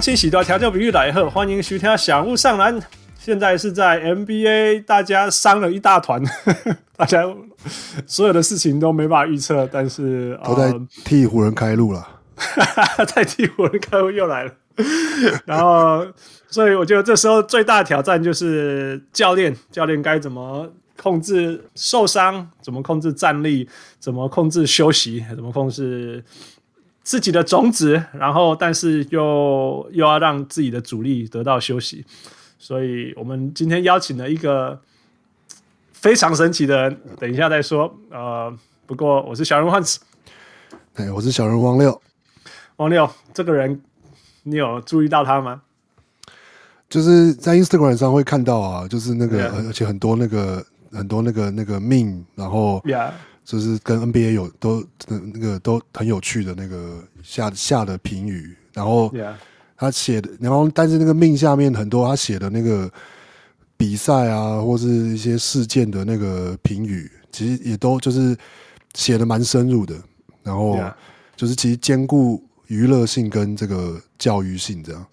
[0.00, 2.80] 各位乡亲喜多调教比喻来贺，欢迎徐天小人物上篮。
[3.18, 6.22] 现在是在 NBA，大家伤了一大团，
[6.96, 7.22] 大家
[8.06, 10.72] 所有的事情都没办法预测，但是都在
[11.04, 12.08] 替湖人开路了，
[13.14, 14.52] 在替湖人开路又来了。
[15.44, 16.06] 然后，
[16.48, 26.24] 所以我觉得这时候最大的挑战就是教练，教练该怎么控制受伤，怎么控制战力，怎么控制休息，怎么控制
[27.10, 32.04] 自己的种子，然后但是又又要让自己的主力得到休息。
[32.56, 34.80] 所以我们今天邀请了一个
[35.92, 37.92] 非常神奇的人，等一下再说。
[38.12, 39.96] 呃，不过我是小人物 Hans，
[40.94, 42.00] 哎，我是小人物王六。
[42.76, 43.82] 王六这个人，
[44.44, 45.62] 你有注意到他吗？
[46.88, 52.80] 就是在 Instagram 上会看到啊，就是那个.而且很多那个很多那个那个 meme，然后
[53.50, 59.12] 就是跟 NBA 有都那个都很有趣的那个下下的评语，然后。
[59.82, 62.92] 他写的，然后但是那个命下面很多他写的那个
[63.78, 68.36] 比赛啊，或是一些事件的那个评语，其实也都就是
[68.92, 69.94] 写的蛮深入的。
[70.42, 70.78] 然后
[71.34, 75.06] 就是其实兼顾娱乐性跟这个教育性这样。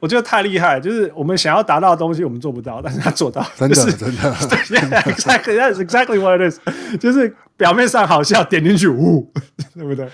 [0.00, 4.32] 我觉得太厉害，就是我们想要达到的东西我们做不到，但是他做到， 真的、就是、真的。
[5.02, 6.60] Exactly, that's exactly what it is。
[7.00, 9.30] 就是表面上好笑，点进去，呜，
[9.74, 10.08] 对不对？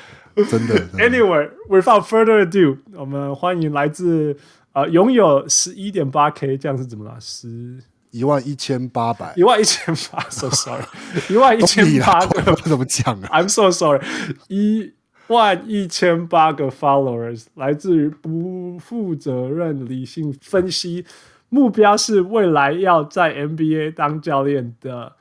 [0.47, 0.81] 真的。
[0.99, 4.37] Anyway, without further ado，我们欢迎来自
[4.73, 7.17] 呃拥有十一点八 K，这样是怎么了？
[7.21, 7.79] 十
[8.11, 10.85] 一万一千八百，一万一千八，so sorry，
[11.29, 14.01] 一万一千八个怎么讲啊？I'm so sorry，
[14.49, 14.93] 一
[15.29, 21.05] 万一千八个 followers，来自于不负责任理性分析，
[21.49, 25.17] 目标是未来要在 NBA 当教练的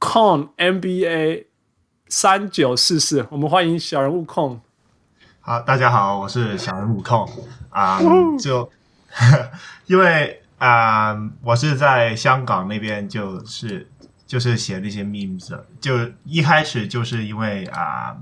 [0.00, 1.44] Con NBA。
[2.10, 4.62] 三九四四，我们欢迎小人物控。
[5.40, 7.28] 好，大家好，我是小人物控
[7.68, 8.00] 啊。
[8.00, 8.70] Um, 就
[9.84, 13.86] 因为啊，um, 我是在香港那边，就是
[14.26, 15.92] 就是写那些 memes，就
[16.24, 18.16] 一开始就是因为啊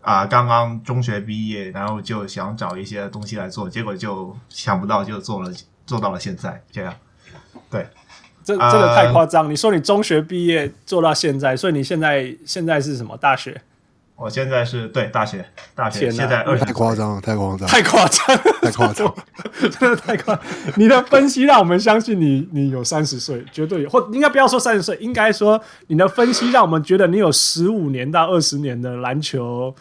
[0.00, 5.52] 啊，刚刚中学毕业，然后就想找一些东西来做，结果就想不到就做了，
[5.86, 6.94] 做到了现在这样。
[7.70, 7.86] 对。
[8.42, 9.50] 这这个太夸张！
[9.50, 13.60] 你说你中学毕业做到现在，所以你现在现在是什么大学？
[14.20, 15.42] 我现在是对大学，
[15.74, 16.62] 大学现在二十。
[16.62, 19.14] 太夸张了，太夸张，太夸张，太夸张，
[19.58, 20.44] 真的太夸张！
[20.76, 29.74] 你的分析让我们相信你，你有三十岁，绝对有，或应该不要说三十岁，应该说你的分析让我们觉得你有十五年到二十年的篮球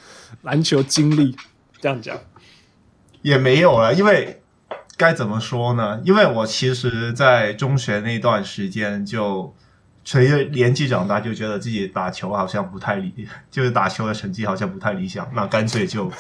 [0.44, 1.36] 篮球经历。
[1.82, 2.18] 这样讲
[3.22, 4.42] 也没有了，因为。
[4.98, 6.02] 该怎么说呢？
[6.04, 9.56] 因为我其实，在中学那段时间，就
[10.10, 13.14] 随着年纪长大，就觉得自己打球好像不太理，
[13.52, 16.12] 就是打球的成绩好像不太理想，那干脆就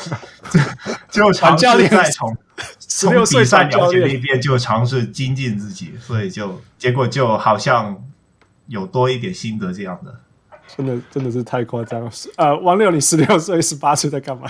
[1.10, 2.38] 就尝试再从
[2.78, 8.00] 从比赛了解一遍就尝试精进自己，所以就结果就好像
[8.68, 10.20] 有多一点心得这样的。
[10.78, 12.12] 真的真的是太夸张了！
[12.38, 14.48] 呃，王六，你十六岁、 十八岁在干嘛？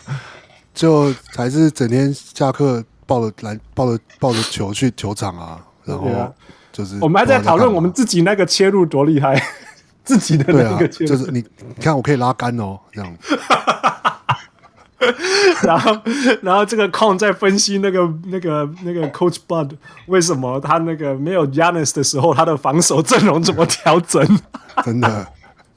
[0.72, 2.82] 就还是整天下课。
[3.06, 6.34] 抱着篮，抱着抱着球去球场啊，然后
[6.74, 9.40] 就是我们还在讨论我们自己那个切入多厉害，
[10.04, 11.38] 自己的那个切入，就是你
[11.76, 13.16] 你看我可以拉杆哦，这样。
[15.62, 15.96] 然后
[16.42, 19.70] 然后这个控在分析那个那个那个 Coach Bud
[20.06, 24.26] 为什么他那个没有 Giannis 的时候，他的防守阵容怎么调整？
[24.84, 25.28] 真的，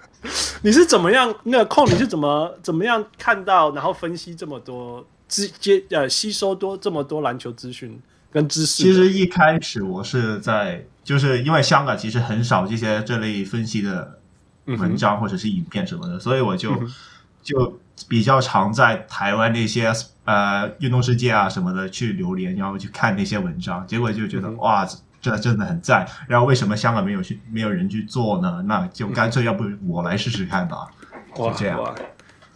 [0.63, 1.33] 你是怎么样？
[1.43, 5.05] 那个控你是怎么怎么样看到，然后分析这么多？
[5.27, 8.01] 直接呃吸收多这么多篮球资讯
[8.37, 8.83] 跟知识。
[8.83, 14.19] 其实一开始我是在，就是因为香港其实很少这些这类分析的
[14.65, 16.93] 文章或者是影片什么的，嗯、所以我就、嗯、
[17.41, 19.91] 就比较常在台湾那些
[20.25, 24.87] 呃运动世界啊什么的去留连，然后去看那些文章，结果就觉得、嗯、哇，
[25.19, 26.07] 这真的很赞。
[26.27, 28.63] 然后为什么香港没有去没有人去做呢？
[28.67, 30.87] 那就干脆要不我来试试看吧，
[31.35, 31.79] 就这样。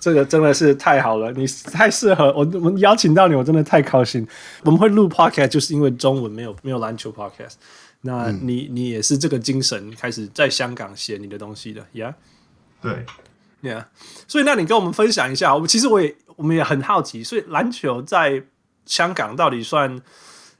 [0.02, 2.40] 这个真的是太好了，你太适合我。
[2.56, 4.28] 我们邀请到你，我真的太高兴。
[4.64, 7.54] 我们会录 podcast，就是因为中文没有没有篮球 podcast。
[8.02, 12.16] 那你、嗯、你也是这个精神开始在香港写你的东西的，Yeah？
[12.82, 13.06] 对
[13.62, 13.86] ，Yeah。
[14.28, 18.44] 所以那你跟我们分享一下，我们其实我也我们也很好奇，所以篮球在
[18.88, 20.02] 香港到底算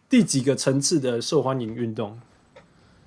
[0.08, 2.20] 第几个层次的受欢迎运动？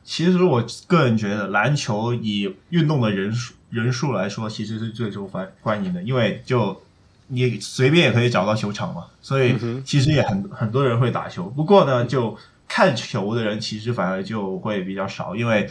[0.02, 3.54] 其实我个人觉得，篮球以运动的人数。
[3.74, 6.80] 人数来说，其实是最受欢欢迎的，因为就
[7.26, 11.44] 你随便也可以找到球场嘛，所以其实也很很多人会打球。
[11.50, 12.38] 不过呢，就
[12.68, 15.68] 看球的人其实反而就会比较少，因为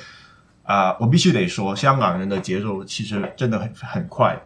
[0.63, 4.37] 啊、呃，我必须得说，香港人的节奏其实真的很很快，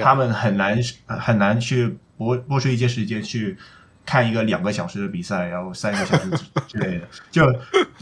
[0.00, 3.56] 他们很难很难去拨拨出一些时间去
[4.04, 6.30] 看一个两个小时的比赛，然后三个小时
[6.66, 7.42] 之类的，就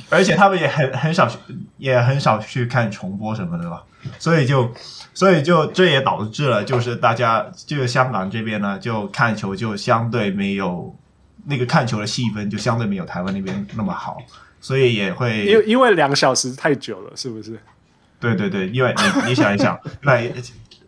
[0.09, 1.31] 而且他们也很很少
[1.79, 3.83] 也很少去看重播什么的吧，
[4.19, 4.73] 所以就
[5.15, 10.95] 所以就这也导致了，就是大家就是香港这边呢，就看球就相对没有
[11.45, 14.19] 那个看球的气氛，就相对没有台湾那边那么好，
[14.61, 17.59] 所以也会因为因为两个小时太久了，是不是？
[18.19, 20.33] 对对对，因为你你想一想，来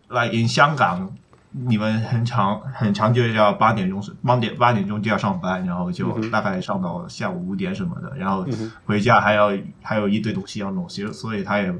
[0.09, 1.13] 来 in 香港。
[1.51, 8.45] 你们很长很长，就要八点钟是八点八点钟就要上班，然后就大概上到下午五点什么的，然后
[8.85, 9.51] 回家还要
[9.81, 11.73] 还有一堆东西要弄，其实所以他也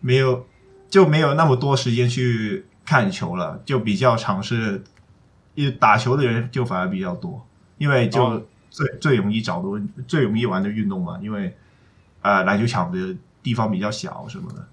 [0.00, 0.44] 没有
[0.88, 4.82] 就没有那么多时间去看球了，就比较尝试，
[5.78, 7.46] 打球的人就反而比较多，
[7.78, 11.56] 因为就最最容易找的最容易玩的运动嘛，因为
[12.22, 14.66] 呃篮球场的地方比较小什么的。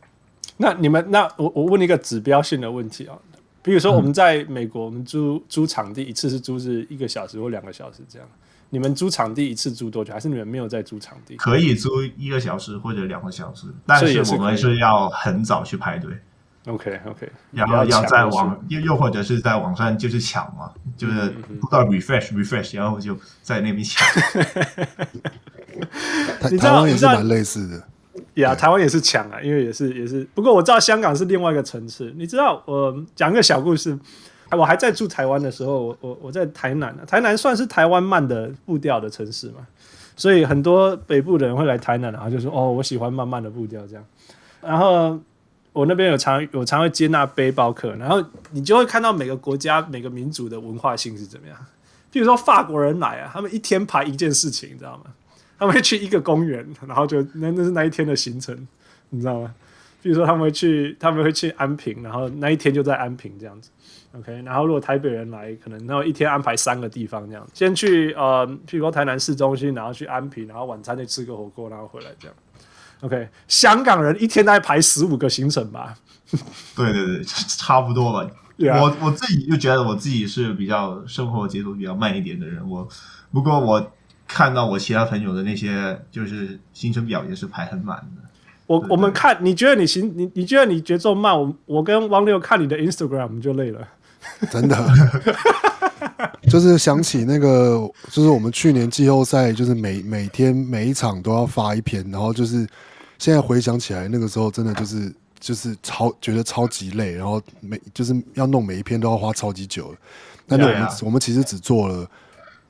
[0.58, 3.18] 那你们那我我问你一个指标性的问题啊。
[3.64, 8.28] 比如说我们在美国，我们租租场地一次是租是一个小时或两个小时这样。
[8.74, 10.12] 你们租场地一次租多久？
[10.12, 11.36] 还是你们没有在租场地？
[11.36, 16.10] 可以租一个小时或者两个小时，但是我们是要很早去排队。
[16.66, 21.30] OK OK，然后要在网又又或者是在网上就是抢嘛，就是
[21.62, 24.04] 不到 refresh refresh，然后就在那边抢。
[26.40, 27.78] 台台湾也是蛮类似的。
[28.42, 32.12] 呀，yeah, 台湾也是抢啊，因为也是也是，不过我知道香港是另外一个层次。
[32.18, 34.00] 你知道，我讲一个小故事。
[34.56, 39.66] 我还在住台湾的时候，我我我在台南，台南算是台湾慢的步调的城市嘛，
[40.16, 44.06] 所以很多北部的人会来台南，然后就说：“哦，我喜欢慢慢的步调这样。”
[44.62, 45.20] 然后
[45.72, 51.58] 我那边有常有常会接纳背包客，然后你就会看到每个国家每个民族的文化性是怎么样。
[52.12, 55.06] 譬如说法国人来啊，他们一天排一件事情，你知道吗？
[55.58, 58.56] 他们会去一个公园，然后就那那是那一天的行程，
[59.10, 59.54] 你知道吗？
[60.02, 63.70] 比如说他们会去，他们会去安平，然后那一天就在安平这样子。
[64.18, 72.36] OK，然后如果台北人来，可能然后一天安排三个地方这样，先去呃，譬如说台南市中心，然后去安平，然后晚餐就吃个火锅，然后回来这样。
[73.02, 75.96] OK，香港人一天大概排十五个行程吧。
[76.76, 78.30] 对对对，差不多吧。
[78.58, 78.80] Yeah.
[78.82, 82.88] 我我自己就觉得我自己是比较生活节奏比较慢一点的人，我
[83.32, 83.92] 不过我。
[84.26, 88.24] 看到我其他朋友的那些就是行程表也是排很满的。
[88.66, 93.86] 我我们看，你觉得你行你你觉得你节奏慢，我我跟汪六看你的 Instagram 就累了。
[94.52, 94.78] 真的，
[96.50, 102.68] 就是想起那个，就是我们去年季后赛，就是每每天每一场都要发一篇，然后就是
[103.18, 109.96] 现在回想起来，那个时候真的就是就是超觉得超级累，然后每就是要弄每一篇都要花超级久。
[110.48, 112.08] 但是我们.我们其实只做了。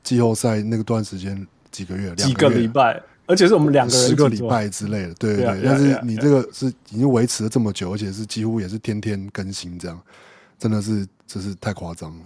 [0.03, 5.61] 季后赛那个段时间几个月，几个礼拜，而且是我们两个人十个礼拜之类的，对对对。
[5.63, 9.97] 但是你这个是已经维持了这么久，而且是几乎也是天天更新，这样
[10.63, 12.25] 真的是真是太夸张了。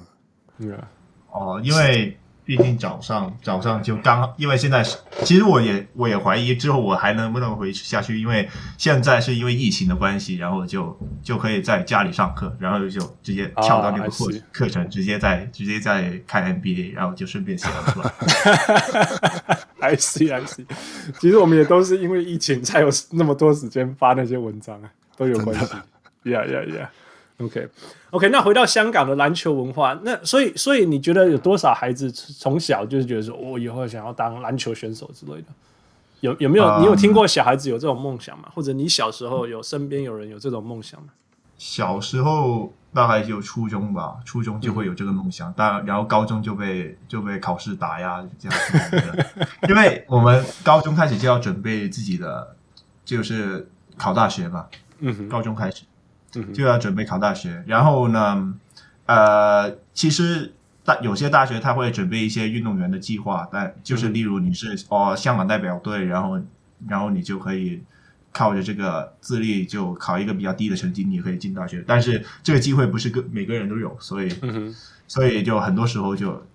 [0.60, 0.88] 对啊，
[1.32, 2.16] 哦，因为。
[2.48, 4.96] 毕竟早上早上就刚，因为现在是，
[5.26, 8.48] 其实我也我也怀疑之后我还能不能回下去，因为
[8.78, 18.10] 现在是因为疫情的关系，然后就就可以在家里上课，然后就直接跳到那个课课程，直接在直接在看 NBA，然后就顺便写了出来。
[19.92, 20.66] I see, I see。
[21.20, 25.66] 其实我们也都是因为疫情才有那么多时间发那些文章啊，都有关系。
[26.24, 26.88] Yeah, yeah, yeah.
[27.40, 35.48] OK，OK，、那回到香港的篮球文化，那所以所以你觉得有多少孩子从小就是觉得说，我、哦、以后想要当篮球选手之类的？
[36.22, 38.50] 有有没有、嗯、你有听过小孩子有这种梦想吗？
[38.56, 41.10] 或者你小时候有身边有人有这种梦想吗？
[41.60, 49.26] 小时候大概就初中吧，初中就会有这个梦想，但、嗯、然后高中就被就被考试打压这样子，
[49.70, 52.56] 因为我们高中开始就要准备自己的，
[53.06, 54.66] 就是考大学嘛，
[55.02, 55.84] 嗯哼，高中开始。
[56.54, 58.54] 就要准备考大学，然后呢，
[59.06, 60.54] 呃，其实
[60.84, 66.40] 大有些大学他会准备一些运动员的计划，但就是例如你是哦香港代表队，然后
[66.88, 67.82] 然后你就可以
[68.32, 71.84] 靠着这个自律就考一个比较低的成绩，你可以进大学。
[71.88, 74.30] 但是这个机会不是个每个人都有，所以
[75.08, 76.46] 所以就很多时候就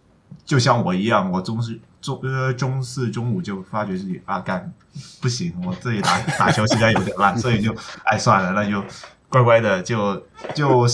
[0.45, 4.73] 就像我一样，我中四中呃中四中五就发觉自己啊干
[5.21, 7.75] 不行，我自己打 打球实在有点烂，所以就
[8.05, 8.85] 哎算了，那就。
[9.32, 10.22] 乖乖的就
[10.54, 10.86] 就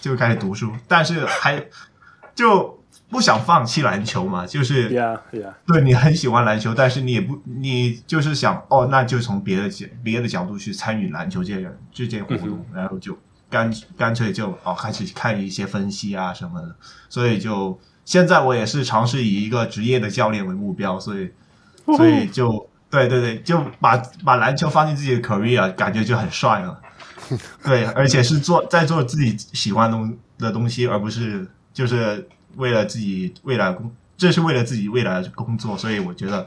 [0.00, 1.66] 就开始读书，但是还
[2.32, 5.52] 就不想放弃篮球嘛，就是，yeah, yeah.
[5.66, 13.18] 对你很喜欢篮球，但是你也不，你就是想，哦，那就从别的角别的角度去参与篮球这件这件活动，嗯、然后就
[13.50, 16.74] 干干脆就哦开始看一些分析啊什么的，
[17.08, 21.32] 所以就现在我也是尝试以一个职业的教练为目标，所以
[21.96, 26.80] 所以就对对对，就把把篮球放进自己的 career，感觉就很帅了。
[27.64, 32.26] 对，而且是做在做自己喜欢东的东西，而不是就是
[32.56, 36.46] 为了自己未来工这是为了自己未来的工作，所以我觉得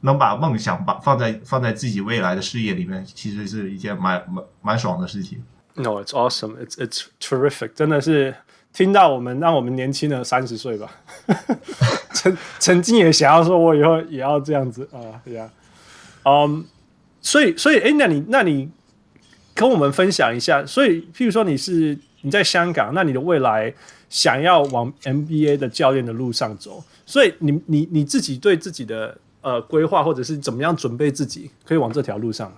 [0.00, 5.42] 能把梦想把放在放在自己未来的事业里面，其实是一件蛮蛮蛮爽的事情。
[5.74, 6.56] No, it's awesome.
[6.56, 7.72] It's it's terrific.
[7.74, 8.34] 真的是
[8.72, 10.90] 听到我们让我们年轻了三十岁吧。
[12.12, 15.48] 曾曾经也想要说，我以后也要这样子啊，对呀。
[16.24, 16.64] 嗯，
[17.22, 18.68] 所以所以哎，那你那你
[19.60, 20.64] 跟我们分享一下。
[20.64, 23.72] 所以，譬如说你是你在香港，那你的未来
[24.08, 32.50] 想要往 NBA 的教练的路上走，所以你你你自己对自己的呃规划，或者是怎么样准备自己可以往这条路上？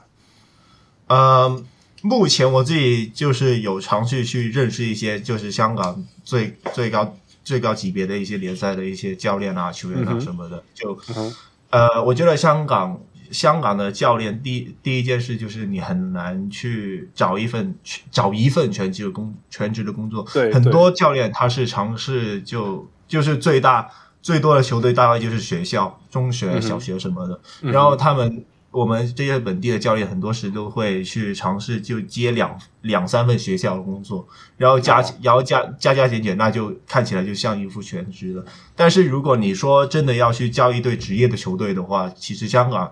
[1.09, 1.66] 嗯。
[2.04, 10.56] 目前我自己就是有尝试去认识一些，就是香港最最高最高级别的一些联赛的一些教练啊、球员啊什么的。
[10.56, 11.32] 嗯、就、嗯、
[11.71, 13.00] 呃，我觉得香港
[13.32, 17.74] 香港的教练第第一件事就是你很难去找一份
[18.10, 20.24] 找一份全职的工全职的工作。
[20.32, 23.88] 对，很多教练他是尝试就就是最大
[24.20, 28.44] 最多的球队大概就是学校、中学、小学什么的，嗯、然后他们。
[28.72, 38.42] 我们这些本地的教练很多时都会去尝试就接两两三份学校的工作，然后加然后加加加减减，那就看起来就像一副全职了。
[38.74, 42.90] 但是如果你说真的要去教一队职业的球队的话，其实香港，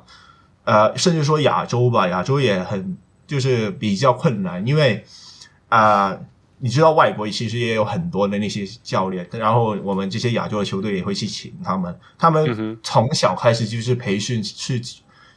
[0.65, 5.05] 呃，甚至说亚洲吧，亚洲也很就是比较困难，因为
[5.69, 6.21] 啊、呃，
[6.59, 14.83] 你知道外国其实也有很多的那些教练，然后我们这些亚洲的球队也会去请他们，他们从小开始就是培训去。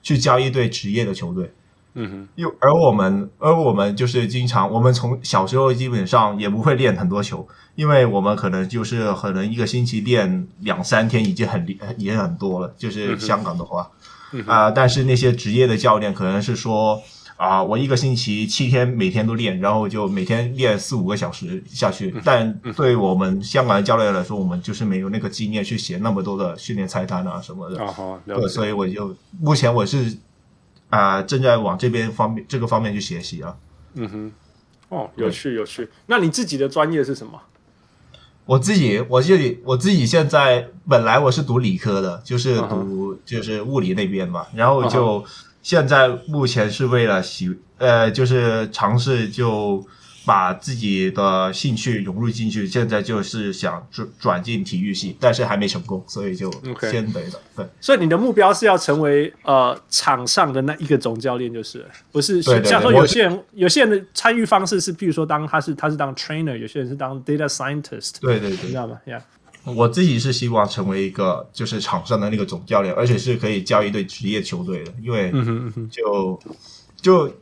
[0.05, 1.53] 去教一队职业的球队，
[1.93, 13.89] 嗯哼，又而我们，而我们就是经常，我们从小时候基本上也不会练很多球，因为我们可能就是可能一个星期练两三天已经很厉也很多了，就是香港的话，
[14.45, 17.01] 啊、但是那些职业的教练可能是说。
[17.35, 22.13] 啊，我一个星期七天，每天都练，然后就每天练四五个小时下去。
[22.23, 27.83] 但对我们香港的教练来说，我们就是没有那个经验去写那么多的训练菜单啊什么的。
[27.83, 30.15] 啊好，对，所以我就目前我是
[30.89, 33.57] 啊、呃、正在往这边方面这个方面去学习啊。
[33.95, 34.31] 嗯哼，
[34.89, 35.89] 哦，有趣有趣。
[36.05, 37.41] 那你自己的专业是什么？
[38.45, 45.23] 我自己，我自己，我自己现在本来我是读理科的，就是读就是物理那边嘛，然后就。
[45.63, 49.81] 现在目前是为了喜，呃，就是尝试就
[50.25, 52.65] 把自己的兴趣融入进去。
[52.67, 56.51] 现在就是想转转进体育系，但是还没成功，所以就
[56.81, 57.41] 先等等。
[57.55, 62.41] 对，所以你的目标是要成为呃场上的那一个总教练，就是不是？
[62.41, 68.15] 像说有些人，有些人的参与方式是，譬如说当他是他是当 trainer，有些人是当 data scientist。
[68.21, 69.21] 对对对，你知道吗？Yeah。
[69.65, 75.31] 我自己是希望成为一个就是场上的那个总教练，而且是可以教一队职业球队的，因为
[75.89, 76.37] 就
[77.01, 77.33] 就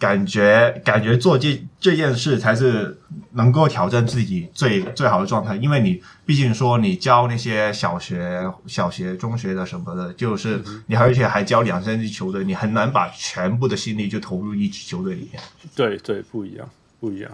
[0.00, 2.98] 感觉感觉做这这件事才是
[3.32, 15.42] 能够挑战自己最最好的状态，因为你毕竟说你教那些小学、小学、中学的什么的，就是你而且还教两三支球队，你很难把全部的心力就投入一支球队里面。
[15.76, 17.30] 对对，不一样，不一样。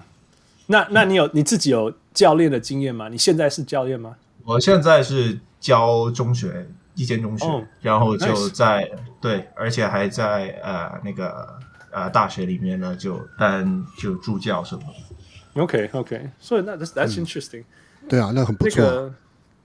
[0.66, 3.08] 那那你有你自己有教练的经验吗？
[3.08, 4.16] 你现在是教练吗？
[4.44, 8.98] 我现在是教中学一间中学，oh, 然后就在 nice.
[9.20, 11.58] 对，而且还在呃那个
[11.96, 15.62] 呃大学里面呢，就当就助教什么的。
[15.62, 18.08] OK OK，所以那 that's that's interesting、嗯。
[18.10, 18.84] 对啊，那很不错。
[18.84, 18.90] 呀、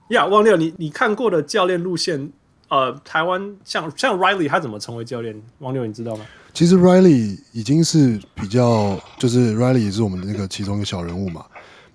[0.08, 2.32] 那个，汪六，你你看过的教练路线，
[2.68, 5.38] 呃，台湾像像 Riley 他怎么成为教练？
[5.58, 6.24] 汪六，你知道吗？
[6.54, 11.44] 其实 Riley 已经是比较，就是 Riley 也是我们的那个其中一个小人物嘛。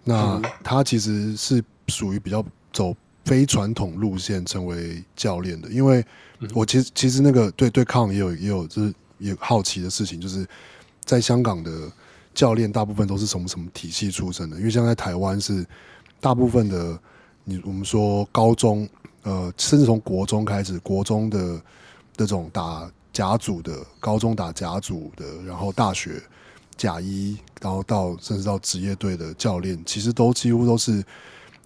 [0.04, 6.06] 那他其实是属于比较走非传统路线成为教练的，因为
[6.54, 10.48] 我其实其实那个对对抗也有也有就是也好奇的事情，就是
[11.04, 11.92] 在香港的
[12.34, 14.58] 教练大部分都是从什么体系出身的？
[14.58, 15.66] 因为像在台湾是
[16.20, 17.00] 大部分的，
[17.44, 18.88] 你我们说高中
[19.24, 21.62] 呃，甚至从国中开始，国中的
[22.16, 22.90] 那种打。
[23.14, 26.22] 甲组的高中打甲组的，然后大学
[26.76, 31.04] 甲一，然后到甚至到职业队的教练，其实都几乎都是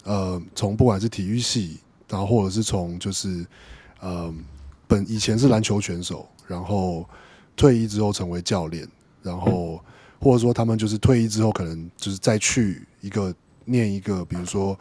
[0.04, 1.78] 呃，从不管是体育系，
[2.08, 3.44] 然后或者是从就是
[4.00, 4.32] 呃，
[4.86, 7.06] 本以前是篮球选手，然后
[7.62, 8.84] 退役之后成为教练，
[9.22, 9.80] 然后
[10.20, 13.32] 或者说他们就是退役之后可能就是再去一个
[13.64, 14.76] 念一个，比如说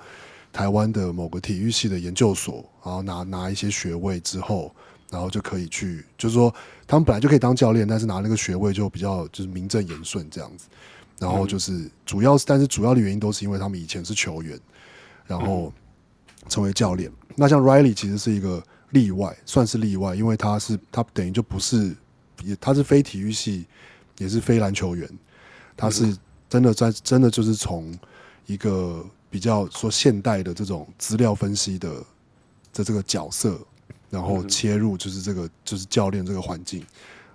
[0.51, 4.73] 台湾的某个体育系的研究所，然后拿拿一些学位之后。
[5.11, 6.55] 然后就可以去，就是说
[6.87, 10.69] 他们本来就可以当教练，但是拿那个学位就比较就是名正言顺这样子。
[11.19, 14.57] 然后就是主要是，但是主要的原因都是因为他们以前是球员，
[15.27, 15.73] 然后
[16.47, 17.11] 成为教练。
[17.35, 21.93] 那像 Riley 其实是一个例外，算是例外，因为他是他等于就不是，
[22.43, 23.65] 也他是非体育系，
[24.17, 25.09] 也是非篮球员，
[25.75, 26.17] 他是
[26.49, 27.97] 真的在真的就是从
[28.45, 31.91] 一个比较说现代的这种资料分析的。
[32.73, 33.59] 的这个角色，
[34.09, 36.81] 然后切入就是这个就是教练这个环境，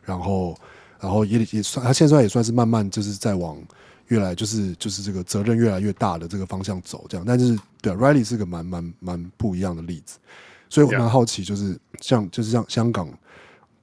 [0.03, 0.57] 然后
[0.99, 3.63] 然后也也算他现在也算是慢慢就是在往
[4.07, 10.17] 越来就是就是这个责任越来越大的这个方向走这样，但是对啊，Riley 是个蛮蛮蛮不一样的例子，
[10.71, 13.07] 所以我蛮好奇就是像就是像香港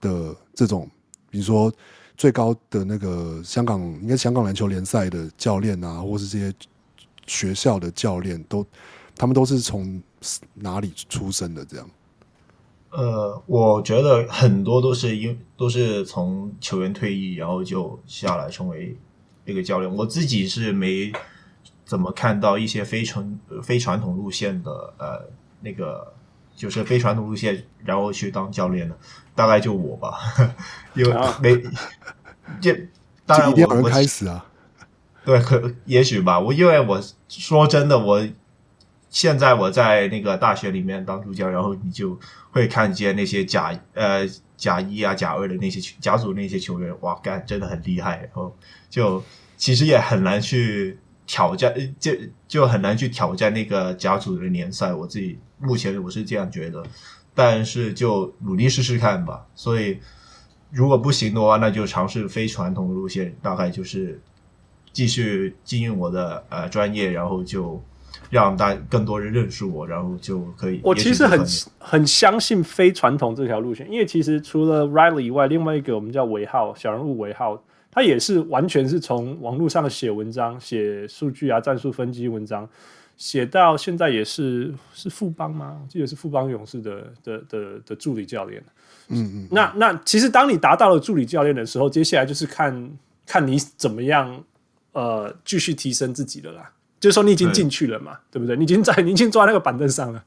[0.02, 0.90] 的这种，
[1.34, 1.74] 比如说
[2.16, 6.54] 最高的那个香港应该香港篮球联赛的教练啊，或是这些
[7.26, 8.64] 学校的教练都
[9.16, 10.00] 他们都是从
[10.54, 11.90] 哪里出生的这样？
[12.92, 18.96] 呃，我觉得很多都是因都是从球员退役，然后就下来成为
[19.46, 19.92] 一个教练。
[19.92, 21.12] 我自己是没
[21.84, 25.28] 怎么看到一些非传非传统路线的呃
[25.62, 26.14] 那个
[26.56, 28.96] 就是非传统路线，然后去当教练的，
[29.36, 30.18] 大概就我吧，
[30.96, 31.64] 因为没
[32.62, 32.88] 这
[33.26, 34.46] 当然我有人开始啊，
[35.26, 36.40] 对，可也许吧。
[36.40, 38.28] 我因为我说真的我。
[39.10, 48.18] 现在我在那个大学里面当助教，然后你就会看见那些甲呃甲一啊甲二的那些甲组那些球员，哇，干真的很厉害。
[48.22, 48.58] 然后
[48.90, 49.24] 就
[49.56, 50.98] 其实也很难去
[51.28, 52.12] 挑战，就
[52.48, 54.92] 就很难去挑战那个甲组的联赛。
[54.92, 56.84] 我自己目前我是这样觉得，
[57.34, 59.46] 但是就努力试试看吧。
[59.56, 60.00] 所以
[60.72, 64.20] 如果不行的话，那就尝试非传统的路线，大概就是
[64.92, 67.82] 继续经营我的呃专业，然后就。
[68.30, 70.80] 让大更多人认识我，然后就可以。
[70.84, 71.40] 我其实很
[71.78, 82.68] 很相信非传统这条路线，因为其实除了 Riley 以外，另外一个我们叫韦浩小人物韦浩，他也是完全是从网络上写文章、写数据啊、战术分析文章，
[83.24, 85.80] 写到现在也是是富邦吗？
[85.82, 88.62] 我记得是富邦勇士的的的的助理教练。
[89.08, 89.48] 嗯嗯。
[89.50, 92.92] 那那其实当你达到了助理教练的时候，接下来就是看
[93.26, 94.44] 看你怎么样
[94.92, 96.70] 呃继续提升自己的啦。
[97.00, 98.58] 就是说你已经进去了嘛，对，对不对？
[98.58, 100.22] 你已经在，你已经坐在那个板凳上了。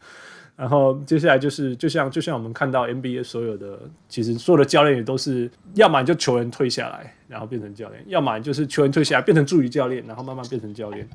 [0.56, 3.78] 然后接下来就是，就像就像我们看到 NBA 所有的，
[4.08, 11.06] 其实所有的教练也都是，要么你就球员退下来，然后变成教练；要么就是球员退下来变成助理教练，然后慢慢变成教练，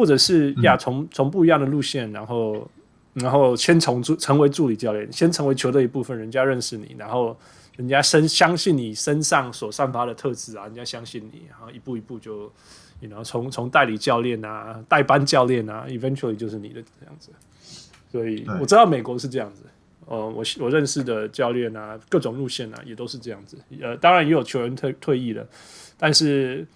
[0.00, 2.66] 或者是呀，从从不一样的路线，然后
[3.12, 7.36] 然后先从助成为助理教练，先成为球队一部分，人家认识你，然后
[7.76, 12.50] 人家身相信你身上所散发的特质啊，人家相信你，然后一步一步就。
[13.08, 17.30] 然后从从代理教练啊，代班教练啊，eventually 就是你的这样子。
[18.12, 19.62] 所以我知道美国是这样子。
[20.04, 23.56] 呃，我我认识的教练啊，各种路线啊，也都是这样子。
[23.80, 25.46] 呃，当然也有球员退退役了，
[25.96, 26.66] 但是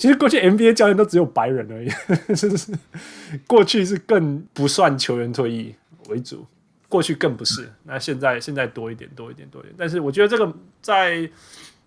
[0.00, 1.90] 其实过去 NBA 教练都只有白人而已，
[2.34, 2.48] 是
[3.46, 5.74] 过去是更不算球员退役
[6.08, 6.46] 为主，
[6.88, 7.70] 过去更不是。
[7.84, 9.74] 那现在现在多一点，多一点，多一点。
[9.76, 11.30] 但是我觉得这个在。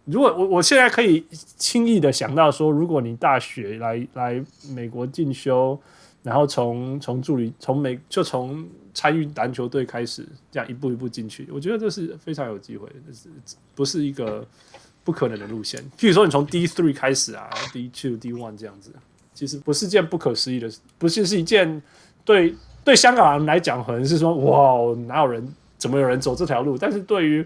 [0.06, 4.44] 如果我我现在可以轻易的想到说，如果你大学来来
[4.76, 5.80] 美国进修，
[6.22, 13.30] 然后从从助理从美就从参与篮球队开始，这样一步一步进去，我觉得这是非常有机会的，这是
[13.74, 14.46] 不是一个
[15.04, 15.82] 不可能的路线？
[15.98, 18.92] 譬如说你从 D three 开始啊，D two D one 这样子，
[19.34, 21.82] 其实不是件不可思议的事，不是是一件
[22.24, 26.78] 对对香港人来讲可能是说哇，哪有人怎么有人走这条路？
[26.78, 27.46] 但是对于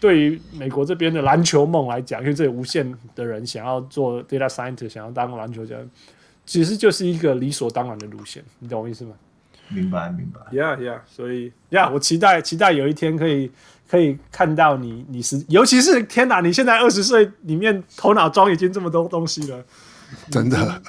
[0.00, 5.76] 对于美国这边的篮球梦来讲，因为这里无限的人想要做 data scientist，想要当篮球家，
[6.44, 9.12] 其实就是一个理所当然的路线，你懂我意思吗？
[9.68, 10.40] 明白，明白。
[10.56, 11.00] Yeah, yeah。
[11.08, 13.50] 所以，Yeah，我期待，期待有一天可以
[13.88, 19.64] 可以看到你，你是，尤其是天哪，你现在二十岁，里面头脑装已经这么多东西了，
[20.30, 20.82] 真的。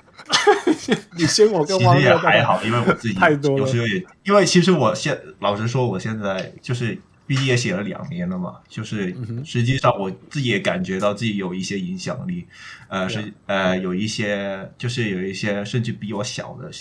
[1.17, 3.59] 你先，我跟汪其实也还好，因为我自己太多了。
[3.59, 6.97] 有时候也，因为其实我现老实说，我现在就是。
[7.27, 12.47] 毕业写了两年了嘛，就是实际上我自己也感觉到自己有一些影响力，
[12.87, 16.71] 呃，是呃有一些就是有一些甚至比我小的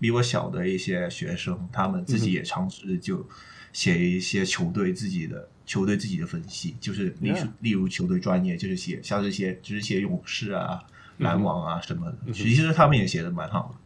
[0.00, 3.28] 比我小的一些学生，他们自己也尝试就
[3.74, 10.82] 写一些球队自己的球队自己的分析，就是例如例如球队专业就是写像这些就是写勇士啊、
[11.18, 13.78] 篮网啊什么的，其实他们也写的蛮好的，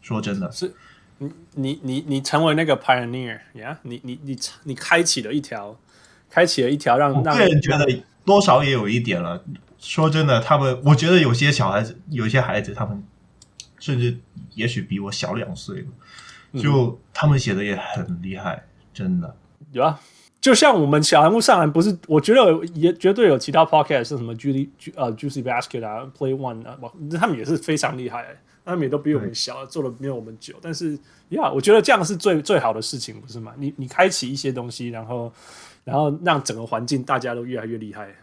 [0.00, 0.74] 说真的是。
[1.18, 3.76] 你你你你成为那个 pioneer 呀、yeah?？
[3.82, 5.78] 你你你你开启了一条，
[6.30, 7.34] 开启了一条让让。
[7.34, 9.44] 我个人觉得多少也有一点了。
[9.78, 13.04] 说真的，他们我觉得有些小孩子，有些孩子，他们
[13.78, 14.18] 甚至
[14.54, 15.86] 也许比我小两岁，
[16.54, 19.36] 就他们写的也很厉害，真的。
[19.72, 20.00] 有啊，
[20.46, 21.98] 就像我们小人物上篮，不是？
[22.06, 26.78] 我觉得也绝对有其他 podcast 是什么 Judy 呃 Juicy Basket 啊，Play One 啊，
[27.18, 28.24] 他们也是非常厉害。
[28.64, 30.92] 他们也都比我们小，做的没有我们久，但是
[31.30, 33.54] 呀，yeah, 我觉得这样是最最好的事情，不是吗？
[33.58, 35.32] 你你开启一些东西，然后
[35.82, 38.14] 然后让整个环境大家都越来越厉害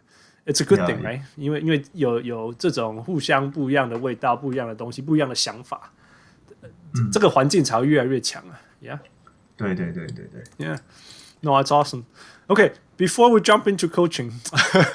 [0.45, 1.19] ，It's a good thing，right？
[1.35, 5.91] 因为因为有有这种互相不一样的味道、不一样的东西、不一样的想法，
[6.93, 8.55] 嗯、这个环境才会越来越强啊！
[8.79, 8.97] 呀，
[9.57, 10.25] 对对对对
[10.57, 10.79] 对，呀，
[11.43, 12.05] No, it's awesome.
[12.47, 14.31] Okay, before we jump into coaching，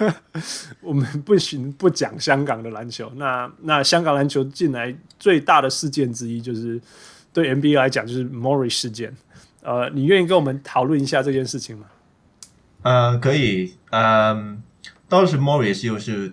[0.80, 3.12] 我们不行不讲香港的篮球。
[3.16, 6.80] 那那香港篮球近来最大的事件之一，就是
[7.34, 9.14] 对 NBA 来讲，就是 Morris 事件。
[9.62, 11.86] 呃，你愿意跟我们讨论一下这件事情吗？
[12.82, 13.74] 呃，可以。
[13.90, 14.56] 嗯、呃，
[15.06, 16.32] 当时 Morris 又是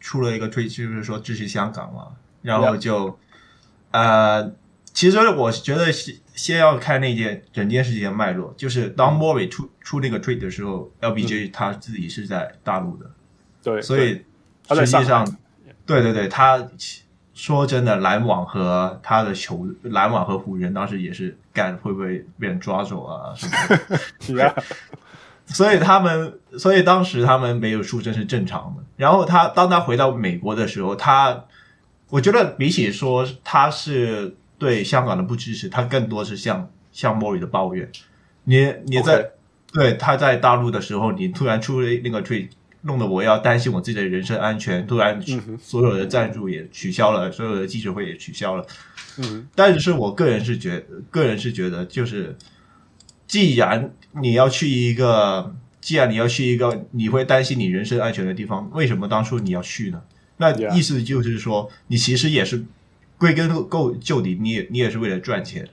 [0.00, 2.08] 出了一个推，就是说支持香港嘛，
[2.42, 3.18] 然后就
[3.92, 4.52] 呃。
[4.92, 13.10] 其实我觉得先先要看那件整件事情的脉络，就是当 Morris 出出那个 tweet 的时候，LBJ 他自己是在大陆的，
[13.62, 14.22] 对，所以
[14.70, 15.24] 实际上，
[15.86, 16.66] 对对对，他
[17.34, 24.62] 说真的，篮网和他的球，篮网和湖人当时也是干会不会被人抓走啊什么的，
[25.46, 28.82] 所以他们，所以当时他们没有出征是正常的。
[28.96, 31.44] 然后他当他回到美国的时候，他
[32.08, 34.36] 我觉得比起说他是。
[34.60, 37.90] 对香港的不支持，他更多是像像莫瑞的抱怨。
[38.44, 39.32] 你你在
[39.72, 39.72] Okay.
[39.72, 42.48] 对他在大陆的时候，你突然出了那个 tweet，
[42.82, 44.84] 弄得我要担心我自己的人身安全。
[44.84, 45.22] 突然
[45.60, 48.66] 所有的赞助也取消了，所有的记者会也取消了。
[49.18, 52.36] 嗯，但是我个人是觉，个人是觉得，就是
[53.28, 60.02] 既然你要去一个，既然你要去一个你会担心你人身安全的地方，为什么当初你要去呢？
[60.38, 62.64] 那意思就是说你其实也是。
[63.20, 65.68] 归根够究底，你也你也是为了赚钱，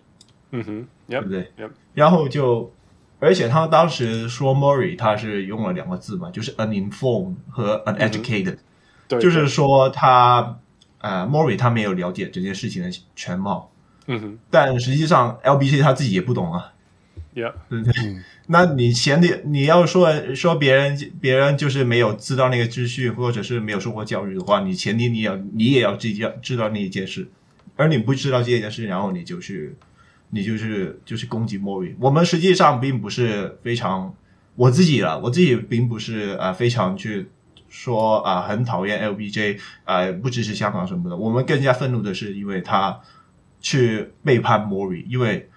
[0.51, 1.51] 嗯哼，yep, 对不对.
[1.93, 2.71] 然后就，
[3.19, 8.59] 而且他当时说 Morris 他是用了两个字嘛，就是 uninformed 和 uneducated，、嗯、
[9.07, 10.59] 对，就是说他
[10.99, 13.71] 呃 Morris 他没有了解这件事情的全貌，
[14.07, 16.73] 嗯哼，但实际上 LBC 他自己也不懂啊。
[17.33, 17.53] Yeah.
[17.69, 17.93] 对对，
[18.49, 27.29] 那你前提你要说说别人别人就是没有知道那个秩序，或者是没有受过教育的话，你前提你要你也要自己要知道那一件事，
[27.75, 29.75] 而你不知道这件事，然后你就是
[30.29, 31.93] 你就是就是攻击莫瑞。
[31.99, 34.15] 我们实际上并不是非常
[34.55, 37.27] 我自己了，我自己并不是啊、非常去
[37.67, 41.17] 说啊、很讨厌 LBJ 啊、不支持香港什么的。
[41.17, 42.97] 我们更加愤怒的是，因为他
[43.59, 45.49] 去背叛莫瑞，因为。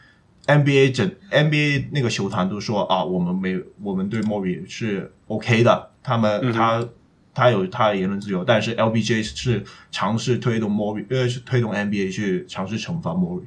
[0.50, 6.88] NBA 整 NBA 那个球团都说啊，我们没我们对 Morris 是 OK 的，他们、嗯、他
[7.32, 13.44] 他有他的言论自由，但是 LBJ 是尝试推动 Morris 呃是推动 NBA 去尝试惩罚 Morris，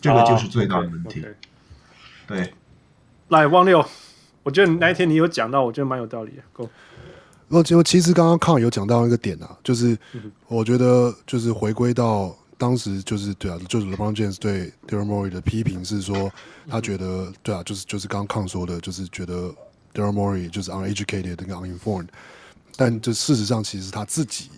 [0.00, 1.20] 这个就是最大的问题。
[1.20, 1.34] 啊、okay, okay.
[2.26, 2.52] 对，
[3.28, 3.86] 来汪六，
[4.42, 6.42] 我觉得那一天你有讲到，我觉得蛮有道理的。
[6.52, 6.68] Go，
[7.48, 9.96] 我其实刚刚康有讲到一个点啊，就是
[10.48, 12.36] 我觉得就是回归到。
[12.60, 16.30] 当时就是对啊，就是 LeBron James 对 Daryl Morey 的批评是说，
[16.68, 19.48] 他觉得对啊，就是就是刚刚康说的，就是觉得
[19.94, 22.08] Daryl Morey 就是 uneducated 跟 uninformed，
[22.76, 24.50] 但就事实上其实他自己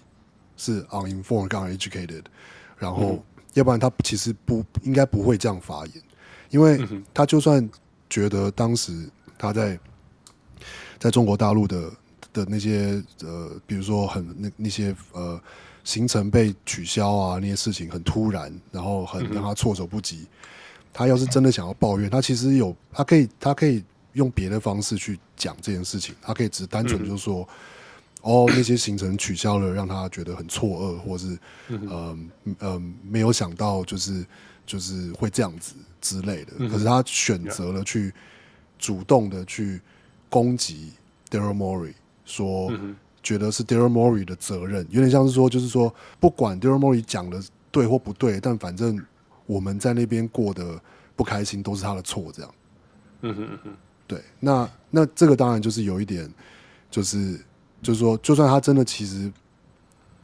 [0.57, 2.25] 是 uninformed 跟 uneducated，
[2.77, 5.95] 然后要不然他其实不应该不会这样发言，
[6.51, 6.85] 因为
[7.15, 7.71] 他就算
[8.11, 9.79] 觉得当时他在
[10.99, 11.93] 在中国大陆的
[12.33, 15.41] 的那些呃，比如说很那那些呃。
[15.85, 20.19] 行程被取消啊，那些事情很突然，然后很让他措手不及。
[20.19, 20.29] 嗯、
[20.93, 26.15] 他要是真的想要抱怨，他其实有，他可以，他可以用别的方式去讲这件事情。
[26.23, 27.49] 他可以只单纯就说，嗯、
[28.23, 34.25] 哦，那些行程取消了，让他觉得很错愕，或是嗯嗯、没有想到，就是
[34.65, 36.53] 就是会这样子之类的。
[36.59, 38.15] 嗯、可是他选择了去
[38.79, 39.81] 主动的去
[40.29, 40.93] 攻击
[41.29, 42.71] Daryl Morey，说。
[42.71, 49.01] 嗯觉得是 Daryl Morey 的责任，有点像是说，就是说，不管 Daryl Morey 讲的对或不对，但反正
[49.47, 50.81] 我们在那边过得
[51.15, 52.55] 不开心，都是他的错，这样。
[53.21, 53.71] 嗯哼嗯哼，
[54.07, 56.29] 对，那那这个当然就是有一点，
[56.91, 57.39] 就是
[57.81, 59.33] 就是说，就算他真的其实，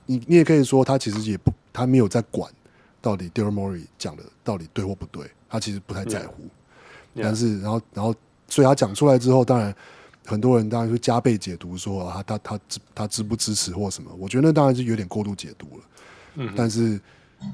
[0.07, 2.53] 你你也可以说他其实也不，他没有在管
[3.01, 6.45] 到底 Daryl Morey 讲的到底对或不对，他其实不太在乎。
[7.15, 8.15] 但是，然后然后，
[8.49, 9.75] 所以他讲出来之后，当然。
[10.29, 14.15] 很多人当然会加倍解读说啊，他他支他支不支持或什么？
[14.19, 15.85] 我觉得那当然是有点过度解读了。
[16.35, 17.01] 嗯，但是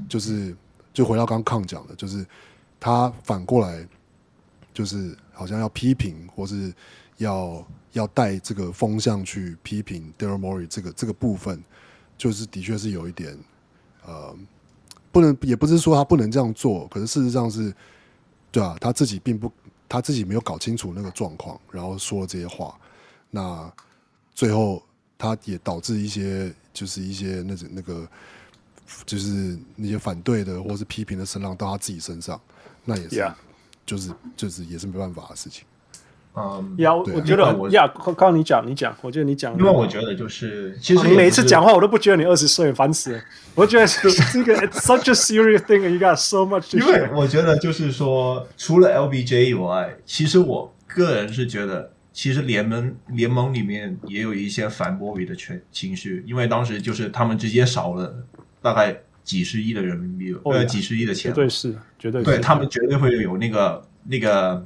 [0.09, 0.55] 就是
[0.93, 2.27] 就回到刚刚讲的，就是
[2.81, 3.87] 他反过来
[4.73, 6.75] 就是好像要批评或是
[7.19, 11.63] 要要带这个风向去批评 Daryl Morey 这个这个部分，
[12.19, 13.39] 就是的确是有一点
[14.05, 14.37] 呃，
[15.13, 17.73] 不能也不是说他不能这样做，可是事实上是，
[18.51, 19.51] 对啊，他自己并不。
[19.95, 22.77] 他自己没有搞清楚那个状况，然后说了这些话，
[23.31, 23.73] 那
[24.35, 24.83] 最后
[25.17, 28.09] 他也导致一些就是一些那种那个
[29.07, 32.41] 就是那些反对的或是批评的声浪到他自己身上，
[32.85, 33.35] 那也是 Yeah.
[33.87, 35.65] 就是就是也是没办法的事情。
[36.37, 43.21] 嗯，呀，我觉得我呀，刚刚你讲你讲，我觉得你讲，因为我觉得就是其实你每一次讲话我都不觉得你二十岁，烦死了。
[43.55, 43.87] 我觉得
[44.33, 46.77] 这个 it's such a serious thing, you got so much。
[46.77, 58.13] 因为我觉得就是说，除了 LBJ 以外，其实我个人是觉得，其实联盟联盟里面也有一些反波比的情情绪，因为当时就是他们直接少了
[58.61, 64.65] 大概几十亿的人民币，呃、哦，几十亿的钱，绝对是，绝对是，对他们绝对会有那个那个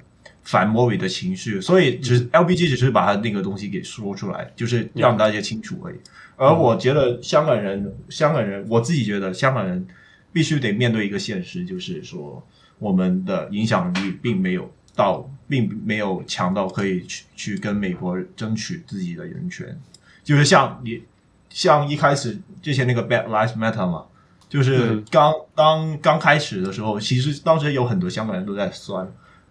[0.49, 5.97] 反莫比的情绪，所以只 LBG 只是把他那个东西给说出来，就是让大家清楚而已。
[6.37, 9.87] 而我觉得香港人，香港人，我自己觉得香港人
[10.33, 12.43] 必须得面对一个现实，就是说
[12.79, 19.79] 我们的影响力并没有到，并没有强到可以去去跟美国争取自己的人权。
[20.25, 21.03] 就是像你，
[21.51, 24.07] 像一开始之前那个 Black Lives Matter 嘛，
[24.49, 29.07] 就是刚当刚开始的时候，其实当时有很多香港人都在酸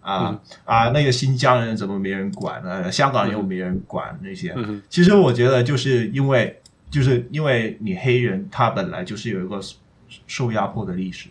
[0.08, 2.92] 啊、嗯、啊，那个新疆人怎么没人管呢？
[2.92, 4.56] 香港人又没人管那些。
[4.90, 6.62] 其实我觉得就是因为。
[6.90, 9.60] 就是因为你黑人，他本来就是有一个
[10.26, 11.28] 受压迫的历史，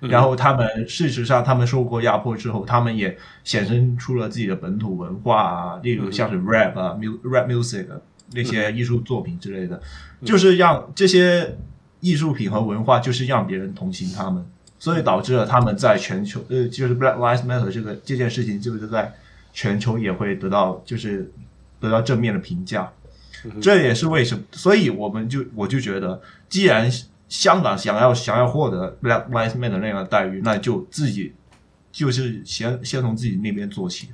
[0.00, 7.86] 然后他们事实上他们受过压迫之后，他们也衍生出了自己的本土文化啊，例如像是 rap 啊、rap music
[8.34, 9.80] 那些艺术作品之类的，
[10.26, 11.56] 就是让这些
[12.00, 14.44] 艺术品和文化，就是让别人同情他们，
[14.78, 19.12] 所以导致了他们在全球，呃，就是 Black Lives Matter 这个这件事情，就是在
[19.52, 21.30] 全球也会得到，就是
[21.80, 22.92] 得到正面的评价。
[23.60, 26.90] 这也是为什么，所以我们就我就觉得，既然
[27.28, 31.32] 香港想要想要获得 Black Lives Matter 那样的待遇，那就自己
[31.92, 34.08] 就是先先从自己那边做起，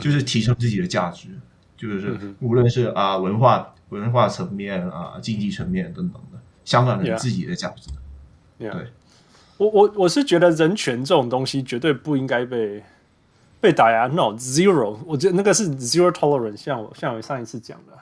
[0.00, 1.28] 就是提升自己的价值，
[1.76, 7.90] 就是无论是啊文化文化层面啊经济层面等等的，香港人自己的价值。
[8.60, 8.72] Yeah.
[8.72, 8.86] 对，
[9.62, 12.82] 我我我是觉得人权这种东西绝对不应该被
[13.60, 17.92] 被打压，no zero，我觉得那个是 zero tolerance，像我像我上一次讲的。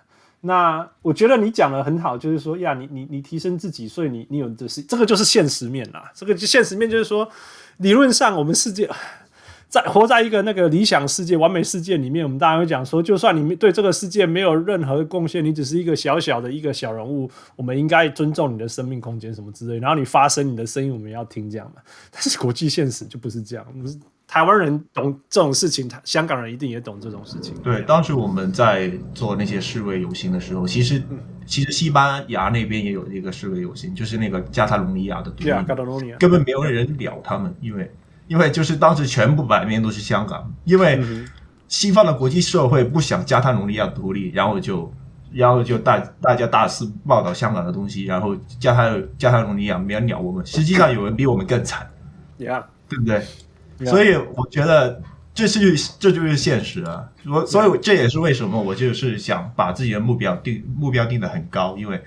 [0.42, 6.10] 那我觉得你讲的很好，就是说呀，你你你提升自己，所以你你有的是这个就是现实面啦。
[6.14, 7.28] 这个就现实面就是说，
[7.76, 8.88] 理论上我们世界
[9.70, 19.78] 在活在一个那个理想世界、完美世界里面，我们大家会讲说，就算你对这个世界没有任何贡献，你只是一个小小的一个小人物，我们应该尊重你的生命空间什么之类。
[19.78, 21.80] 然后你发声，你的声音我们要听这样的。
[22.10, 23.96] 但是国际现实就不是这样，不是。
[24.26, 27.52] 台湾人懂这种事情，香港人一定也懂这种事情。
[27.64, 31.02] 对，当时我们在做那些示威游行的时候，其实
[31.46, 35.50] 其实西班牙那边也有一个示威游行，就是那个加泰隆尼亚的独立，
[36.16, 37.90] 根本没有人鸟他们，因为
[38.30, 41.02] 因为就是当时全部版面都是香港，因为
[41.66, 44.94] 西方的国际社会不想加泰隆尼亚独立，然后就
[45.32, 51.90] 然后就大大家大肆报道香港的东西，然后加泰加泰隆尼亚没人鸟我们，实际上有人比我们更惨，
[52.38, 52.62] Yeah.
[52.88, 53.20] 对不对？
[53.84, 55.02] 所以我觉得
[55.34, 62.00] 这是这就是现实啊，我所以这也是为什么我就是想把自己的目标定目标定的很高，因为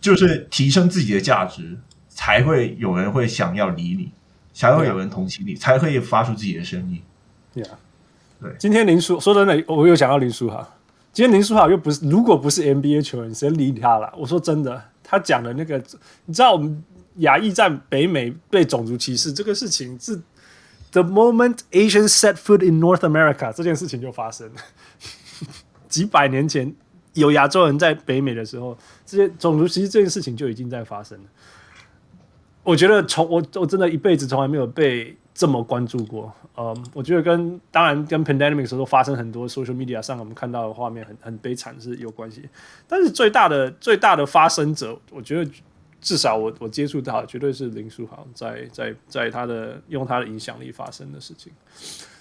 [0.00, 1.78] 就是提升自己的价值，
[2.08, 4.12] 才会有人会想要理你，
[4.52, 7.02] 才会有人同情你，才会发出自己的声音。
[7.52, 7.78] 对啊，
[8.40, 8.54] 对。
[8.58, 10.66] 今天林书说真的，我又想到林书豪。
[11.12, 14.12] 今天林书豪又不是，如果不是 NBA 球员，谁理他了？
[14.16, 15.82] 我说真的，他讲的那个，
[16.26, 16.84] 你知道我们
[17.16, 20.20] 亚裔在北美被种族歧视这个事情是。
[20.92, 24.54] The moment Asians set foot in North America，这件事情就发生了。
[25.88, 26.74] 几百年前
[27.12, 31.24] 有亚洲人在北美的时候，这些种族歧视这件事情就已经在发生了。
[32.62, 36.32] 我觉得从我我真的一辈子从来没有被这么关注过。
[36.56, 42.48] 嗯，我觉得跟当然跟 pandemic 时候发生很多 social media 上我们看到的画面很很悲惨是有关系。
[42.86, 45.50] 但是最大的最大的发生者，我觉得。
[46.02, 51.52] 至少我我接触到绝对是林书豪在在在他的用他的影响力发生的事情。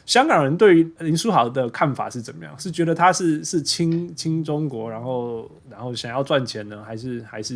[0.05, 2.53] 香港人对于林书豪的看法是怎么样？
[2.59, 7.55] 是觉得他是是亲亲中国，然后然后想要赚钱呢，还是还是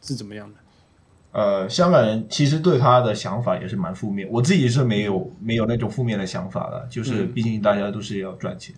[0.00, 0.56] 是怎么样的？
[1.32, 4.28] 呃，香港人其实对他的想法也是蛮负面。
[4.30, 8.74] 我自己是没有没有那种负面的想法的，就是毕竟大家都是要赚钱，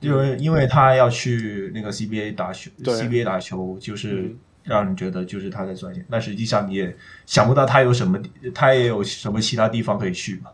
[0.00, 4.22] 因为因为他要去那个 CBA 打球，CBA 打球就是。
[4.22, 8.20] 嗯让人觉得就是他在赚钱，但实际上你也想不到他有什么，
[8.54, 10.50] 他也有什么其他地方可以去嘛？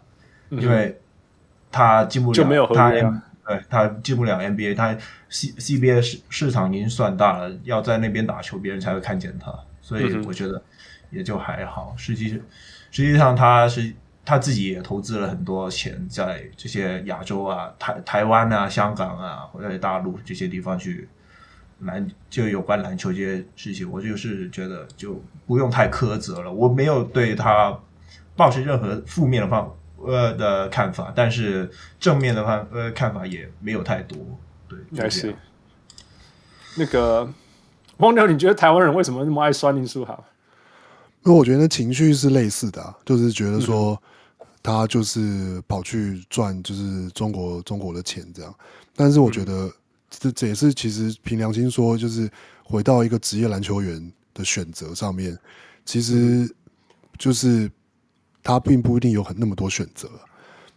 [0.50, 0.96] 因为
[1.72, 4.96] 他进不了，就没有他，对，他进不了 NBA，他
[5.28, 9.52] C CBA 市市场已经算大了，要在那边打球，别人才会看见他，
[9.82, 10.62] 所以我觉得
[11.14, 11.94] 也就还好。
[11.96, 12.28] 实际
[12.90, 21.08] 实际上他是他自己也投资了很多钱在这些亚洲啊、台台湾啊、香港啊或者大陆这些地方去。
[21.80, 26.50] 篮就有关篮球这些事情，我就是觉得就不用太苛责了。
[26.50, 27.76] 我没有对他
[28.36, 34.16] 抱持任何负面的方呃的看法，但是正面的方呃看法也没有太多。
[34.68, 35.34] 对，还是
[36.78, 37.28] 那个
[37.98, 40.24] 汪牛，你觉得台湾人为什么那么爱酸林书豪？
[41.24, 44.00] 因为我觉得情绪是类似的，就是觉得说
[44.62, 48.54] 他就是跑去赚就是中国中国的钱这样。
[48.94, 49.72] 但是我觉得
[50.10, 52.30] 这这也是其实凭良心说，就是
[52.62, 55.36] 回到一个职业篮球员的选择上面，
[55.86, 56.48] 其实
[57.18, 57.70] 就是
[58.42, 60.08] 他并不一定有很那么多选择。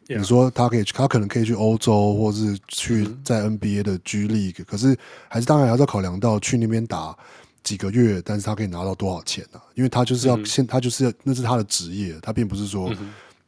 [0.09, 7.13] 你说他可以，他可能可以去欧洲，或是去在 NBA 的 G League，可是还是当然还是要考量到去那边打
[7.67, 9.59] 几个月，但是他可以拿到多少钱呢？
[9.75, 12.89] 因为他就是要先，他就是要那是他的职业，他并不是说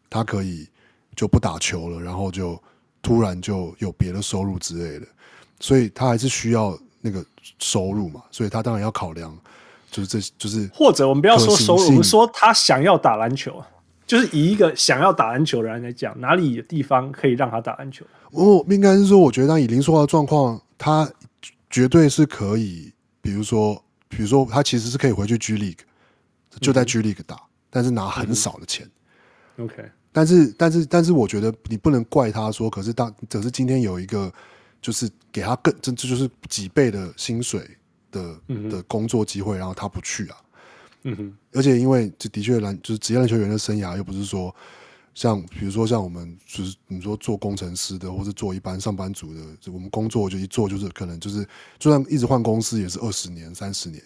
[0.09, 0.67] 他可以
[1.15, 2.61] 就不打球了，然后就
[3.01, 5.07] 突然就有别的收入之类的，
[5.61, 7.23] 所以他还是需要那个
[7.59, 9.33] 收入嘛，所以他当然要考量，
[9.89, 13.63] 就是这就是或者我们不要说收入，我们说他想要打篮球。
[14.05, 18.03] 就是以一个想要打篮球的人来讲，哪里有地方可以让他打篮球？
[18.31, 21.07] 我应该是说，我觉得当以林书豪的状况，他
[21.69, 25.79] 绝对是可以，比如说，比如说他其实是可以回去 G League，
[26.59, 28.89] 就在 G League 打，嗯、但是拿很少的钱。
[29.57, 34.33] OK，但是但是但是，我觉得你不能怪他说，可是当可是今天有一个，
[34.81, 37.69] 就是给他更这这就是几倍的薪水
[38.11, 38.35] 的
[38.69, 40.37] 的工作机会，然后他不去啊。
[41.03, 44.53] 嗯哼，而且因为这的确篮就是职业篮球员的生涯，又不是说
[45.19, 49.41] 像比如说像我们就是你说做工程师的，或是做一般上班族的，
[49.73, 51.45] 我们工作就一做就是可能就是
[51.77, 54.01] 就算一直换公司也是二十年、三十年。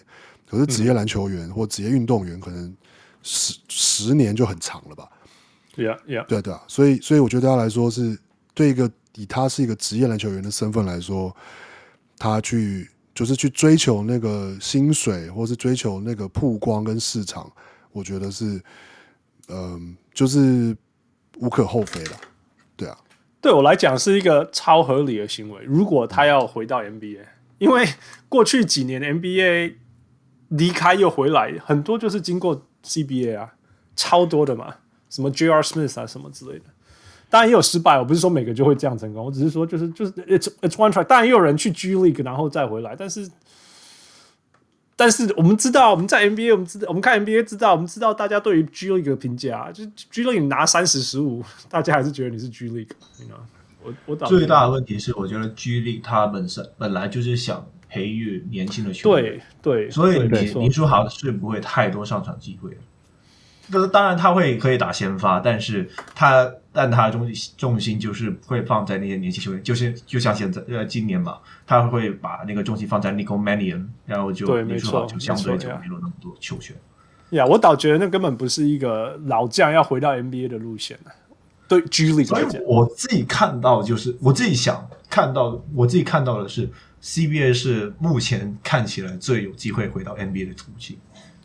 [0.50, 2.76] 可是职业篮球员或职业运动员可能
[3.22, 5.08] 十十年就很长了吧
[5.76, 6.64] ？Yeah, yeah，对对啊。
[6.68, 8.18] 所以所以我觉得他来说是
[8.56, 11.36] 对一个以他是一个职业篮球员的身份来说，
[12.18, 12.90] 他去。
[13.16, 17.48] 就是去追求那个薪水，或是追求那个曝光跟市场，
[17.92, 18.60] 我觉得是，
[19.50, 19.82] 嗯、呃，
[20.16, 20.76] 就是
[21.44, 22.12] 无可厚非的，
[22.78, 22.98] 对啊。
[23.42, 25.62] 对我来讲是一个超合理的行为。
[25.66, 27.20] 如果他要回到 NBA，
[27.58, 27.86] 因为
[28.30, 29.76] 过去几年 NBA
[30.48, 33.54] 离开又回来，很多就是经过 CBA 啊，
[33.98, 34.74] 超多的嘛，
[35.10, 35.62] 什么 J.R.
[35.62, 36.66] Smith 啊什么之类的。
[37.30, 41.04] 当然也有失败，我不是说每个就会这样成功，我只是说就是就是 it's it's one try。
[41.04, 43.30] 当然也有人去 G League 然后再回来，但是
[44.96, 52.86] 但是我们知道我们在 NBA 我们知道我们看 NBA 知道我们知道大家对于 G League 的评价，就 G League 拿三十十五， 大家还是觉得你是 G know？
[53.84, 60.28] 我我最大的问题是，我觉得 G League 它本身本来就是想培育年轻的球员，对对，所以你
[60.62, 62.78] 林书豪是不会太多上场机会。
[63.72, 76.76] 就是当然他会可以打先发，但是他但他重重心就是会放在那些年轻球员，就是就像现在呃今年嘛，他会把那个重心放在 Nico Mannion，然后就林书豪就相对就没有那么多球权。
[77.30, 81.00] 呀，我倒觉得那根本不是一个老将要回到 NBA 的路线，
[81.68, 86.70] 对 G League 来讲，我自己看到就是我自己想看到，我自己看到的是
[87.02, 90.98] CBA 是目前看起来最有机会回到 NBA 的途径。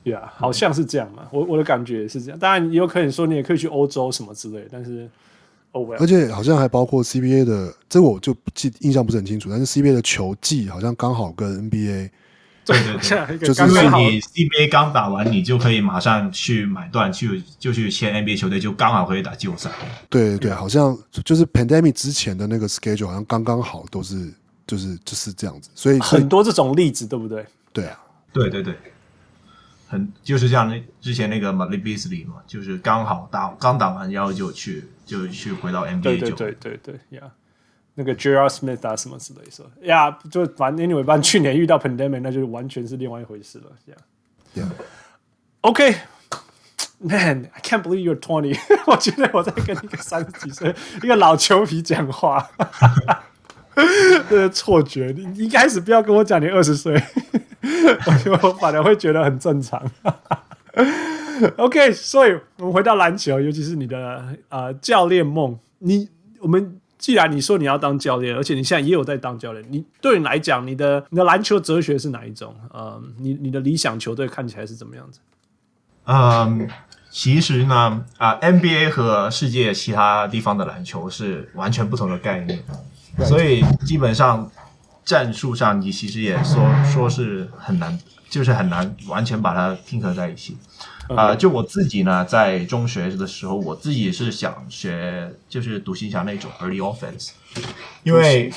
[0.09, 2.39] 对啊，好像是这样嘛，我我的感觉是这样。
[2.39, 5.09] 当然，也有可能说你也可以去欧洲什么之类，但是，
[5.73, 9.51] 哦，而且好像还包括 CBA 的，这我就记印象不是很清楚。
[9.51, 12.11] 但是 CBA 的球季好像刚好跟 NBA，
[12.65, 19.71] 对对对，就是因为你 CBA 刚打完，你就可以马上去买断，去就去签 NBA 球队，就刚好可以打季后赛。
[20.11, 24.33] 对对对，好像就是 Pandemic 之前的那个 schedule 好像刚刚好，都是
[24.67, 25.71] 就是就是这样子。
[25.75, 27.45] 所以很多这种例子，对不对？
[27.73, 27.99] 对啊，
[28.33, 28.75] 对对对。
[29.89, 37.31] 很就是像那之前那个 Malik Beasley 嘛，就是刚好打刚打完，然后就去就去回到 NBA 对对对对对呀，yeah.
[37.95, 38.47] 那个 J.R.
[38.49, 43.95] Smith 啊什么之类的说呀，yeah, 就反正 anyway，反正去年遇到 pandemic，那就完全是另外一回事了呀。
[44.55, 44.63] Yeah.
[44.63, 44.71] Yeah.
[45.63, 48.57] OK，Man，I can't believe you're twenty。
[48.87, 52.49] 我觉得我在跟一个三十几岁一个老球皮讲话，
[54.29, 55.15] 这个错觉。
[55.17, 57.01] 你一开始不要跟我讲你二十岁。
[58.07, 59.83] 我就反而会觉得很正常。
[61.57, 65.59] OK，所以我们回到篮球，尤其是你的呃教练梦。
[65.79, 66.09] 你
[66.41, 72.55] 我们既然你说你要当教练，而且你现在也有在当教练，你对你来讲，你的你的篮球哲学是哪一种？
[72.73, 75.21] 呃，你你的理想球队看起来是怎么样子？
[76.05, 76.69] 嗯，
[77.11, 82.63] 其实呢，啊、，NBA 和世界其他地方的篮球是完全不同的概念
[83.27, 84.51] 所以基本上。
[85.09, 87.99] 战术上，你其实也说说是很难，
[88.29, 90.55] 就是很难完全把它拼合在一起。
[91.09, 97.31] 啊、呃，就我自己呢，在中学的时候，我自己也是想学，就是独行侠那种 early offense，
[98.03, 98.53] 因为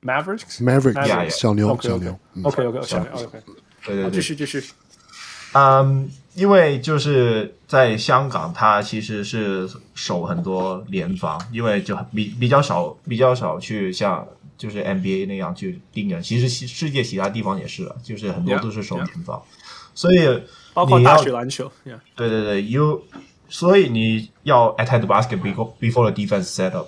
[0.00, 3.42] Mavericks Mavericks 小牛小牛，OK OK 小牛 OK，
[3.84, 4.64] 对对对，继续继续。
[5.52, 14.26] 嗯，因为就是在香港，它其实是守很多联防，因为就比比较少比较少去像。
[14.56, 20.00] 就是 NBA 那样去盯人，其实世界其他地方也是了，就是很多都是守联防，yeah, yeah.
[20.00, 21.70] 所以包括大学篮球，
[22.14, 23.02] 对对对，有
[23.48, 26.86] 所以你要 attack the basket before before the defense set up，、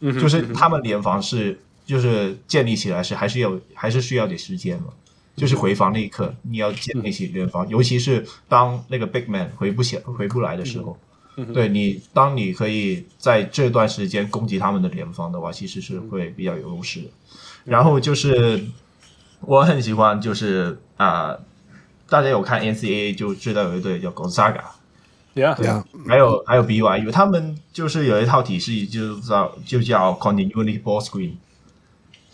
[0.00, 4.88] 嗯、就是他们联防是就是建立起来是还是要还是需要点时间嘛。
[5.36, 10.96] 就是回防那一刻，你要建立起联防，嗯、尤其是当那个 big man 回不起回不来的时候，
[11.36, 17.08] 嗯、对你，当你可以在这段时间攻击他们的联防的话，其实是会比较有优势的。
[17.64, 18.64] 然后就是
[19.40, 21.40] 我很喜欢，就是啊、呃，
[22.08, 31.32] 大家有看 NCAA 就知道有一队叫 Gonzaga，Yeah，对啊，还有还有 BYU，他们就是有一套体系，就叫就叫 Continuity Ball Screen。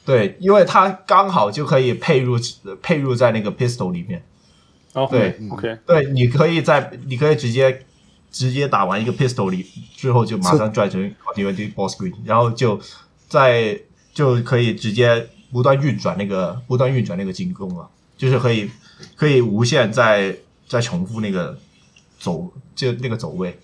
[0.05, 2.37] 对，因为它刚好就可以配入
[2.83, 4.23] 配入在那个 pistol 里面。
[4.95, 7.87] 哦，对，OK，对，你可以在你可以直接
[8.31, 9.65] 直接打完一个 pistol 里
[9.97, 12.79] 之后，就马上转成 continuity ball screen，然后就
[13.29, 13.81] 在
[14.13, 17.89] 就可以直接不断运转那个不断运转那个进攻了，
[18.19, 18.69] 就是可以
[19.17, 20.37] 可以无限在
[20.67, 21.57] 在重复那个
[22.19, 23.57] 走就那个走位。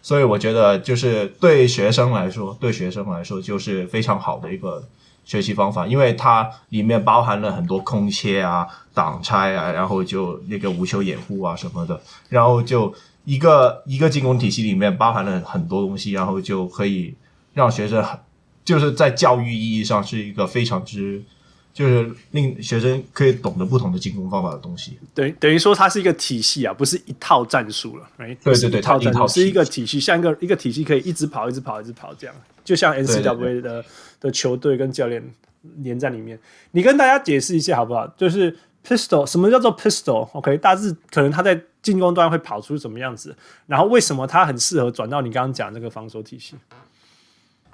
[0.00, 4.82] 所以我觉得就是对学生来说，对学生来说就是非常好的一个。
[5.24, 12.92] 学习方法，因为它里面包含了很多空切啊、挡拆啊，然后就那个无球掩护啊什么的，然后就
[13.24, 17.14] 一个一个进攻体系里面包含了很多东西，然后就可以
[17.54, 18.04] 让学生
[18.64, 21.22] 就是在教育意义上是一个非常之
[21.72, 24.98] 就是令学生可以懂得不同的进攻方法的东西。
[25.14, 33.84] 等于等于说它是一个体系啊，不是一套战术了，哎，对对对，套战术是一个体系，像一个一个体系可以一直跑、一直跑、一直跑这样，就像 NCAA 的。
[34.22, 35.22] 的球队跟教练
[35.78, 36.38] 连在里面，
[36.70, 38.06] 你跟大家解释一下好不好？
[38.16, 38.56] 就是
[38.86, 46.54] pistol，什么叫做 pistol？OK，大致可能他在进攻端会跑出什么样子，然后为什么他很适合转到你刚刚讲那个防守体系？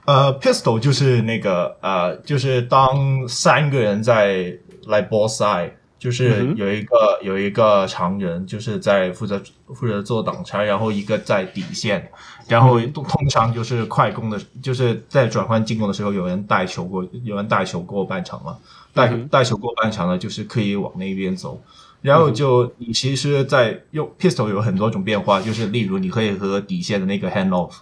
[0.07, 9.43] 呃，pistol 就是那个呃，就是当三个人在来 ball side，就是有一个、嗯、有一个常人就是在负责
[9.75, 12.11] 负责做挡拆，然后一个在底线。
[12.47, 18.57] 然后通常就是快攻的，就是在转换进攻的时候，有人带球过，有人带球过半场嘛，
[18.95, 21.61] 带带球过半场呢，就是可以往那边走。
[22.01, 27.73] 然后就你其实，在用 pistol 有很多种变化，就是例如你可以和底线的那个 hand off，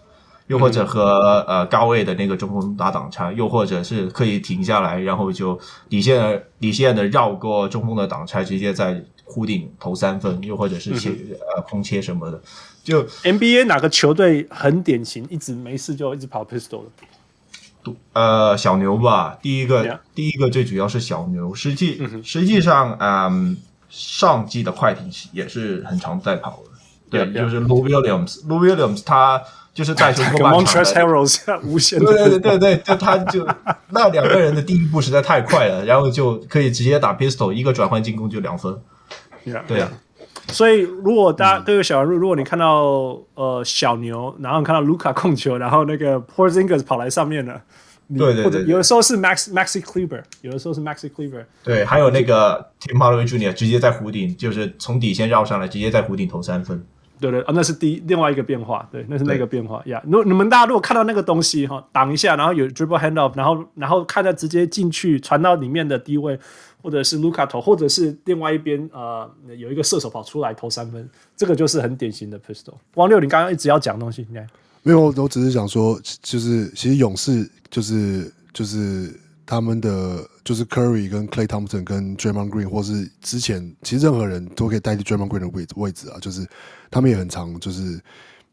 [0.47, 11.11] 又或者和呃高位的那个中锋打挡拆，又或者是可以停下来，然后就底线的底线的绕过中锋的挡拆，直接在弧顶投三分，又或者是切
[11.55, 12.41] 呃空切什么的。
[12.85, 17.93] 就 NBA 哪个球队很典型，一直没事就一直跑 pistol 的？
[18.13, 19.39] 呃，小牛吧。
[19.41, 21.55] 第一个.第一个最主要是小牛。
[21.55, 23.57] 实际、嗯、实际上，嗯，
[23.89, 26.71] 上季的快艇也是很常在跑的。
[27.09, 29.41] 对.就是 Lou Williams，Lou Williams 他
[29.77, 32.17] 就是带球过半场的，无限对。
[32.17, 33.47] 对对对对，就他就
[33.91, 38.75] 那两个人的第一步实在太快了，然后就可以直接打 pistol，一个转换进攻就两分。
[39.45, 39.61] Yeah.
[39.69, 40.49] 对呀、啊。
[40.49, 47.61] 所以，如果大家各位小人物，如果你看到呃小牛，然后你看到卢卡控球，然后那个 Porzingis 跑来上面了，
[48.17, 53.53] 对对对，有的时候是 Max Maxi Kleber，有的时候是 Maxi Kleber，对，还有那个 Tim Hardaway Jr.
[53.53, 56.83] 直接在弧顶，就是从底线绕上来，直接在弧顶投三分。
[57.21, 60.03] 对对啊，那是第一另外一个变化，对，那是那个变化呀。
[60.05, 66.39] 如果、yeah, 你们大家如果看到那个东西哈，挡一下，然后有 dribble hand off，然后然后看到直接进去传到里面的低位，
[66.83, 72.75] 或者是卢卡投，或者是另外一边呃有一个射手跑出来投三分，这个就是很典型的 pistol。
[72.95, 74.47] 王六，你刚刚一直要讲的东西，应该
[74.83, 79.19] 没有，我只是想说，就是其实勇士就是就是。
[79.47, 86.45] 他们的就是 Curry 跟 Clay Thompson 跟 Draymond Green，或是之前其实任何人都可以代替 Draymond Green 的位置位置啊，就是
[86.91, 88.01] 他们也很常就是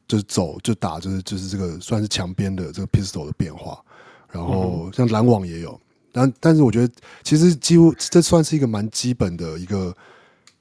[0.07, 3.83] 就是走就打就是就是这个算是墙边的这个 pistol 的变化，
[4.31, 5.81] 然后像篮网也有，
[6.11, 9.91] 但但是我觉得其实几乎这算是一个蛮基本的一个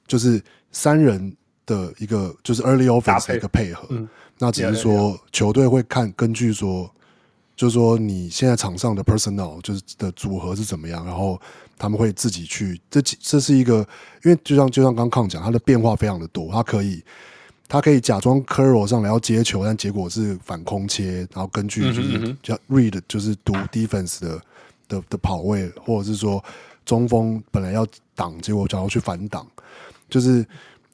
[0.07, 1.35] 就是三人
[1.67, 3.71] 的一个就是 early offense 的一个配。
[3.71, 4.09] 合，嗯、
[4.39, 6.91] 那只是说球队会看根据说。
[7.55, 11.39] 就是说，你现在场上的 personnel 就是的组合是怎么样，然后
[11.77, 12.81] 他们会自己去。
[12.89, 13.87] 这这是一个，
[14.23, 16.51] 因为就像就像刚刚讲，他的变化非常的多。
[16.51, 17.03] 他可以，
[17.67, 24.41] 他可以假装 curl 上来要接球，但结果是反空切，然后根据就是叫 read，就是读 defense 的
[24.87, 26.43] 的的跑位，或者是说
[26.85, 27.85] 中锋本来要
[28.15, 29.45] 挡，结果想要去反挡，
[30.09, 30.43] 就是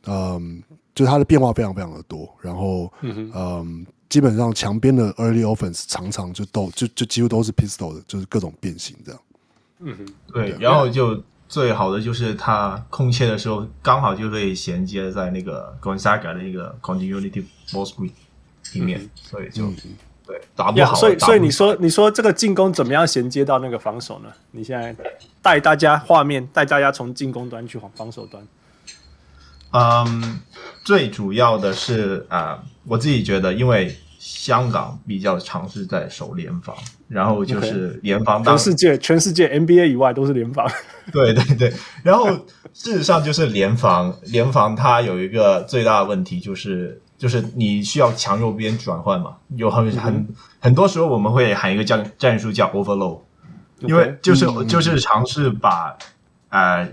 [0.06, 0.62] 嗯，
[0.94, 2.30] 就是它的变化非常非常的多。
[2.42, 3.86] 然后嗯。
[4.10, 9.22] 基本上墙边的 early offense 常常就都就就几乎都是 pistol 的，就是各种变形这样。
[9.80, 18.12] 嗯哼，对，然后就最好的就是他空切的时候刚好就可以衔接在那个 Gonzaga 的一个 continuity ball screen
[18.74, 19.76] 里面，嗯、所以就、嗯、
[20.26, 20.96] 对打不好。
[20.96, 24.30] 所以所以你说你说这个进攻怎么样衔接到那个防守呢？
[24.52, 24.96] 你现在
[25.42, 28.46] 带大家画面带大家从进攻端去往防守端。
[29.72, 30.40] 嗯，
[30.84, 36.76] 最主要的是啊、呃，我自己觉得，因为香港比较尝试在守联防，
[37.08, 40.70] 然后就是联防当，全世界全世界 NBA 以外都是联防。
[41.14, 42.28] 对 对对，然后
[42.74, 47.02] 事实上就是联防，联防它有一个最大的问题就是。
[47.20, 50.26] 就是你需要强弱边转换嘛，有很很
[50.62, 53.20] 很多时候我们会喊一个战战术叫 overload，
[53.82, 55.98] 因为就是就是尝试把
[56.48, 56.90] 呃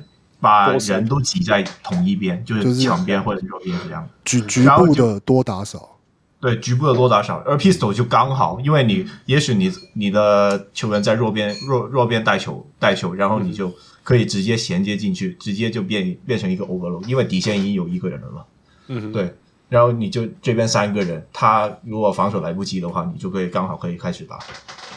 [0.47, 4.09] 把人都挤在同一边，就是墙边或者弱边这样。
[4.25, 5.99] 局局部的多打少，
[6.41, 13.73] 对局部的多打少，而 pistol 就刚好，因为你也许你你的球员在弱边弱弱边带球带球，然后你就
[14.05, 18.45] 可以直接衔接进去，直接就变变成一个 overload，因为底线已经有一个人了嘛。
[18.87, 19.35] 嗯，对。
[19.69, 24.39] 然后你就这边三个人，他如果防守来不及的话，你就可以刚好可以开始打。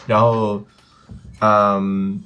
[0.06, 0.62] 然后，
[1.40, 2.22] 嗯，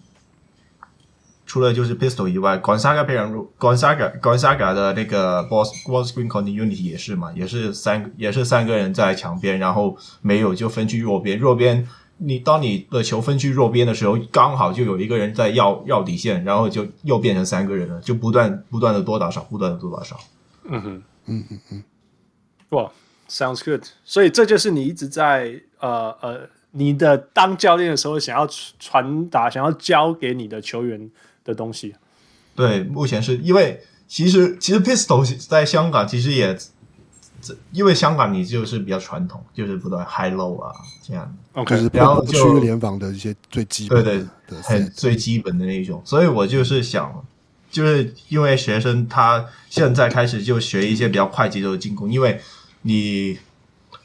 [1.54, 11.38] 除了就是 pistol 以外，Gonzaga 培养入 Gonzaga Gonzaga 的那个 ball ball screen continuity 也是嘛，也是三也是三个人在墙边，然后没有就分去弱边。
[11.38, 11.88] 弱边，
[12.18, 20.18] 你当你的球分去弱边的时候，刚好就有一个人在要要底线，然后就又变成三个人了，就不断不断的多打少，不断的多打少。
[20.64, 21.84] 嗯哼，嗯嗯嗯。
[22.70, 22.90] 哇
[23.28, 23.84] ，sounds good。
[24.02, 28.44] 所以这就是你一直在呃呃，你的当教练的时候想要
[28.80, 31.08] 传达、想要教给你的球员
[31.44, 31.94] 的东西。
[32.54, 36.56] 对，目前是因为其实其实 Pistol 在香港其实也，
[37.72, 40.72] 因为香港你就是比较传统，就是不断 high low 啊
[41.02, 41.36] 这样。
[41.52, 46.02] OK，然后就区域联防的一些最基本的对对，很最基本的那一种。
[46.04, 47.24] 所以我就是想，
[47.70, 52.40] 就是因为学生他现在开始就学一些比较快节奏的进攻，因为。
[52.86, 53.38] 你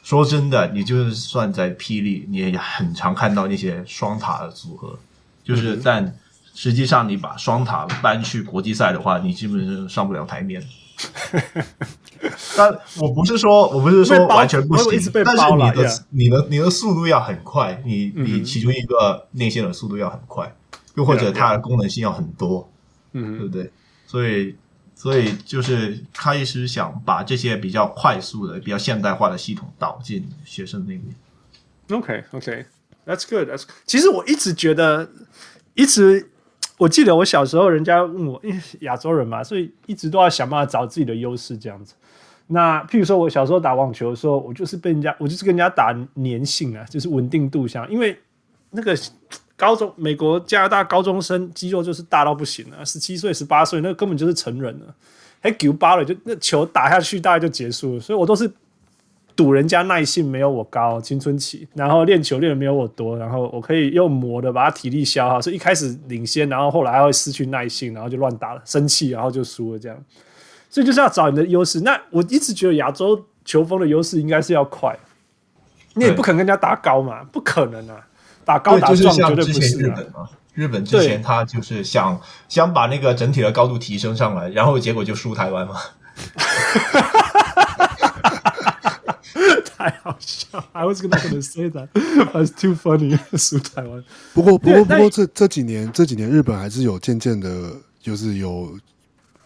[0.02, 4.98] 说真的，你就是算在霹雳，你也很常看到那些双塔的组合，
[5.44, 6.16] 就是但
[6.54, 10.62] 实际上你把双塔搬去国际赛的话，你基本上上不了台面。
[12.56, 20.54] 但我不是说我不是说完全不行，但是你的你的你的速度要很快，你你其中一个内线的速度要很快，
[20.96, 22.70] 又或者它的功能性要很多，
[23.12, 23.70] 嗯，对不对？
[24.06, 24.56] 所以。
[24.92, 31.02] 所以就是他一直想把这些比较快速的、比较现代化的系统导进学生那边。
[31.98, 33.70] OK，OK，That's good，That's good。
[33.86, 35.08] 其实我一直觉得，
[35.72, 36.30] 一直
[36.80, 41.94] 我记得我小时候，人家问我，因为亚洲人嘛，所以一直都要想办法找自己的优势这样子。
[42.46, 48.18] 那譬如说，我小时候打网球的时候，我就是被人家，我就是跟人家打粘性啊，就是稳定度上，因为
[48.70, 48.96] 那个。
[49.60, 54.86] 高中美国加拿大高中生肌肉就是大到不行了，十七岁十八岁那根本就是成人了，
[55.38, 58.50] 还九八了就那球打下去大概就结束了，所以我都是
[59.36, 69.96] 赌人家耐性没有我高，青春期，然后练球练的没有我多，然后我可以用磨的把他体力消耗，所以一开始领先，然后后来会失去耐性，然后就乱打了，生气然后就输了这样，
[70.68, 71.80] 所以就是要找你的优势。
[71.80, 74.94] 那我一直觉得亚洲球风的优势应该是要快，
[75.94, 78.06] 你也不可能跟人家打高嘛，不可能啊。
[78.44, 80.28] 打高打壮绝对不是日本嘛？
[80.54, 85.74] 日本之前他就是想想把那个整体的高度提升上来，然后结果就输台湾嘛。
[89.80, 91.88] 太好笑！I was gonna say that.
[92.32, 93.18] That's too funny.
[93.38, 94.04] 输台湾。
[94.34, 98.78] 不过，不过，不过这这几年这几年日本还是有渐渐的，就是有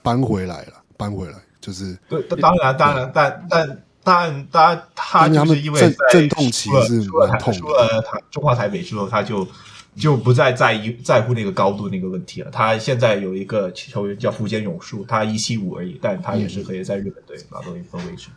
[0.03, 1.97] 搬回来了，搬回来就是。
[2.09, 3.83] 对，当然，当然，但但。
[4.07, 9.49] 但他他就是因为在阵痛期是出了出了他中华台北之后，他就
[9.97, 12.51] 就不再在意在乎那个高度那个问题了。
[12.51, 18.29] 他现在有一个球员叫福建勇树，他一七五而已，但他也是可以在日本队拿到一个位置。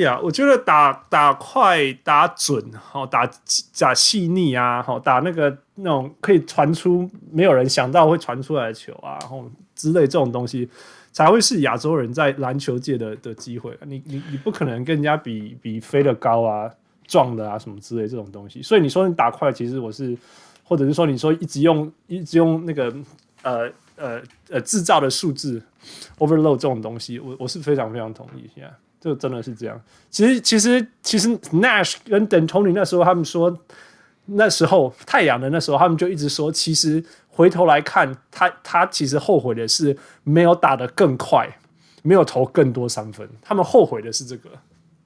[0.00, 3.30] 呀、，yeah, 我觉得打打快打准，好打
[3.78, 10.68] 打细腻啊，好打那个那种可以传出没有人想到会传出来的球啊，然后之类这种东西。
[11.12, 13.72] 才会是亚洲人在篮球界的的机会。
[13.86, 16.68] 你你你不可能跟人家比比飞得高啊、
[17.06, 18.60] 壮的啊什么之类这种东西。
[18.60, 20.18] 所以你说你打快，其实我是，
[20.64, 22.92] 或者是说你说一直用一直用那个
[23.42, 25.62] 呃呃呃制造的数字
[26.18, 28.50] overload 这种东西，我我是非常非常同意。
[28.54, 29.80] 现在这真的是这样。
[30.10, 33.56] 其实其实其实 Nash 跟 D'Antoni 那时候他们说，
[34.24, 37.04] 那时候太阳的那时候他们就一直说，其实。
[37.36, 41.44] 回头来看，他他其实后悔的是没有打得更快，
[42.04, 43.28] 没有投更多三分。
[43.42, 44.48] 他们后悔的是这个，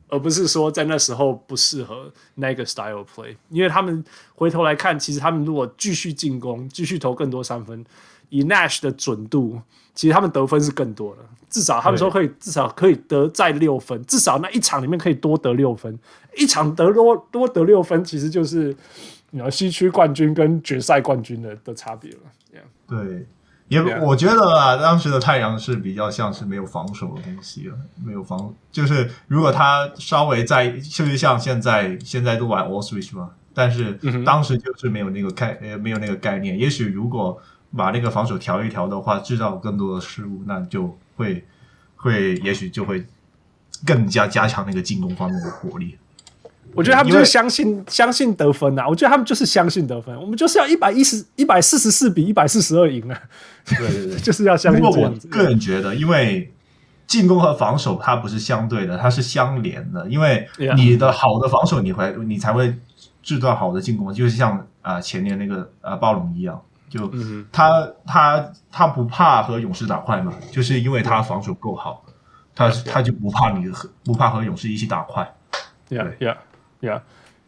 [0.08, 3.36] 而不是说在那时候不适合那个 style play。
[3.50, 4.04] 因为他们
[4.34, 7.84] 回头来看，其实他们如果继续进攻，继续投更多三分，
[8.30, 9.60] 以 Nash 的准度，
[9.94, 11.22] 其实他们得分是更多的。
[11.48, 15.98] 至少他们说可以，至少可以得再六分，至少那一场里面可以多得六分。
[16.36, 18.76] 一场得多多得六分，其实就是。
[19.30, 22.18] 你要西区冠军跟决赛冠军的的差别了，
[22.88, 23.26] 对，
[23.68, 33.92] 也我觉得啊，当时的太阳是比较像是没有防守的东西了，没有防，就是如果他稍微在，就是像现在现在都玩 all switch 嘛，但是
[34.24, 36.58] 当时就是没有那个概呃没有那个概念。
[36.58, 37.40] 也许如果
[37.76, 41.44] 把那个防守调一调的话，制造更多的失误，那就会
[41.96, 43.04] 会也许就会
[43.84, 45.98] 更加加强那个进攻方面的火力。
[46.74, 53.20] 我觉得他们就是相信相信得分呐、啊，我觉得他们就是相信得分，我们就是要一百一十一百四十四比一百四十二赢啊！
[53.66, 55.28] 对对对，就是要相信这样子。
[55.30, 56.52] 我个人觉得，因为
[57.06, 60.06] 进攻和防守它不是相对的，它是相连的。
[60.08, 60.46] 因为
[60.76, 62.74] 你的好的防守，你会你才会
[63.22, 67.10] 制造好的进攻，就是像啊、呃、前年那个啊暴龙一样，就
[67.50, 72.04] 他他他不怕和勇士打快嘛，就是因为他防守够好，
[72.54, 75.28] 他他就不怕你和不怕和勇士一起打快。
[75.88, 76.04] 对呀。
[76.20, 76.36] 呀，yeah.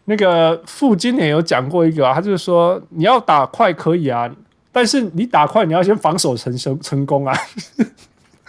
[0.07, 4.28] 那个傅今年有讲过一个啊，他就是说你要打快可以啊，
[4.72, 7.37] 但是你打快你要先防守成成成功啊，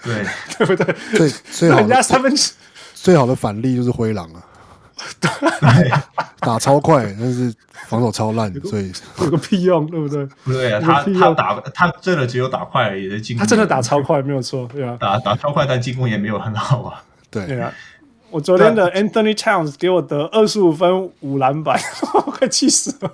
[0.03, 0.25] 对
[0.57, 0.95] 对不对？
[1.13, 2.34] 最最好人家三分
[2.95, 4.41] 最好的反例就是灰狼啊，
[5.19, 5.91] 对，
[6.39, 7.53] 打超快，但是
[7.88, 10.25] 防守超烂，所以有个屁用，对不对？
[10.43, 17.71] 不对啊，他他打他真的只有打快而已，进攻他真的打超快没有错，对啊，打打超快，但进攻也没有很好啊，对，对啊。
[18.32, 21.77] 我昨天的 Anthony Towns 给我得二十五分五篮板，
[22.15, 23.11] 我快气死了。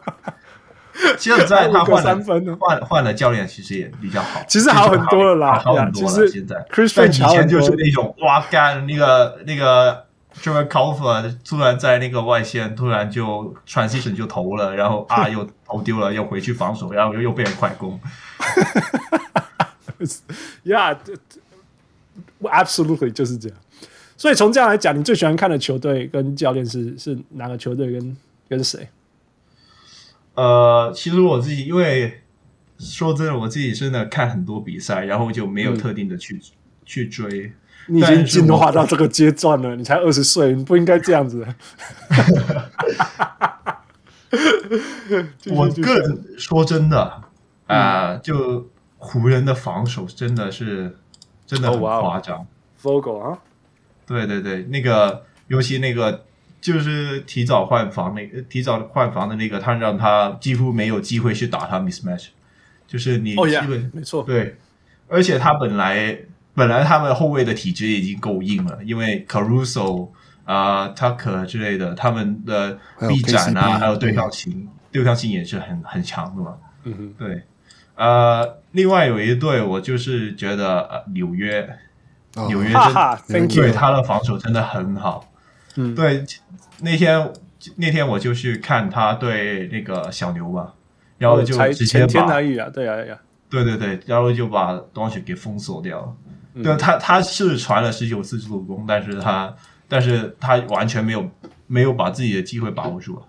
[1.18, 2.16] 现在他换了
[2.60, 6.10] 换换了教练，其实也比较好，其实好很多了啦，好很多了。
[6.28, 6.66] 现在，
[6.96, 10.06] 但以前就是那种哇干那个那个
[10.42, 18.00] Jarrett Culver 突然在那个外线突然就 transition 就投了，然后啊又投丢了，又回去防守，然后又又被人快攻。
[20.64, 23.58] Yeah，absolutely 就是这样。
[24.18, 28.18] 所以从这样来讲，你最喜欢看的球队跟教练是是哪个球队跟
[28.50, 28.90] 跟谁？
[30.34, 32.22] 呃，其实我自己因为
[32.80, 36.42] 说真的，我自己真的看很多比赛，然后就没有特定的去、嗯、
[36.84, 37.54] 去追。
[37.88, 41.48] 你已经进化到这个阶段了，你才二十岁，你不应该这样子。
[45.50, 47.02] 我个人说真的
[47.68, 50.98] 啊、呃，就湖人的防守真的是
[51.46, 52.46] 真的很夸张。
[52.82, 53.40] Vogel 啊。
[54.08, 56.24] 对对对，那个尤其那个
[56.62, 62.28] 就是提早换防那个提早换防的那个，他让他几乎没有机会去打他 mismatch，
[62.88, 64.56] 就是你基本、oh yeah, 没错对，
[65.10, 66.18] 而且他本来
[66.56, 70.08] 本来他们后卫的体质已经够硬了，因为 Caruso
[70.46, 72.80] 啊、呃、Tucker 之类的，他们的
[73.10, 76.58] 臂展啊还有，对抗性、嗯、对抗性也是很很强的嘛。
[76.86, 77.44] 嗯哼，对，
[77.96, 81.78] 呃，另外有一队我就是觉得呃纽约。
[82.48, 82.70] 纽约
[83.28, 85.28] 真对他的防守真的很好，
[85.76, 86.26] 嗯，对，
[86.82, 87.34] 那天
[87.76, 90.74] 那天我就去看他对那个小牛吧，
[91.18, 93.18] 然后就直接把，对啊，对啊，
[93.50, 96.14] 对对对，然后就把东西给封锁掉了。
[96.54, 99.54] 嗯、对，他他是传了十九次助攻，但是他
[99.88, 101.30] 但是他完全没有
[101.66, 103.22] 没有把自己的机会把握住啊。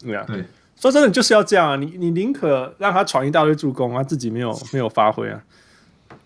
[0.00, 0.44] 对啊，对，
[0.76, 5.42] 说真的就是要这样啊，你你宁可让他传一大堆助攻，啊自己没有没有发挥啊。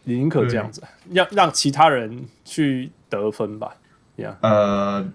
[0.05, 3.77] 你宁可这样子，让让其他人去得分吧。
[4.17, 4.35] Yeah.
[4.41, 5.09] 呃，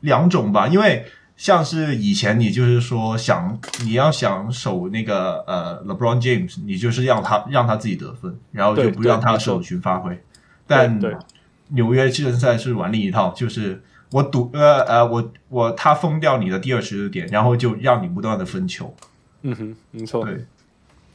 [0.00, 1.06] 两种吧，因为
[1.36, 10.22] 像是以前你就是说想你要想守那个呃 LeBron James，你就是让他让他自己得分，然后就不让他首群发挥。
[10.66, 11.00] 但
[11.68, 18.94] 纽约季后赛是玩另一套，就是我赌呃呃我我他封掉你的第二十个点，然后就让你不断的分球。
[19.42, 20.24] 嗯哼，没错。
[20.24, 20.44] 对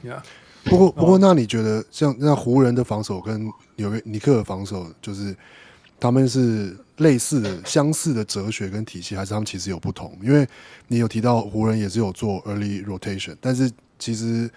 [0.04, 0.20] ，Yeah.
[0.70, 5.36] 不过，不过，那你觉得像那湖人的防守跟纽约尼克的防守，就是
[6.00, 10.18] 他们是类似的、相似的哲学跟体系，还是他们其实有不同？
[10.22, 10.48] 因为
[10.88, 14.50] 你有提到湖人也是有做 early rotation，但是其实，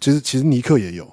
[0.00, 1.10] 其实，其实尼克也有，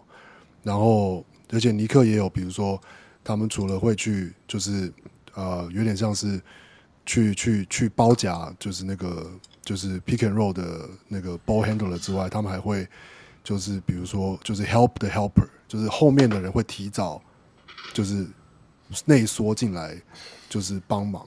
[0.63, 2.79] 然后而且尼克也有，比如说
[3.23, 4.91] 他们除了会去，就是
[5.33, 6.41] 呃，有点像是
[7.05, 9.29] 去去去包夹，就是那个
[9.63, 12.87] 就是 pick and roll 的那个 ball handler 之外，他们还会。
[13.49, 17.19] 就是比如说，就是 help the helper，就是后面的人会提早，
[17.93, 18.23] 就是
[19.05, 19.99] 内缩进来，
[20.47, 21.25] 就是帮忙。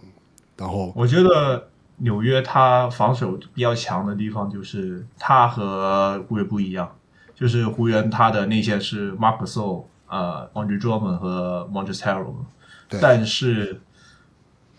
[0.57, 6.97] 然后我觉得纽约他防守比较强的地方，就是他和湖人不一样，
[7.35, 12.37] 就是湖人他的内线是 Marc Gasol 呃，Andre Drummond 和 Montrezl Harrell，
[13.01, 13.81] 但是。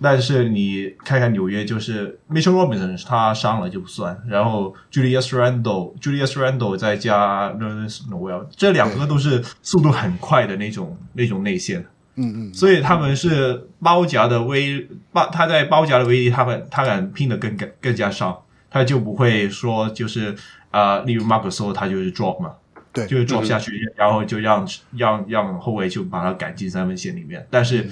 [0.04, 11.86] 但是你看看纽约，就是 Mitchell Robinson 他伤了就不算，然后 Julius Randle、Julius Randle 再加 Nerlens Noel 这两个都是速度很快的那种那种内线，
[12.16, 18.38] 嗯嗯，所以他们是包夹的威包，他在包夹的威力，他们他敢拼的更更更加上，
[18.70, 20.36] 他就不会说就是
[20.70, 22.51] 啊、呃，例如 Marc Gasol 他就是 drop 嘛，
[22.91, 27.47] 对，就是 drop 下去，嗯、然后就让让让后卫就把他赶进三分线里面。
[27.49, 27.89] 但是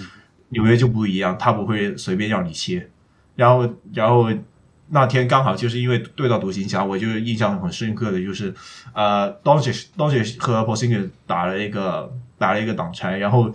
[0.52, 2.90] 纽约就不一样，他不会随便让你切。
[3.36, 4.30] 然后然后
[4.90, 8.54] 那天刚好就是因为对到独行侠，我就印象很深刻的就是，
[8.94, 13.52] 呃，Doncic Doncic 和 Porzingis 打了一个打了一个挡拆，然后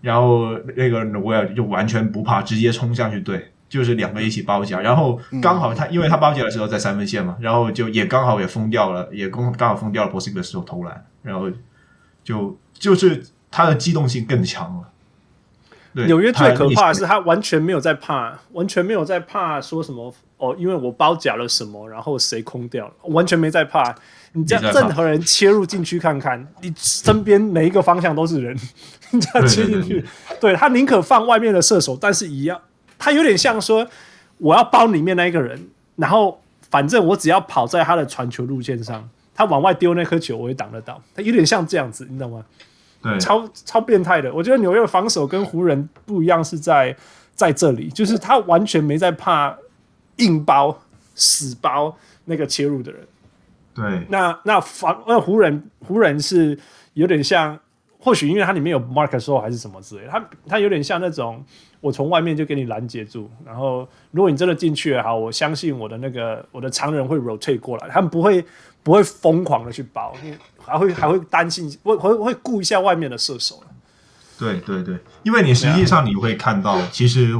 [0.00, 3.50] 然后那个纽约就完全不怕，直接冲上去对。
[3.70, 11.48] 就是两个一起包夹，然后刚好他，因为他包夹的时候在三分线嘛，然后就也刚好也封掉了，也刚刚好封掉了 Porzingis 的时候投篮，然后
[12.24, 14.88] 就就是他的机动性更强了。
[15.94, 23.94] 对，纽约最可怕的是他完全没有在怕，完全没有在怕说什么哦，因为我包夹了什么，然后谁空掉了，完全没在怕。
[24.32, 28.56] 你这样任何人切入进去看看，你身边每一个方向都是人，
[29.10, 30.04] 你这样切进去，
[30.40, 32.60] 对他宁可放外面的射手，但是一样。
[32.96, 33.84] 他有点像说，
[34.38, 41.02] 我要包里面那一个人，然后反正我只要跑在他的传球路线上，他往外丢那颗球，我也挡得到。
[41.14, 42.44] 他有点像这样子，你懂吗？
[43.02, 44.32] 对，超超变态的。
[44.32, 46.94] 我觉得纽约防守跟湖人不一样，是在
[47.34, 49.56] 在这里，就是他完全没在怕
[50.16, 50.76] 硬包、
[51.14, 53.00] 死包那个切入的人。
[53.74, 56.58] 对，那那防那湖人湖人是
[56.94, 57.58] 有点像，
[57.98, 61.44] 或许因为它里面有 Marc Gasol 还是什么之类的，他他有点像那种。
[61.82, 68.44] 我从外面就给你拦截住，然后如果你真的进去了，好，我相信我的那个我的常人会 rotate 过来，他们不会
[68.82, 70.14] 不会疯狂的去包，
[70.58, 73.62] 还会还会担心，会会会顾一下外面的射手。
[74.38, 77.34] 对对对，因为你实际上你会看到，其实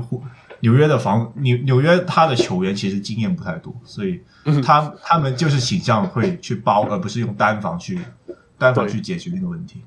[0.61, 4.21] 纽约的防纽纽约他的球员其实经验不太多，所以
[4.65, 7.99] 他他们就是倾向会去包，而不是用单防去
[8.59, 9.83] 单防去解决那个问题。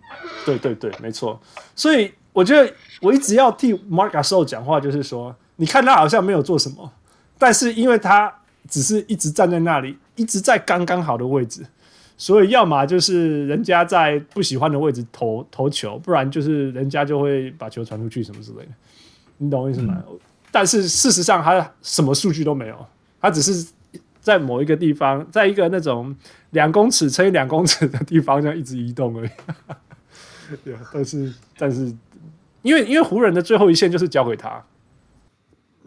[0.45, 1.39] 对对对，没错，
[1.76, 2.12] 所以。
[2.34, 6.91] 我觉得我一直要替 Mark Gasol 讲话，就是说，你看他好像没有做什么，
[7.38, 8.34] 但是因为他
[8.68, 11.66] 只是一直站在那里，一直在刚刚好的位置，
[12.18, 18.72] 所以要么就是人家在不喜欢的位置投投球，不然就是人家就会把球传出去什么之类的，
[19.38, 20.03] 你懂我意思吗？
[20.09, 20.20] 嗯、
[20.51, 22.86] 但是事实上他什么数据都没有，
[23.20, 23.72] 他只是
[24.22, 26.16] 在某一个地方，在一个那种
[26.51, 29.30] 两公尺乘以两公尺的地方这样一直移动而已。
[30.64, 31.93] 对，但是但是。
[32.61, 34.64] 因为因为湖人的最后一线就是交给他，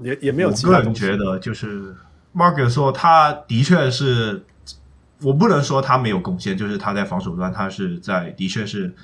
[0.03, 0.51] 也也没有。
[0.51, 1.97] 我个人觉得，就是
[2.37, 4.45] Marcus 说，他的确是，
[5.22, 8.95] 我不能说他没有贡献，就是他在防守端，他是在的确是，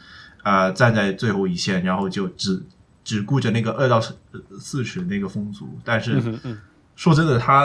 [0.43, 2.63] 呃，站在最后一线，然后就只
[3.03, 3.99] 只顾着那个二到
[4.61, 5.79] 四十那个风阻。
[5.83, 6.59] 但是、嗯嗯、
[6.95, 7.65] 说真的，他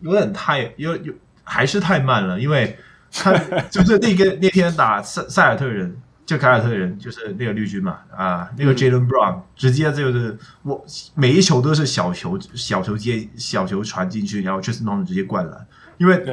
[0.00, 2.76] 有点太有有还是太慢了，因为
[3.10, 3.32] 他
[3.70, 5.96] 就是那个那天打塞塞尔特人。
[6.24, 15.66] 就凯尔特人就是那个绿军嘛，啊，那个 Jaylen Brown 直接就是我每一球都是小球小球接小球传进去，然后 Tristan Thompson 直接灌篮，
[15.98, 16.24] 因为.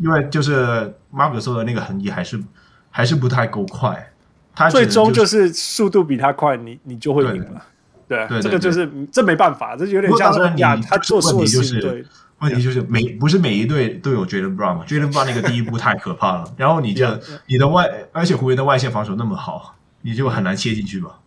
[0.00, 0.94] 因为就是
[1.40, 2.40] 说的那个横移还是
[2.88, 4.12] 还是不太够快，
[4.54, 7.60] 他、就是、最终就是速度比他快，你你就会赢了，
[8.06, 12.06] 对，对，对，对，这个就是这没办法，这有点像说呀，他做错事对。
[12.40, 17.06] 问题就是每不是每一队都有 Jaylen Brown 嘛？Jaylen Brown 那个第一步太可怕了，然后你就
[17.46, 21.18] 你的外，而且湖人的外线防守那么好，你就很难切进去吧？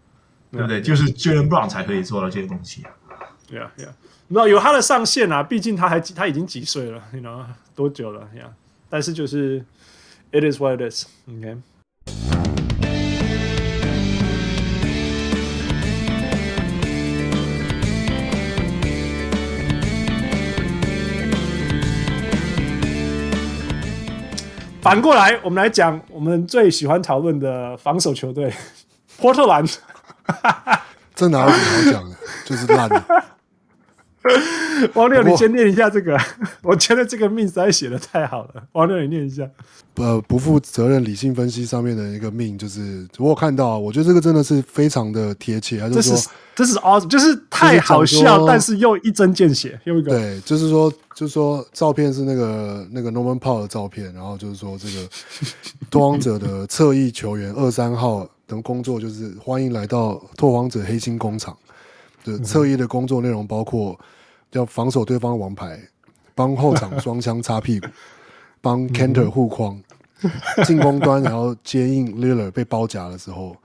[0.51, 0.81] 对不对？
[0.81, 2.83] 就是 Jaylen Brown 才可以做到这些东西。
[3.47, 3.93] 对啊，对啊，
[4.29, 7.45] 那有他的上限啊，毕竟他还他已经几岁了，你知道
[7.75, 8.49] 多久了呀？
[8.89, 9.63] 但是就是
[10.31, 12.40] It is what it is，OK。
[24.81, 28.51] 反过来，我们来讲我们最喜欢讨论的防守球队——
[29.21, 29.63] 波特兰。
[31.13, 32.15] 这哪有什么好讲的？
[32.45, 32.89] 就是烂。
[34.93, 36.17] 王六，你先念一下这个。
[36.61, 38.63] 我觉得这个命实在写的太好了。
[38.73, 39.47] 王六，你念一下。
[39.95, 45.79] 呃，不负责任理性分析上面的一个命，就是我有看到，我觉得这个真的是非常的贴切。
[45.89, 50.11] 就是说，这是 awesome，就是太好笑，但是又一针见血，又一个。
[50.11, 55.07] 对，就是说，就是说，照片是那个那个 Norman Powell 的照片，然后就是说，这个
[55.91, 61.55] 拓荒者的侧翼球员二三号等工作，就是欢迎来到拓荒者黑心工厂。
[62.23, 63.99] 的侧翼的工作内容包括
[64.51, 65.79] 要防守对方的王牌，
[66.35, 67.87] 帮后场双枪擦屁股，
[68.59, 69.81] 帮 Canter 护框，
[70.65, 73.55] 进攻端然后接应 Lillard 被包夹的时候，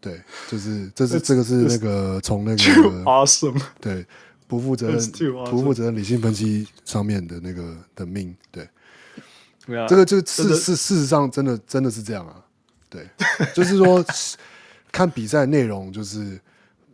[0.00, 2.56] 对，就是这是这个是那个从那个
[3.04, 4.06] awesome 对
[4.46, 8.66] 不负责任 awesome 不负责任理性分析上面的那个的命，对，
[9.86, 12.42] 这个就事事事实上真的真的是这样啊，
[12.88, 13.06] 对，
[13.54, 14.02] 就是说
[14.90, 16.40] 看比赛内容就是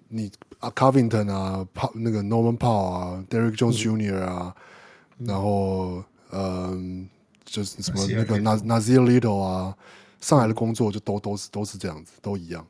[0.09, 0.29] 你。
[0.63, 4.23] 啊，Covington 啊，帕那个 Norman Powell 啊，Derrick Jones Jr.
[4.23, 4.55] 啊，
[5.19, 6.79] 嗯、然后嗯、呃，
[7.45, 9.75] 就是什么那个 Nassir Little 啊，
[10.21, 12.65] 上海的工作就都都是都是这样子，都一样。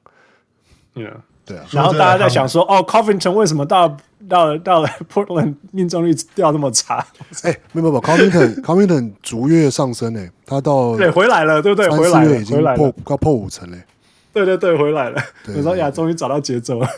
[0.95, 1.16] Yeah.
[1.45, 1.66] 对啊。
[1.70, 3.95] 然后大家在想说，哦，Covington 为什么到
[4.26, 7.07] 到了到了 Portland 命中率掉那么差？
[7.43, 11.90] 哎、欸，没有没有，Covington Covington 逐月上升诶，他到对回来了，对不对？
[11.90, 13.84] 回来了，已经破快破五成嘞。
[14.33, 15.22] 对对对，回来了。
[15.55, 16.89] 我说呀，终于找到节奏了。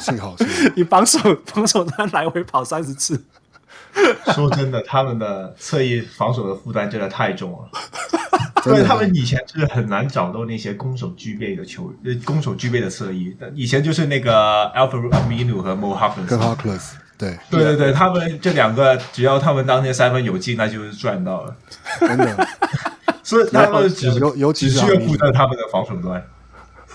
[0.00, 3.22] 幸好，幸好 你防守 防守他来回跑三十次。
[4.34, 7.68] 说真的，他们的侧翼防守的负担真的太重了。
[8.66, 13.34] 因为他们以前是很难找到那些攻守俱备的球呃，攻守俱备的侧翼。
[13.54, 16.26] 以前就是那个 Al-Farouq Aminu 和 Mo Harkless。
[16.26, 21.56] 跟 Harkless，对对对对，他们这两个只要他们当天三分有进，那就是赚到了。
[22.00, 22.48] 真的。
[23.22, 26.22] 所以他们只尤尤其是需要负责他们的防守端。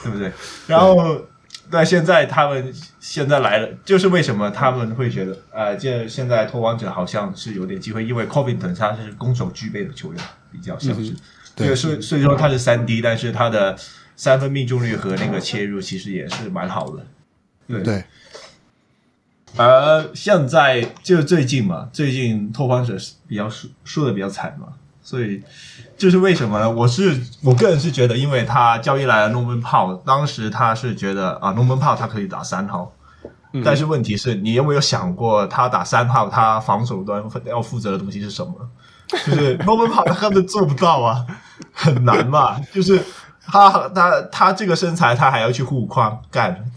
[0.04, 0.32] 对不 对？
[0.68, 1.22] 然后，
[1.70, 10.22] 那现在他们现在来了，就是为什么他们会觉得，呃，这现在拓荒者好像是有点机会，因为 Covington 他是攻守俱备的球员，
[10.52, 11.14] 比较像是，
[11.56, 13.78] 这个虽虽说他是三 D，但是他的
[14.16, 17.06] 三分命中率和那个切入其实也是蛮好的。
[17.68, 18.04] 对对。
[19.58, 22.96] 而现在就最近嘛，最近拓荒者
[23.28, 24.68] 比较输输的比较惨嘛。
[25.12, 25.44] 所以，
[25.98, 26.72] 就是为什么呢？
[26.72, 32.94] 我是我个人是觉得，因为他交易来了 Norman Powell，当时他是觉得啊，Norman Powell 他可以打三号，
[33.52, 38.54] 嗯、但是问题是你有没有想过，他打三号，他防守端要负责的东西是什么？
[39.10, 41.26] 就是 Norman Powell 他根本做不到啊，
[41.76, 42.58] 很难嘛。
[42.72, 43.04] 就是
[43.46, 46.72] 他他他这个身材，他还要去护框干。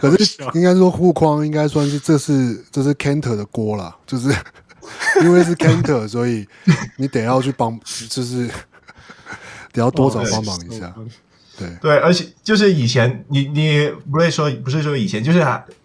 [0.00, 4.34] 可是应该说护框应该算是这是这是 Kanter 的锅啦，就是
[5.22, 6.46] 因为是 Kanter，所以
[6.96, 7.78] 你得要去帮，
[8.08, 8.48] 就是
[9.72, 10.94] 得要多找帮忙一下。
[11.58, 15.40] 对对，而且就是以前你你不会说不是说以前就是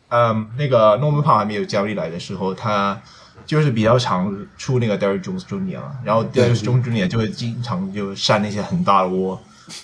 [0.07, 2.99] 嗯那个 Norman Powell 还没有交易来的时候，他
[3.45, 7.07] 就是比较常出那个 Derrick Jones Jr.，然后 Derrick Jones Jr.
[7.07, 9.39] 就会经常就扇那些很大的窝，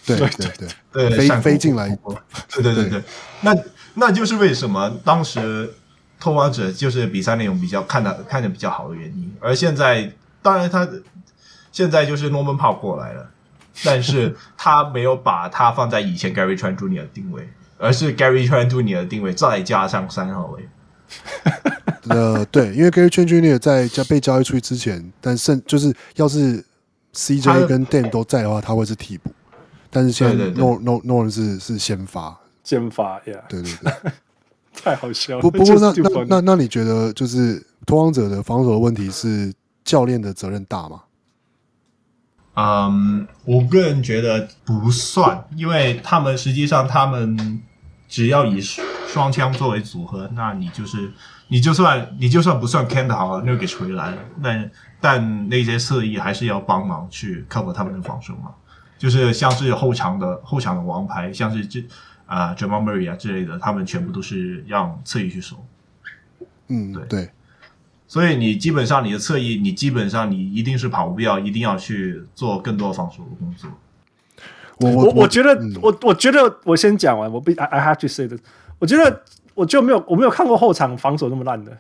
[0.06, 0.30] 对对
[0.92, 1.90] 对对，飞飞进来，
[2.50, 3.04] 对对对对，
[3.42, 3.54] 那。
[3.96, 5.74] 那就是为什么当时
[6.20, 10.88] 偷王者就是比赛内容比较看的看的比较好的原因，而现在当然他
[11.72, 13.30] 现在就是 Norman Powell 过来了，
[13.84, 16.98] 但是他没有把他放在以前 Gary Trent Jr.
[16.98, 18.96] 的定位，而是 Gary Trent Jr.
[18.96, 20.68] 的定位再加上三号位。
[22.08, 23.60] 呃，对，因为 Gary Trent Jr.
[23.60, 26.64] 在交被交易出去之前，但是就是要是
[27.14, 29.32] CJ 跟 Dame 都在的话，他会是替补，
[29.90, 32.38] 但是现在 Nor Nor Nor 是是先发。
[32.66, 34.12] 先法呀，对对对，
[34.84, 35.42] 太好笑了。
[35.42, 39.54] 不不过那那那那你觉得就是拓荒者的防守的问题是
[39.84, 41.04] 教练的责任大吗？
[42.56, 47.62] 嗯，我个人觉得不算，因为他们实际上他们
[48.10, 51.12] 只要以双枪作为组合，那你就是
[51.50, 54.68] 你就算你就算不算 Kanter 好了，那给回来，那
[55.00, 58.52] 但那些侧翼还是要帮忙去 cover 他们的防守嘛，
[58.98, 61.86] 就是像是后场的后场的王牌，像是这。
[62.26, 65.66] 啊，Jamal Murray 啊之类的，他们全部都是让侧翼去守。
[66.68, 67.30] 嗯，对对。
[68.08, 73.70] 所以你基本上你的侧翼，你基本上你一定是跑不掉，一定要去做更多防守的工作。
[74.78, 78.42] 我我我觉得，我我觉得，我先讲完，我必 I I have to say this。
[78.78, 79.24] 我觉得
[79.54, 81.76] 我就没有我没有看过后场防守那么烂的。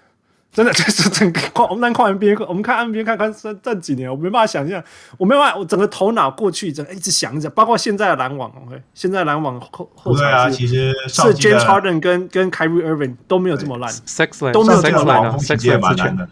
[0.55, 4.81] 真的 就是整个我们单看 NBA，我们看 NBA 看看这这几年，我没办法想象，
[5.17, 16.29] 我没办法，我整个头脑过去，整个一直想着，包括现在的篮网，OK，现在篮网后后场是是 James Harden 跟跟 Kyrie Irving 都没有这么烂，Sexland 都没有这么烂，Sexland 之前的，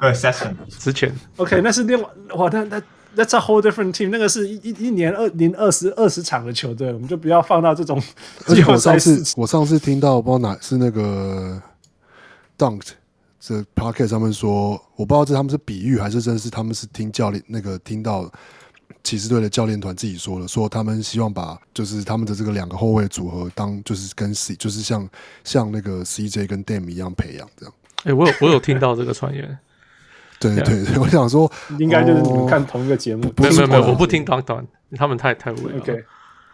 [0.00, 2.80] 对 Sexland 之前，OK，那是另外哇，那那
[3.16, 8.00] That's a whole different team，那个是一一一年二零二十二十场的球队，我们就不要放到这种。
[8.46, 11.60] 而且我上次我上次听到，不知道哪是那个
[12.56, 12.99] Dunked。
[13.40, 18.30] 这 podcast 上面说，我不知道这他们是比喻还是真的是他们是听教练那个听到
[19.02, 25.08] 骑士队的教练团自己说的，说他们希望把就是他们的这个两个后卫组合当就是跟 C 就是像
[25.42, 27.74] 像那个 CJ 跟 Dame 一样培养这样。
[28.00, 29.58] 哎、欸，我有我有听到这个传言。
[30.38, 33.32] 对 对对， 我想说 应该就是你们看同一个节目。
[33.38, 34.66] 没有没有没有，我不听 Dunk Dunk，
[34.96, 35.78] 他们太太无聊。
[35.78, 36.04] OK，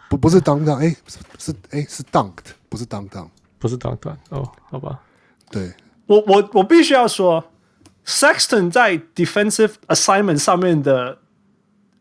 [0.08, 0.94] 不不是 Dunk 哎
[1.36, 3.28] 是哎是 Dunked，不是 Dunk Dunk，
[3.58, 4.16] 不是 Dunk Dunk，。
[4.28, 5.00] 哦，好吧，
[5.50, 5.72] 对。
[6.06, 7.44] 我我我必须要说
[8.06, 11.18] ，Sexton 在 defensive assignment 上面的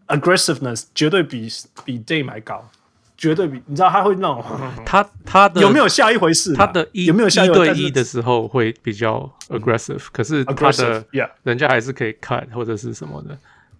[0.07, 1.49] aggressiveness 绝对比
[1.83, 2.69] 比 Dame 还高，
[3.17, 4.43] 绝对比你知道他会那种
[4.85, 6.53] 他他的有没有下一回事？
[6.53, 13.37] 他的一有没有下一对一的时候会比较 aggressive，、嗯、可是他的 yeah 人家还是可以 cut 或者是什么的。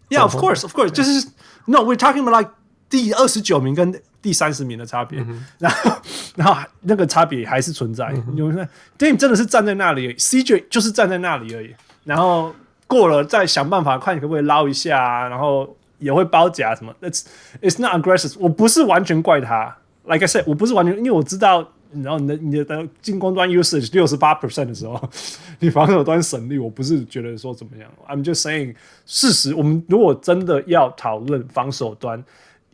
[0.09, 1.27] Yeah，of course，of course，就是
[1.65, 2.51] No，we're talking about like
[2.89, 5.91] 第二十九名跟第三十名的差别，嗯、 然后，
[6.35, 8.11] 然后那个差别还是存在。
[8.35, 8.67] 因为
[8.97, 11.75] Dame 真的是站在那里，CJ 就是站在那里而已。
[12.03, 12.51] 然后
[12.87, 16.91] 过了再想办法看你可不可以捞一下啊，然后也会包夹什么。
[17.01, 17.25] It's
[17.61, 18.35] it's not aggressive。
[18.39, 24.99] 我不是完全怪他，like I said，我不是完全，因为我知道，然后你的你的进攻端 usage 六十八 percent 的时候，
[25.59, 27.87] 你防守端省力，我不是觉得说怎么样。
[28.09, 28.73] I'm just saying，
[29.05, 32.23] 事实，我们如果真的要讨论防守端，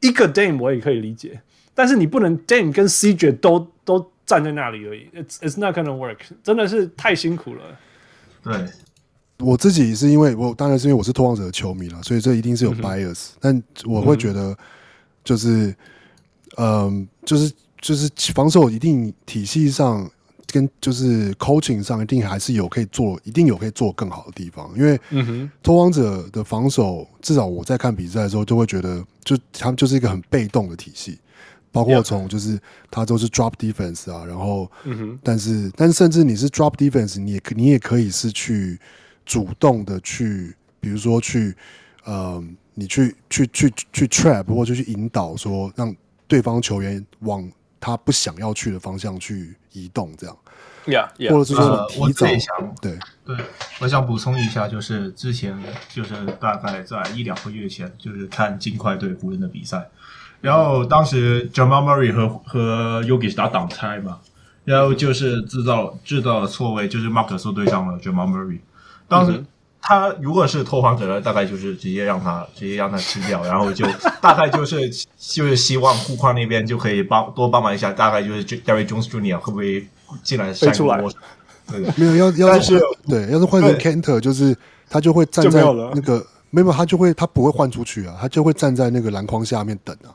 [0.02, 1.42] 一个 Dame 我也可以理解，
[1.74, 5.08] 但是你不能 Dame 跟 CJ 都都站在那里而已。
[5.16, 7.64] It's it's not gonna work，真的是太辛苦了。
[8.44, 8.68] 对。
[9.38, 13.38] 我自己是因为我当然是因为我是拓荒者的球迷了，所以这一定是有 bias，嗯。
[13.40, 14.56] 但我会觉得，
[15.24, 15.76] 就是，
[16.58, 20.08] 嗯、呃，就是就是防守一定体系上
[20.52, 24.70] 跟就是 coaching 上一定还是有可以做，一定有可以做更好的地方。
[24.76, 31.18] 因为嗯哼，拓荒者的防守，至少我在看比赛的时候，就会觉得，就他们就是一个很被动的体系，
[31.72, 32.60] 包括从就是
[32.92, 38.80] 他都是 drop defense 啊，然后嗯哼，但是但是甚至你是 drop defense，你也你也可以是去。
[39.24, 41.56] 主动的去，比如说去，
[42.04, 42.44] 呃，
[42.74, 45.96] 你去去去去 trap 或者去引导，说让
[46.28, 47.50] 对方球员往
[47.82, 50.38] 他不想要去的方向去移动，这样
[50.86, 51.32] ，yeah, yeah.
[51.32, 53.38] 或者是说提早，呃、我想对对，
[53.80, 55.58] 我想补充一下，就是之前
[55.90, 59.90] 就是大概在一两个月前，就是看金块对湖人的比赛，
[60.42, 64.20] 然后当时 Jamal Murray 和和 Yogi 是打挡拆嘛，
[64.64, 68.60] 然后就是制造制造了错位，就是 Marcus 对上了 Jamal Murray。
[69.08, 69.44] 当时
[69.82, 73.86] 他如果是拓荒者，大概就是直接让他直接让他吃掉，然后就
[74.22, 79.38] 大概就是就是希望护框那边就可以帮多帮忙一下，大概就是 Derrick Jones Jr.
[79.38, 79.88] 会不会
[80.22, 81.02] 进来扇出来？
[81.68, 84.56] 对对，没有要要是对，要是换成 Kanter，就是
[84.90, 85.62] 他就会站在
[85.96, 90.14] 那个没有他就会他不会换出去啊，他就会站在那个篮筐下面等啊。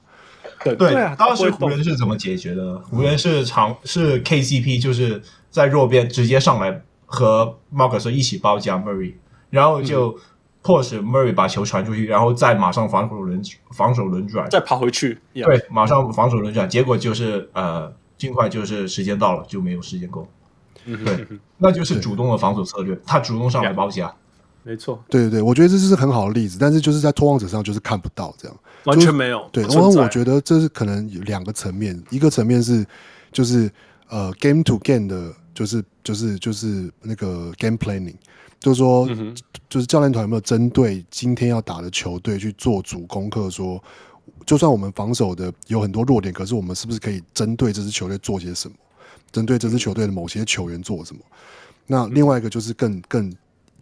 [0.63, 2.79] 对对，对啊，当时湖人是怎么解决的？
[2.91, 6.83] 湖人是长是 KCP，就是在弱边直接上来。
[7.09, 9.13] 和 Marcus 一起包夹 Murray，
[9.57, 10.15] 然后就
[10.61, 13.43] 迫使 Murray 把球传出去，然后再马上防守轮
[13.73, 15.19] 防守轮转，再跑回去。
[15.33, 20.29] 对，马上防守轮转，结果就是呃，尽快就是时间到了就没有时间攻。
[20.85, 21.27] 对，
[21.57, 24.13] 那就是主动的防守策略，他主动上来包夹。
[24.63, 29.49] 没错，对对对，我觉得这是很好的例子，但是就是在拓荒者上就是看不到这样，完全没有。
[29.51, 32.85] 对，然后我觉得这是可能有两个层面，一个层面是
[33.33, 33.71] 就是
[34.09, 35.33] 呃 game to game 的。
[35.57, 38.15] 就是就是就是那个 game planning，
[38.61, 39.09] 就是说，
[39.69, 43.49] 就是教练团有没有针对今天要打的球队去做主功课？
[43.51, 43.83] 说，
[44.45, 48.75] 就算我们防守的有很多弱点，可是我们是不是可以针对这支球队做些什么？
[49.33, 51.21] 针对这支球队的某些球员做什么？
[51.87, 53.33] 那另外一个就是更更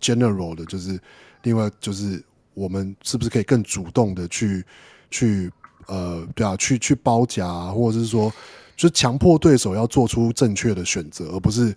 [0.00, 0.98] general 的，就是
[1.42, 2.22] 另外就是
[2.54, 4.64] 我们是不是可以更主动的去
[5.10, 5.50] 去
[5.86, 8.32] 呃，对啊，去去包夹，或者是说。
[8.76, 11.72] 就是强迫对手要做出正确的选择，而不是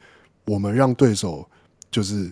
[0.46, 1.48] 我们让对手
[1.92, 2.32] 就是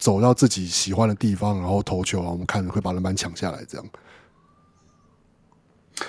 [0.00, 3.86] 走到自己喜欢的地方，然后投球啊，我们看会把篮板抢下来，这样。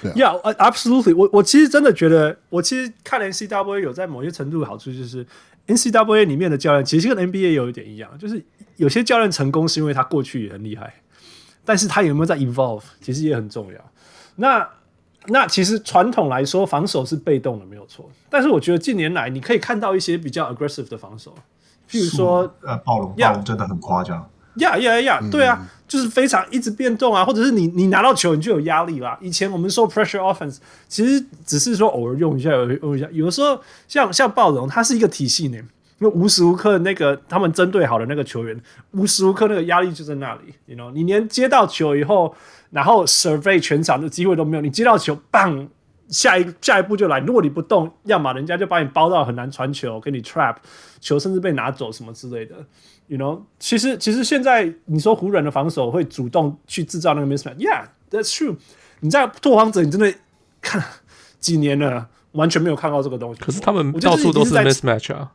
[0.01, 1.29] 对，Yeah, absolutely 我。
[1.33, 5.27] 我其实真的觉得，我其实看 N C W A 有在某些程度的好处，就是
[5.65, 8.41] N C W A 里面的教练其实跟 NBA 有一点一样，就是
[8.77, 10.93] 有些教练成功是因为他过去也很厉害，
[11.65, 13.91] 但是他有没有在 evolve，其实也很重要。
[14.37, 14.67] 那
[15.27, 18.09] 那其实传统来说，防守是被动的，没有错。
[18.29, 21.35] 但是我觉得近年来，你可以看到一些比较 aggressive 的防守，
[21.91, 24.27] 譬如说，呃，暴龙，暴龙真的很夸张。
[24.55, 29.17] 呀呀呀，对啊，就是非常一直变动啊，或者是你你拿到球你就有压力啦。
[29.21, 33.07] 以前我们说 pressure offense，其实只是说偶尔用一下，偶尔用一下。
[33.11, 35.57] 有的时候像像暴龙，它是一个体系呢，
[35.99, 38.59] 因为无时无刻那个他们针对好的那个球员，
[38.91, 40.53] 无时无刻那个压力就在那里。
[40.65, 42.33] You know，你连接到球以后。
[42.71, 45.67] 然后 survey 全场的机会都没有，你接到球，棒，
[46.11, 47.19] 下一下一步就来。
[47.21, 50.57] 如果你不动，要么人家就把你包到很难传球，给你 trap
[50.99, 52.55] 球，甚至被拿走什么之类的。
[53.07, 58.57] You know，其实其实现在你说湖人的防守会主动去制造那个 mismatch，Yeah，that's true。
[58.99, 60.13] 你在拓荒者，你真的
[60.61, 60.83] 看
[61.39, 63.41] 几年了，完全没有看到这个东西。
[63.41, 65.31] 可是他们到处都是 mismatch 啊。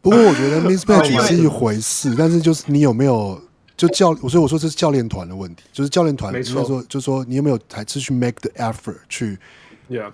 [0.00, 3.40] 不过我觉得 mismatch 是一回事，但是就是你有没有？
[3.78, 9.38] 就教，所以我说这是教练团的问题，就是教练团应该说，就是说你有没有还是去 make the effort 去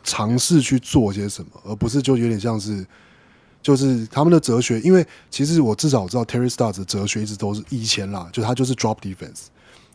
[0.04, 2.86] 尝试去做些什么，而不是就有点像是，
[3.62, 4.78] 就是他们的哲学。
[4.82, 9.46] 因为其实我至少我知道 Terry Stars 的哲学一直都是以前啦，就他就是 drop defense，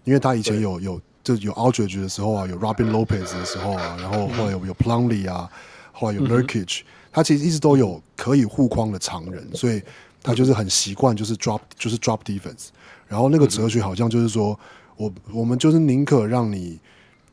[0.03, 5.47] 因为他以前有有就有 Aldridge 的时候啊，有 Robin Lopez 的时候啊，然后后来有有 Plumlee 啊，
[5.91, 6.79] 后来有 Nurkic，
[7.11, 9.79] 他其实一直都有可以护框的常人，所以
[10.23, 12.69] 他就是很习惯就是 drop 就是 drop defense。
[13.09, 14.57] 然后那个哲学好像就是说，
[14.95, 16.79] 我我们就是宁可让你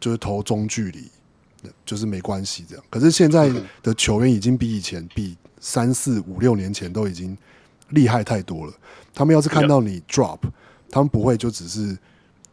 [0.01, 1.09] 就是投中距离，
[1.85, 2.85] 就是没关系这样。
[2.91, 3.53] 可是现在
[3.83, 7.37] 的球员已经比以前，比三四五六年前都已经
[7.91, 8.73] 厉害太多了。
[9.15, 10.39] 他们要是看到你 drop，
[10.91, 11.97] 他们不会就只是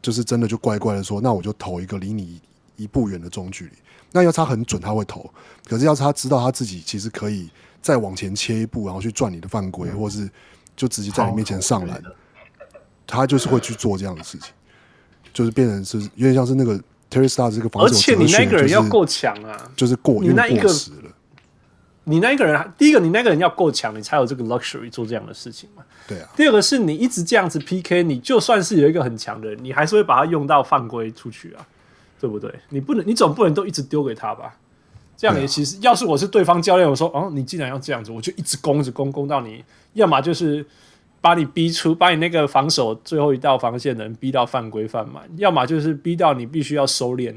[0.01, 2.41] 就是真的就乖乖的说，那我就投一个离你
[2.75, 3.71] 一步远的中距离。
[4.11, 5.27] 那要他很准，他会投。
[5.65, 7.49] 可是要是他知道他自己其实可以
[7.81, 10.29] 再往前切一步，然后去赚你的犯规，或是
[10.75, 12.01] 就直接在你面前上篮，
[13.15, 14.51] 他就是会去做这样的事情，
[15.33, 16.77] 就是变成是有点像是那个
[17.09, 20.69] Terry Stotts 这个防守，而且你那个人要够强啊，就是过你那一个。
[22.05, 25.81] 你那一个人，第一个你那个人要够强，你才有这个 luxury 做这样的事情嘛。
[26.05, 26.27] 对啊。
[26.35, 31.65] 第二个是你一直这样子 PK，你就算是有一个很强的人，你还是会把他用到犯规出去啊，
[32.19, 32.53] 对不对？
[32.67, 34.53] 你不能，你总不能都一直丢给他吧？
[35.15, 40.65] 这样也其实，要是我是对方教练，我说哦，你既然要这样子，我就一直攻，一直攻，攻到你，要么就是
[41.23, 47.33] 把你逼出，把你那个防守最后一道防线的人逼到犯规犯满，要么就是逼到你必须要收敛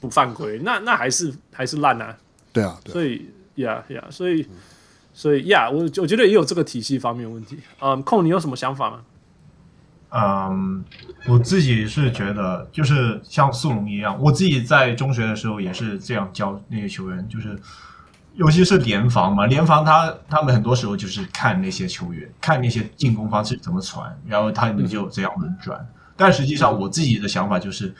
[0.00, 2.16] 不犯规，那那还是还是烂啊。
[2.52, 3.30] 对啊，对啊，所以。
[3.56, 4.46] 呀呀，所以
[5.14, 7.58] 所以呀，我我觉得也有这个体系方面问题。
[7.80, 9.00] 嗯，空，你有什么想法吗？
[10.10, 10.84] 嗯，
[11.26, 17.58] 我自己是觉得，就是像速龙一样，我自己在中学的时候也是这样教那些球员，就是
[18.36, 25.78] 尤其是联防嘛，联防他他们很多时候就是看那些球员，看那些进攻方式怎么传，然后他们就这样轮转。
[25.80, 27.94] 嗯、但实际上，我自己的想法就是，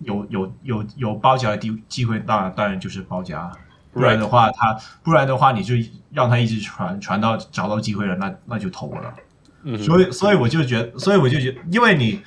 [0.00, 3.50] 有有有有包夹的机机会，当然当然就是包夹。
[3.92, 5.74] 不然的话，他不然的话，你就
[6.12, 9.14] 让他一直传传到找到机会了，那那就投了。
[9.64, 12.20] 嗯，所以所以我就觉得，所以我就觉得，因为你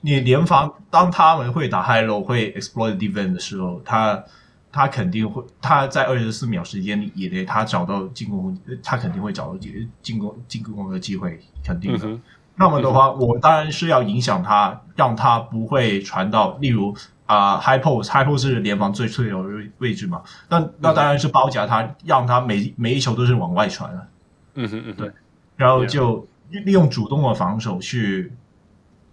[0.00, 4.24] 你联防，当他们会打 high low 会 exploit defense 的时候，他
[4.72, 12.08] 他肯定会他在二十四秒时间以内，他找到进攻，他肯定会找到进进攻进攻的机会，肯定的。
[12.08, 12.20] 嗯、
[12.56, 16.96] 那么的话，我当然是要影响他，让他不会传到，例如。
[17.24, 19.48] 啊、post，high post 是联防最脆弱的
[19.78, 20.20] 位置嘛？
[20.50, 24.06] 那那当然是包夹他，让他每每一球都是往外传了。
[24.54, 25.10] 嗯哼嗯，对。
[25.56, 28.30] 然后就利用主动的防守去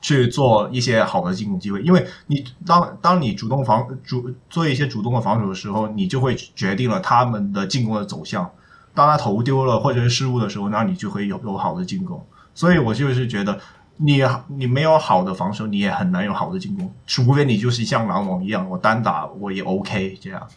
[0.02, 8.50] 去做一些好的进攻机会，因为你当当你主动防主做一些主动的防守的时候，你就会决定了他们的进攻的走向。
[8.94, 12.26] 当他投丢了或者是失误的时候，那你就会有有好的进攻。
[12.54, 13.60] 所以我就是觉得。
[14.02, 20.48] 你你没有好的防守，你也很难有好的进攻，除非你就是像篮网一样，我单打我也 OK 这样。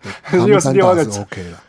[0.22, 1.60] 他们单打是 OK 了，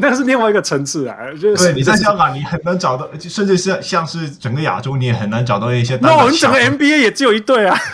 [0.02, 1.16] 那是另外一个层次啊。
[1.40, 5.96] 就是对，你在香港，你很难找到，甚至是像是整个亚洲，你也很难找到一些。
[6.02, 7.76] 那我们整个 NBA 也只有一队啊。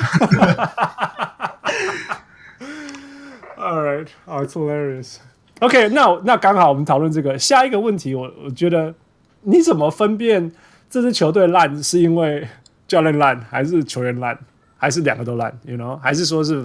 [3.58, 5.16] All right, it's hilarious.
[5.60, 8.94] OK，那那刚好我们讨论这个下一个问题，我我觉得
[9.42, 10.52] 你怎么分辨？
[10.88, 12.46] 这支球队烂是因为
[12.86, 14.38] 教练烂，还是球员烂，
[14.76, 16.64] 还是两个都烂？You know，还是说是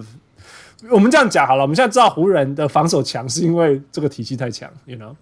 [0.89, 1.63] 我们这样讲好了？
[1.63, 5.15] 我们现在知道湖人的防守强是因为这个体系太强，You know？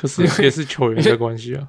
[0.00, 1.68] 可是也是球员的关系啊。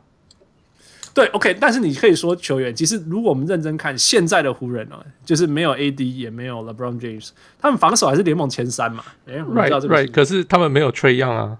[1.14, 2.74] 对，OK，但是你可以说球员。
[2.74, 9.04] 其实如果我们认真看现在的湖人哦，就是没有 AD 也没有 LeBron James，他们防守还是联盟前三嘛？
[9.28, 11.58] 哎，Right，Right，、right, 可是他们没有 Trae Young 啊，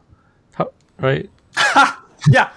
[0.54, 0.66] 他
[1.02, 2.48] Right，哈，Yeah。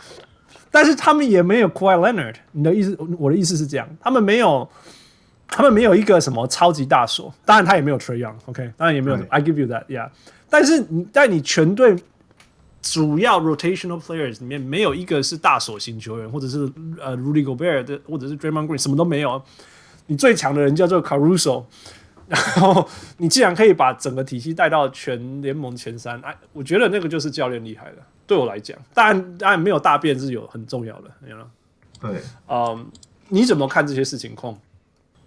[0.70, 4.68] 但是他们也没有 Kawhi Leonard，你的意思，我的意思是这样，他们没有，
[5.48, 10.10] 他们没有一个什么超级大锁，当然他也没有 Trae Young，OK，当然也没有，I give you that，yeah。
[10.48, 11.96] 但是你在你全队
[12.92, 16.70] 主要 rotational players 里面，没有一个是大锁型球员，或者是
[17.00, 19.42] 呃 Rudy Gobert 的，或者是 Draymond Green，什么都没有。
[20.06, 21.64] 你最强的人叫做 Caruso，
[22.28, 22.86] 然后
[23.16, 27.96] 你既然可以把整个体系带到全联盟前三，哎，我觉得那个就是教练厉害的。
[28.26, 31.50] 对我来讲，当然当然没有大便是有很重要的，你知道
[32.00, 32.82] 对，嗯，um,
[33.28, 34.58] 你怎么看这些事情控？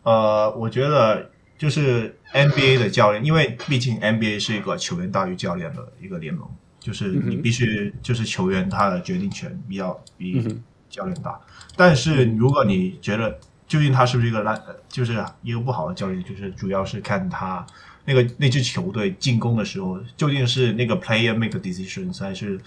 [0.03, 6.47] 呃，我觉得就是 NBA 的教练，因为毕竟 NBA 是一个球员大于教练的一个联盟，
[6.87, 10.41] 就是你必须就是球员他的决定权比较比
[10.89, 11.37] 教练大。
[11.75, 13.37] 但是如果你觉得
[13.67, 14.57] 究竟他是不是一个烂，
[14.87, 17.67] 就是一个不好的教练，就是主要是看他
[18.05, 22.57] 那个那支球队进攻的时候，究竟是那个 player make decisions 还是。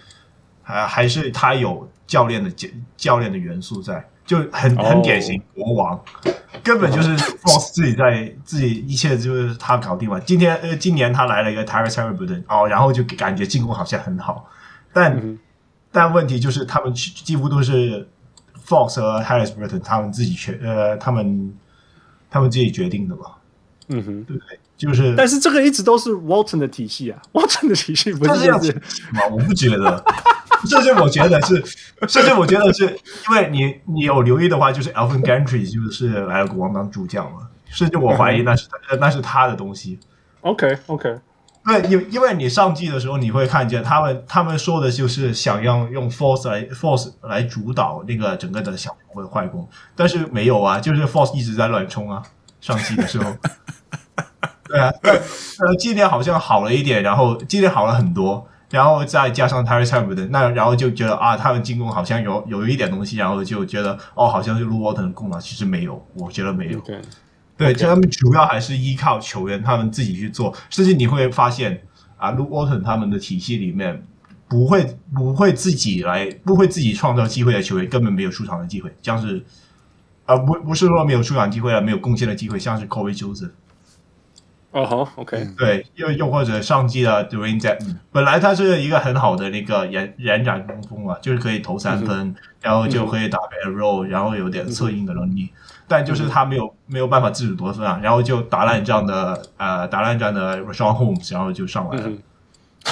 [0.62, 5.90] 还，还是他有教练的教教练的元素在，就很很典型国王
[6.24, 6.34] ，oh.
[6.62, 10.22] 根本就是 Fox 自己在 自己一切就是他搞定完。
[10.24, 14.48] 今天呃，今年他来了一个 Tyrese Haliburton 哦，然后就感觉进攻好像很好，
[14.92, 15.38] 但、mm -hmm.
[15.90, 18.08] 但问题就是他们几乎都是
[18.64, 21.52] Fox 和 Haliburton 他们自己决呃他们
[22.30, 23.36] 他们自己决定的吧，
[23.88, 24.60] 嗯哼，对不对？
[24.76, 28.72] 就是，但是这个一直都是 Walton 的体系啊，Walton 的体系不是这样子
[29.12, 29.22] 吗？
[29.32, 30.04] 我不觉得。
[30.68, 31.64] 甚至我觉得是，
[32.08, 37.48] 甚至我觉得是因为你你有留意的话，就是 Alvin Gentry 就是来了国王当助教嘛。
[37.66, 39.98] 甚至我怀疑那是、嗯、那是他的东西。
[40.40, 41.18] OK OK，
[41.64, 52.22] 对，因因为你上季的时候，你会看见他们他们说的就是想要用 Force 来 Force 来主导那个整个的小球的快攻，但是没有啊，就是 Force 一直在乱冲啊。
[52.60, 53.34] 上季的时候，
[54.68, 66.80] 对啊，呃，今年好像好了一点，然后今年好了很多，然后再加上 Tyrese Haliburton，那然后就觉得啊，他们进攻好像有有一点东西，然后就觉得哦，好像是 Luke Walton 的功劳，其实没有，我觉得没有。
[66.80, 67.00] Okay.
[67.56, 71.82] 对，他们主要还是依靠球员他们自己去做，甚至你会发现
[72.16, 74.02] 啊，Luke Walton 他们的体系里面
[74.48, 79.44] 不会不会自己来不会自己创造机会的球员根本没有出场的机会，像是
[80.24, 83.50] 啊不不是说没有出场机会了，没有贡献的机会，像是 Cory Joseph。
[84.72, 95.50] 哦好，OK，对，又又或者上季的 Dewayne Dedmon，本来他是一个很好的那个延延展中锋啊，就是可以投三分，嗯、然后就可以打 pick and roll，然后有点策应的能力。
[95.52, 95.56] 嗯
[95.90, 102.06] 但就是他没有没有办法自主得分啊，然后就打烂这样的呃打烂这样的 Richaun Holmes，然后就上来了。
[102.06, 102.18] 嗯、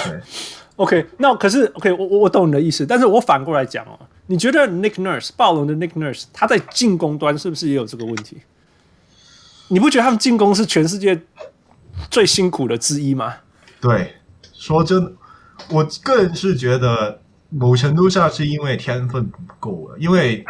[0.03, 0.19] 对
[0.75, 8.41] ，OK，那可是 OK，我我我懂你的意思，但是我反过来讲哦，你觉得 Nick Nurse 暴龙的 Nick Nurse 他在进攻端是不是也有这个问题？
[9.69, 11.21] 你不觉得他们进攻是全世界
[12.09, 13.35] 最辛苦的之一吗？
[13.81, 14.15] 对，
[14.53, 15.11] 说真的，
[15.69, 17.21] 我个人是觉得。
[17.51, 20.45] 某程度上是因为天分不够了，因为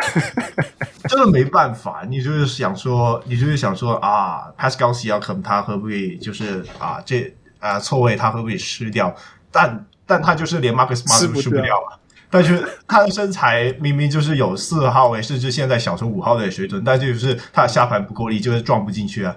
[1.07, 2.03] 真的没办法。
[2.09, 9.15] 你就是想说，你就是想说啊，Pascal Siakam 他会不会就是啊这啊错位他会不会吃掉？
[9.49, 11.95] 但但他就是连 Marcus Smart 都吃不掉啊。
[12.29, 19.33] 但是他的身材明明就是有四号位，甚至现在小成五号的水准，但就是他的下盘不够力，就是撞不进去啊。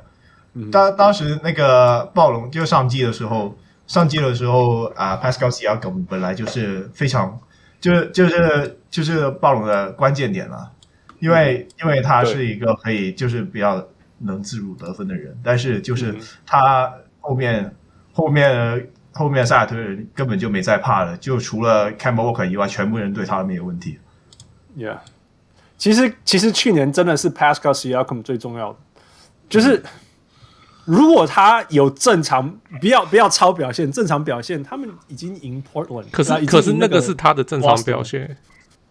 [0.70, 3.56] 当当时那个暴龙就上季的时候，
[3.86, 7.38] 上季的时候啊，Pascal Siakam 本来就是非常。
[7.80, 10.70] 就是就是就是暴龙的关键点了，
[11.18, 13.84] 因为因为他是一个可以就是比较
[14.18, 16.14] 能自主得分的人，但是就是
[16.46, 17.74] 他后面
[18.12, 23.98] 后面后面塞尔特人根本就没在怕了，就除了 Kemba Walker 以外，全部人对他都没有问题。
[24.76, 24.98] Yeah，
[25.76, 28.78] 其实其实去年真的是 Pascal Siakam 最重要的，
[29.48, 29.78] 就是。
[29.78, 29.82] 嗯
[30.84, 36.06] 如果他有正常，不要不要超表现，正常表现，他们已经赢 Portland。
[36.10, 38.36] 可是可是那个是他的正常表现，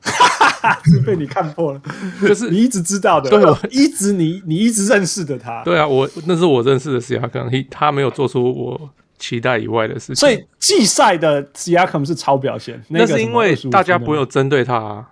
[0.85, 1.81] 是被你看破了。
[2.21, 5.61] 就是你一直知道的，对，我一直你你一直认识的他。
[5.63, 8.89] 对啊，我那是我认识的 Siakam，他没有做出我
[9.19, 10.15] 期待以外的事情。
[10.15, 15.07] 所以季赛的 Siakam 是超表现，那是因为大家不会有针对他啊。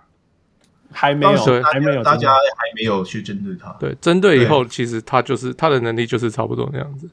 [0.92, 3.70] 还没有，还没有，大家还没有去针对他。
[3.78, 7.08] 对，针对以后，其实他就是他的能力就是差不多那样子。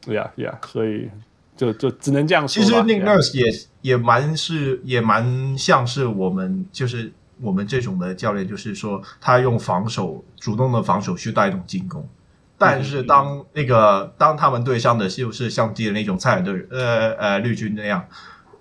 [0.00, 1.10] 对呀，对呀，所以
[1.56, 2.62] 就就只能这样说。
[2.62, 12.08] 其实 Nick Nurse 也也蛮是也蛮像是我们就是我们这种的教练，就是说他用防守主动的防守去带动进攻。
[12.56, 18.06] 但是当那个当他们对上的就是像记得那种塞尔特人呃呃绿军那样。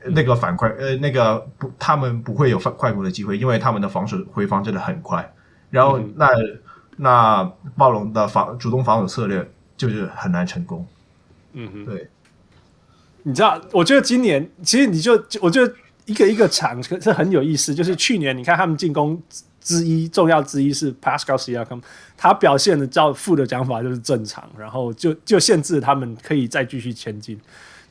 [0.09, 5.33] 那个反快，呃，那个不，他们不会有反快攻的机会，因为他们的防守回防真的很快。
[5.69, 6.59] 然后那、嗯、
[6.97, 7.43] 那
[7.77, 10.85] 暴龙的防主动防守策略就是很难成功。
[11.53, 12.09] 嗯哼，对。
[13.23, 15.73] 你知道，我觉得今年其实你就我觉得
[16.05, 19.21] 一个一个场是很有意思，就是去年你看他们进攻
[19.61, 21.81] 之一重要之一是 Pascal Siakam，
[22.17, 27.39] 他表现的照负的讲法就是正常，然后就就限制他们可以再继续前进。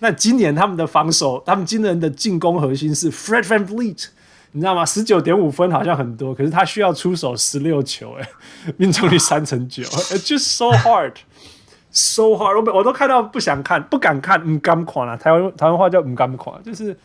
[0.03, 4.07] 那今年他们的防守，他们今年的进攻核心是 Fred VanVleet，
[4.51, 4.85] 你知道吗？
[4.85, 8.29] 十九点五分好像很多，可是他需要出手十六球，哎，
[8.77, 9.85] 命中率三成九，
[10.19, 15.17] just so hard，so hard，我我都看到不想看，不敢看，唔敢看啊！
[15.17, 16.99] 台湾台湾话叫唔敢看，就是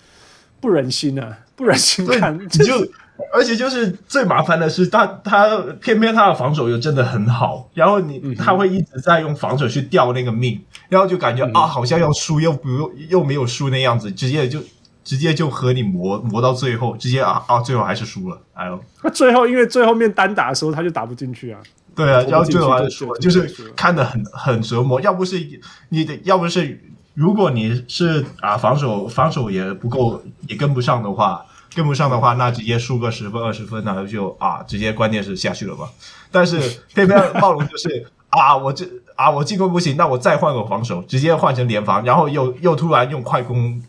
[0.59, 2.83] 不忍心啊，不忍心看，就。
[3.17, 14.59] 就而且就是最麻烦的是他，他他偏偏他的防守又真的很好，然后你他会一直在用防守去吊那个命，然后就感觉啊，好像要输又不用又没有输那样子，直接就
[15.03, 21.59] 直接就和你磨磨到最后，直接啊啊，最后还是输了，哎呦， 那最后因为最后面单打的时候他就打不进去啊，
[21.95, 25.01] 对啊，然后最后还是输了，就是看得很很折磨。
[25.01, 25.39] 要不是
[25.89, 26.81] 你的，要不是
[27.13, 31.43] 如果你是啊防守防守也不够也跟不上的话。
[31.77, 35.87] 跟不上的话，那直接输个十分二十分，那就啊，直接关键是下去了吧。
[36.31, 36.59] 但是
[36.95, 38.83] 偏偏暴龙就是啊，我这
[39.15, 43.79] 啊，我进攻不行，那我再换个防守，直接换成联防，然后又又突然用快攻，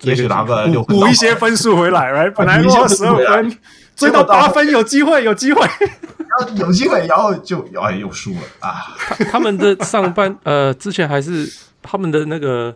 [0.00, 2.32] 也许拿个六分补一些分数回来，right？
[2.34, 3.58] 本来落十二分，
[3.94, 8.96] 追到八分，有机会，有机会，然后有机会，然后就哎又输了啊。
[9.30, 11.46] 他们的上半 呃，之前还是
[11.82, 12.74] 他们的那个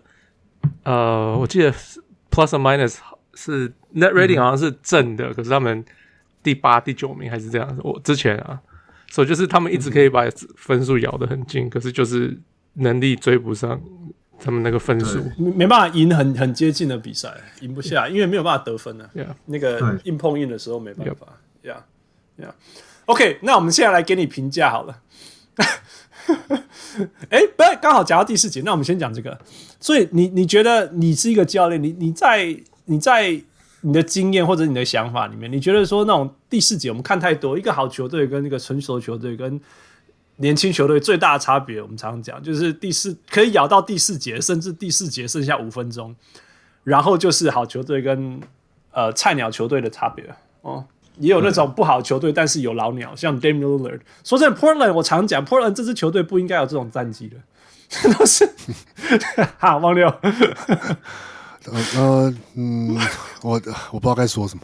[0.84, 1.72] 呃，我记得
[2.30, 2.96] plus or minus。
[3.34, 5.84] 是 net rating 好像是正的，嗯、可是他们
[6.42, 7.80] 第八、第九名还是这样子。
[7.82, 8.60] 我之前啊，
[9.10, 10.24] 所以就是他们一直可以把
[10.56, 12.38] 分数咬得很近，嗯、可是就是
[12.74, 13.80] 能力追不上
[14.38, 19.08] 他们那个分数，没没办法赢很很接近的比赛，赢不下，因为没有办法得分呢.
[19.46, 21.26] 那个硬碰硬的时候没办法。
[21.62, 21.84] 呀
[22.36, 22.52] 呀
[23.04, 24.98] ，OK，那我们现在来给你评价好了。
[27.28, 29.38] 哎、欸，不，刚好讲到第四节，那我们先讲这个。
[29.78, 33.40] 所以你你觉得你是一个教练，你你在你在
[33.80, 39.60] 你的经验或者你的想法里面，你觉得说那种第四节我们看太多，一个好球队跟那个成熟球队跟
[40.36, 46.14] 年轻球队最大的差别，我们常常讲就是第四可以咬到第四节，甚至第四节剩下五分钟，
[46.84, 48.40] 然后就是好球队跟
[48.92, 50.24] 呃菜鸟球队的差别
[50.62, 50.84] 哦。
[51.18, 54.00] 也有那种不好的球队，但是有老鸟，像 Damian Lillard。
[54.24, 57.36] 说真的，Portland 我常讲，Portland 这支球队不应该有这种战绩的，
[58.14, 58.48] 都是
[59.58, 60.08] 哈忘六。
[61.70, 62.96] 呃呃嗯，
[63.42, 63.60] 我
[63.92, 64.62] 我不知道该说什么。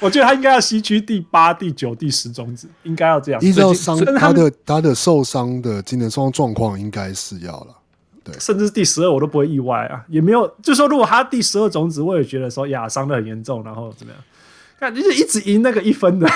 [0.00, 3.40] 我觉得他应该要西区第八、第九、第十种子，应该要这样。
[3.40, 7.76] 依照伤他的他的受伤的今年受伤状况，应该是要了。
[8.22, 10.50] 对，甚至第十二我都不会意外啊，也没有。
[10.62, 14.22] 就说如果他第十二种子，我也觉得说呀，伤的很严重，然后怎么样？
[14.84, 16.28] 看，就是一直赢那个一分的，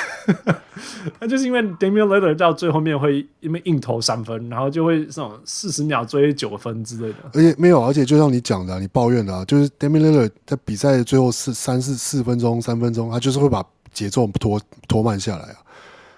[1.20, 7.16] 那就是因为 Damian Lillard 到最后面会因为硬投三分，然后就会这种四十秒追九分之类的。
[7.34, 15.56] 而且没有，而且就像你讲的、啊，你抱怨的啊，就是 Damian Lillard 在比赛的最后四三四四分钟、三分钟，他就是会把节奏拖拖慢下来啊。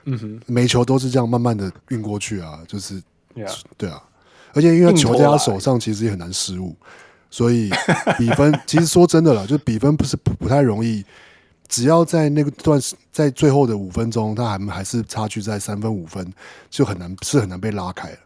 [0.05, 3.02] 嗯哼，每球都是这样慢慢的运过去啊，就是
[3.35, 3.55] ，Yeah.
[3.77, 4.02] 对啊。
[4.52, 6.74] 而且因为球在他手上，其实也很难失误，
[7.31, 7.70] 所以
[8.19, 11.05] 比分 其实说真的了，就是比分不是不不太容易。
[11.70, 12.78] 只要在那个段，
[13.10, 16.30] 在最后的五分钟，他还还是差距在三分五分，
[16.68, 18.16] 就很难是很难被拉开了。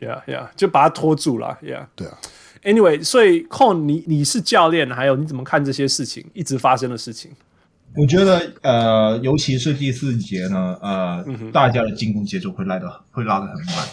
[0.00, 1.58] Yeah, yeah，就把他拖住了。
[1.62, 2.16] Yeah，对啊。
[2.62, 7.32] Anyway，所以 Cone，你你是教练，还有你怎么看这些事情一直发生的事情？
[7.94, 13.86] 我觉得呃，尤其是第四节呢，呃，嗯、大家的进攻节奏会来的会拉的很慢，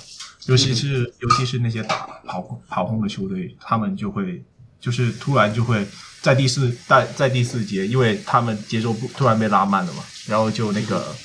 [0.47, 4.41] 尤其是、嗯、尤其是那些打跑跑轰的球队，他们就会
[4.79, 5.85] 就是突然就会。
[6.21, 11.15] 在第四在在第四节，因为他们节奏不突然被拉慢了嘛，然后就那个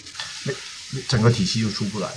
[0.47, 0.53] 那
[1.09, 2.09] 整个体系就出不来。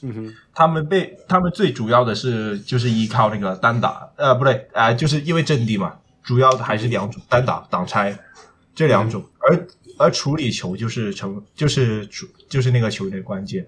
[0.00, 8.18] 嗯哼，他们被他们最主要的是就是依靠那个单打，呃，不对，啊、呃，就是因为阵地嘛，主要的还是两种单打挡拆
[8.74, 9.68] 这两种，而
[9.98, 13.66] 而处理球就是成就是处就是那个球员的关键。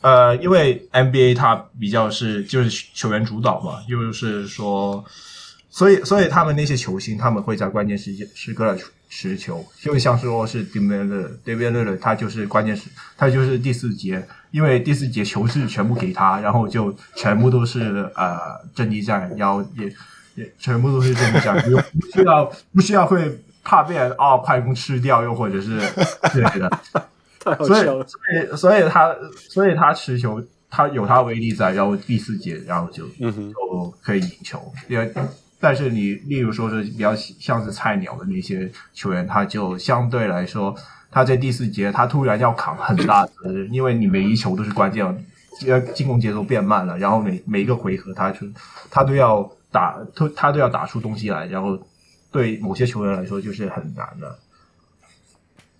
[0.00, 5.04] 呃，因为 NBA 它比较是就是球员主导嘛，就是说。
[5.76, 8.74] 所以，所以他们那些球星，他们会在关键时间时刻
[9.10, 18.38] 持球，就像说是 Damian Lillard，Damian Lillard 他就是关键时，他就是第四节，因为第四节球是全部给他，然后就全部都是呃
[18.74, 19.94] 阵地战，然后也
[20.36, 25.78] 也全部都是阵地战，不需要不需要会怕被人啊、哦、快攻吃掉，又或者是
[26.32, 26.80] 之类的。
[27.66, 29.14] 所以，所以，所以他，
[29.50, 35.12] 所以他持球，他有他威力在，然后第四节，然后就就可以赢球，因为。
[35.58, 40.74] 但是你，例如说是比较像是菜鸟的那些球员，他就相对来说，
[41.10, 45.02] 他在第四节他突然要扛很大责任，因为你每一球都是关键，
[45.64, 48.46] 要，进攻节奏变慢了，然后每每一个回合他就
[48.90, 51.78] 他都要打，他他都要打出东西来，然后
[52.30, 54.38] 对某些球员来说就是很难的。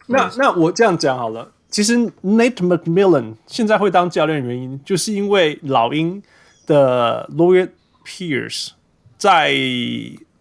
[0.06, 6.22] 那那我这样讲好了，其实 Nate McMillan 现在会当教练的原因，就是因为老鹰
[6.66, 7.68] 的 Lloyd
[8.06, 8.70] Pierce。
[9.18, 9.54] 在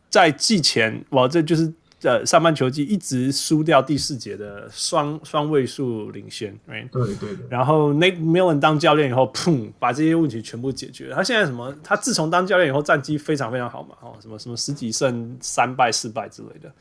[0.09, 1.73] 在季前，哇，这就是
[2.03, 6.57] 呃上半球季一直输掉第四节的双双位数领先，
[6.91, 7.45] 对对对。
[7.49, 11.15] 然后 Nate McMillan 当教练以后，砰，把这些问题全部解决了。
[11.15, 11.73] 他现在什么？
[11.83, 16.71] 他自从当教练以后，战绩非常非常好嘛，哦，什么什么十几胜三败四败之类的。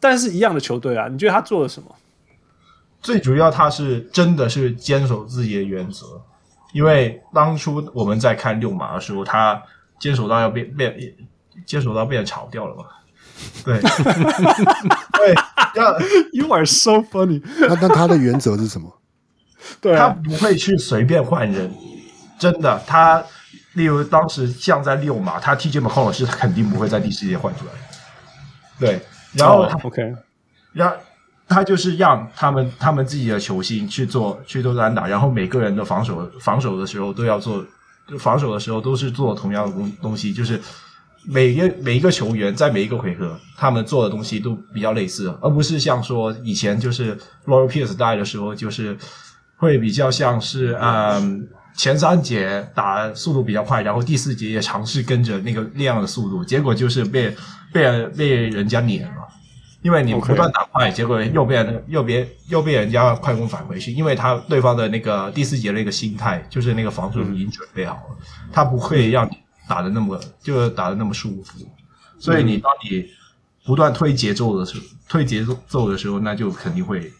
[0.00, 1.94] 但是，一样的球队啊，你觉得他做了什么？
[3.00, 6.06] 最主要，他是真的是坚守自己的原则。
[6.72, 9.62] 因为当初我们在看六马的时候，他。
[10.04, 10.94] 坚守到要变变，
[11.64, 12.84] 坚守到被人炒掉了嘛？
[13.64, 15.34] 对，对，
[15.76, 15.98] 要
[16.34, 17.42] You are so funny。
[17.66, 19.00] 那那他的原则是什么？
[19.80, 21.72] 对、啊，他不会去随便换人，
[22.38, 22.78] 真的。
[22.86, 23.24] 他
[23.72, 27.72] 例如当时像在溜马，他 TJ McConnell 是肯定不会在第四节换出来。
[28.78, 29.00] 对，
[29.32, 30.14] 然后他、oh, OK，
[30.74, 30.94] 然后
[31.48, 37.64] 他就是让他们他们自己的球星去做去做单打，然后每个人的防守防守的时候都要做。
[38.06, 40.60] 就防守的时候都是做同样的东东西，就是
[41.26, 47.16] 每个每一个球员在每一个回合，他们做的东西都比较类似，而不是像说以前就是
[47.46, 48.96] Lloyd Pierce 带的时候，就是
[49.56, 57.34] 会比较像是嗯前三节打速度比较快，然后第四节也尝试跟着那个那样的速度，结果就是被
[57.72, 59.23] 被被人家撵了。
[59.84, 69.36] 因为你不断打快结果又被人又别又被人家快攻返回去，因为他对方的那个第四节的那个心态，就是那个防守已经准备好了，嗯、他不会让你
[69.68, 71.58] 打的那么就打的那么舒服。
[72.18, 73.06] 所以你当你
[73.62, 77.12] 不断推节奏的时候，推节奏的时候，那就肯定会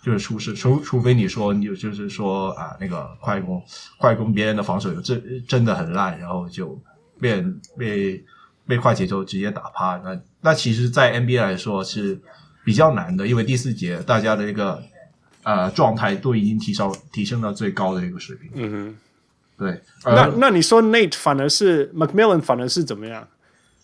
[0.00, 0.54] 就是出事。
[0.54, 3.60] 除除非你说你就是说啊，那个快攻
[3.98, 6.80] 快攻别人的防守有真真的很烂，然后就
[7.20, 7.44] 被
[7.76, 8.24] 被
[8.64, 9.96] 被快节奏直接打趴。
[10.04, 12.20] 那那其实，在 NBA 来说是
[12.64, 14.82] 比较难的，因为第四节大家的一个
[15.44, 18.50] 呃状态都已经提升提升到最高的一个水平。
[18.54, 18.96] 嗯哼，
[19.56, 19.80] 对。
[20.04, 23.26] 那那你说 Nate 反而是 McMillan 反而是怎么样？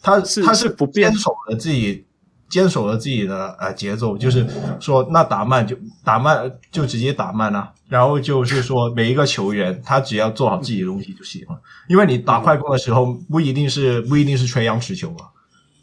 [0.03, 2.05] 他是他是不坚守了自己，
[2.49, 4.47] 坚守了自己的呃节奏，就是
[4.81, 15.27] 说那打慢就打慢就直接打慢啊，然后就是说 每一个球员他只要做好自己的东西就行了，因为你打快攻的时候不一定是不一定是垂杨持球嘛，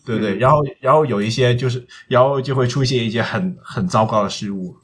[0.06, 0.38] 对不对？
[0.38, 4.76] 然后然后有一些就是然后就会出现一些很很糟糕的失误，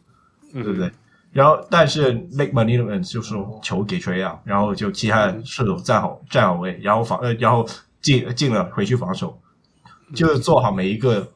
[0.53, 0.91] 对不对？
[1.31, 7.67] 然后但是 Nate McMillan 就是说球给垂杨，然后就其他人射手站好站好位，然后防呃然后。
[8.01, 9.39] 进进了回去防守，
[10.15, 11.31] 就是做好每一个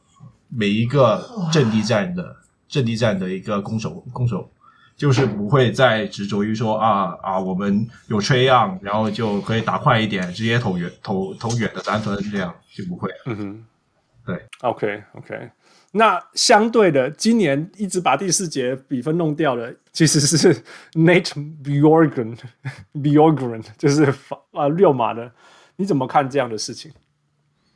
[0.48, 2.34] 每一个阵地战的
[2.68, 4.50] 阵地战的一个攻守攻守，
[4.96, 13.08] 就是不会再执着于说啊啊我们有 Trae Young，然后就可以打快一点，直接投远投投远的三分，这样就不会。
[13.26, 13.64] 嗯哼，
[14.26, 15.50] 对，OK OK。
[15.92, 20.54] 那相对的，今年一直把第四节比分弄掉的，其实是
[20.92, 21.32] Nate
[21.62, 22.36] Bjorkgren
[22.92, 24.04] Bjorkgren 就是
[24.52, 25.32] 啊六马的。
[25.76, 26.92] 你怎么看这样的事情？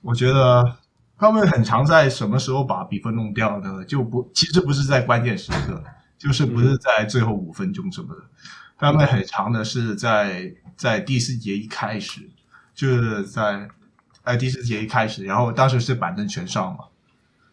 [0.02, 0.76] 我觉得
[1.16, 3.84] 他们很常在什么时候把比分弄掉呢？
[3.84, 5.82] 就不，其实不是在关键时刻，
[6.18, 8.22] 就是不是在最后五分钟什么的。
[8.76, 12.22] 他们很长的是在在第四节一开始，
[12.74, 13.68] 就是在
[14.22, 16.84] 哎第四节一开始，然后当时是板凳全上嘛。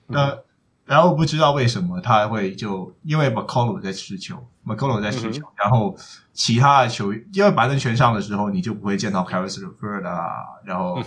[0.08, 0.38] 那
[0.86, 4.48] 然后不知道为什么他会就因为 McCollum 在持球。
[4.66, 5.96] McCollum 在持球，嗯、然后
[6.34, 11.02] 其他的球因为板凳全上的时候，你就不会见到 Caris LeVert 啊，然后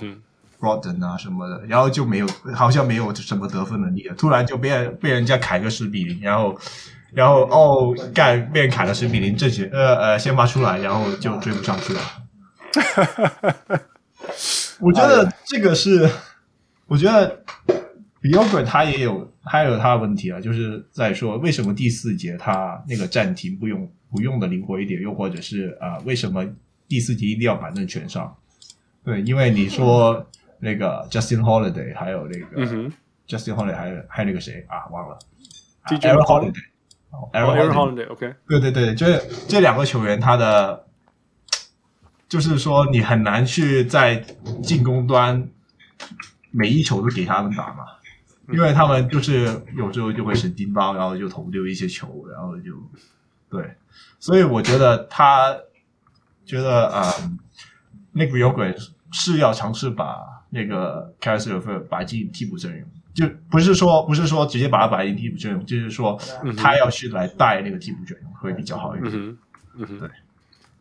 [0.58, 4.14] Brogdon 啊什么的，然后就没有好像没有什么得分能力了。
[4.14, 6.58] 突然就被被人家砍个十比零，然后
[7.12, 12.00] 然后哦盖被人砍了十比零，这些呃呃先发出来，然后就追不上去了。
[14.80, 16.08] 我觉得这个是，
[16.86, 17.42] 我觉得
[18.22, 19.28] Bjorkgren 他也有。
[19.42, 26.44] 还有他的问题啊，就是在说为什么第四节他那个暂停不用不用的灵活一点，又或者是啊、呃，为什么
[26.86, 28.36] 第四节一定要板凳全上？
[29.02, 30.24] 对，因为你说
[30.58, 32.92] 那个 Justin Holiday 还有那个、嗯、
[33.26, 34.64] Justin Holiday 还有还有那个谁？
[34.68, 35.18] 啊，忘了。
[35.86, 36.52] Aaron
[37.32, 40.84] Holiday，Aaron Holiday，OK，对对对，就是这两个球员，他的
[42.30, 44.24] 就是说你很难去在
[44.62, 45.46] 进攻端
[46.50, 47.84] 每一球都给他们打嘛。
[48.52, 49.44] 因为他们就是
[49.76, 52.72] 有时候就会神经包，然后就投丢一些球，然后就
[53.48, 53.76] 对，
[54.18, 55.56] 所以我觉得他
[56.44, 57.30] 觉得啊、呃，
[58.10, 58.74] 那个 Bjorkgren
[59.12, 66.20] 是要尝试把那个 Caris LeVert 摆进替补阵容，就不是说不是说直接把他摆进替补阵容，就是说
[66.56, 69.12] 他要去来带那个替补阵容会比较好一点。
[69.14, 69.38] 嗯
[69.76, 70.10] 对，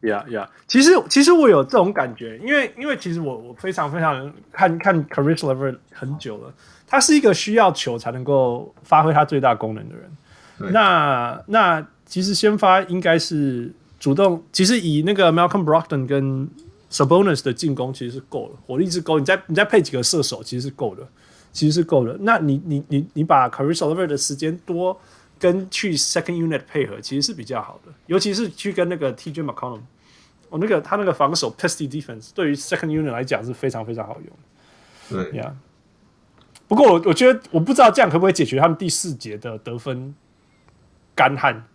[0.01, 6.53] 呀呀，其实其实我有这种感觉，因为因为其实我我非常非常看看 Caris LeVert 很久了。
[6.87, 10.73] 他是一个需要球才能够发挥他最大功能的人。
[10.73, 14.43] 那那其实先发应该是主动。
[14.51, 16.49] 其实以那个 Malcolm Brogdon 跟
[16.89, 19.19] Sabonis 的进攻其实是够了，火力是够。
[19.19, 21.07] 你再你再配几个射手，其实是够的，
[21.51, 22.17] 其实是够的。
[22.21, 24.99] 那你你你你把 Caris LeVert 的时间多
[25.39, 27.91] 跟去 Second Unit 配合，其实是比较好的。
[28.07, 29.81] 尤其是去跟那个 TJ McConnell，
[30.49, 35.45] 我、哦、那个他那个防守 Pesty Defense 对于 Second Unit 来讲是非常非常好用对呀。
[35.45, 35.53] Yeah.
[36.67, 40.13] 不过我我觉得我不知道这样可不可以解决他们第四节的得分
[41.15, 41.65] 干旱。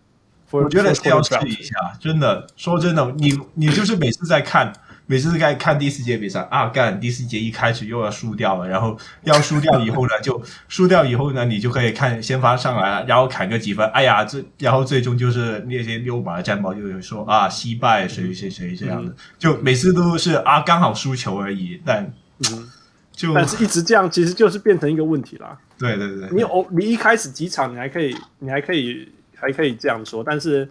[0.51, 4.71] 我觉得要试一下，真的说真的，你你就是每次在看，
[5.07, 22.11] 每次在看第四节比赛啊，干第四节一开始又要输掉了，然后 要输掉以后呢，就输掉以后呢，你就可以看先发上来，然后砍个几分，哎呀，这然后最终就是那些溜马的战报就有说啊，惜败谁谁谁这样的，嗯、就每次都是啊，刚好输球而已，但
[22.51, 22.69] 嗯。
[23.17, 25.57] 就但是一直这样，其实就是变成一个问题啦。
[25.79, 30.67] 对对对，你哦，你一开始几场你还可以，你还可以，还可以这样说，但是，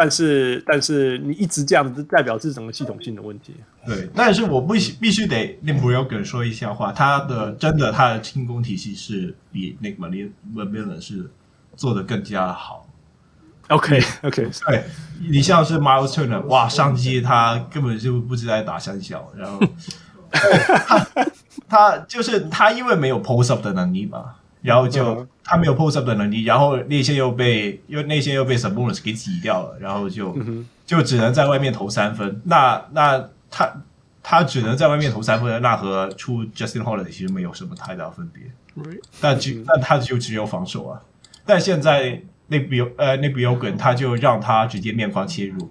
[0.00, 3.54] 但是，但是你一直这样子，代表是整个系统性的问题。
[3.86, 11.30] 对，但是我不必须得令 Bjorkgren 说一下话，他的真的他的进攻体系是比那个 McMillan 是
[11.76, 12.88] 做的更加好。
[13.68, 14.84] OK OK，对，
[15.28, 19.60] 你像是 Miles Turner，哇，上机他根本就不知道打三小，然后。
[20.32, 21.06] 他
[21.68, 30.36] 他就是他，因为没有 post up 的能力嘛，然后就他没有 post up 的能力，然后内线又被因为内线又被 Sabonis 给挤掉了，然后就
[30.86, 32.40] 就只能在外面投三分。
[32.44, 33.82] 那那他
[34.22, 38.42] 他只能在外面投三分，那和出 Justin Holiday 其实没有什么太大分别。
[39.20, 41.00] 但就但他就只有防守啊。
[41.44, 45.70] 但现在那比呃那比 Bjorkgren 他就让他直接面框切入，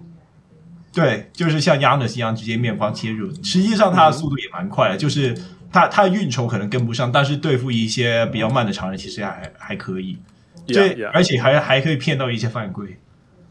[0.92, 3.32] 对，就是像 Giannis 一样直接面框切入。
[3.42, 5.36] 实际上他的速度也蛮快的，就是
[5.72, 10.18] 他他的运筹可能跟不上，但是对付一些比较慢的常人，其实还还可以。
[10.66, 11.10] 对，yeah, yeah.
[11.12, 12.98] 而且还还可以骗到一些犯规，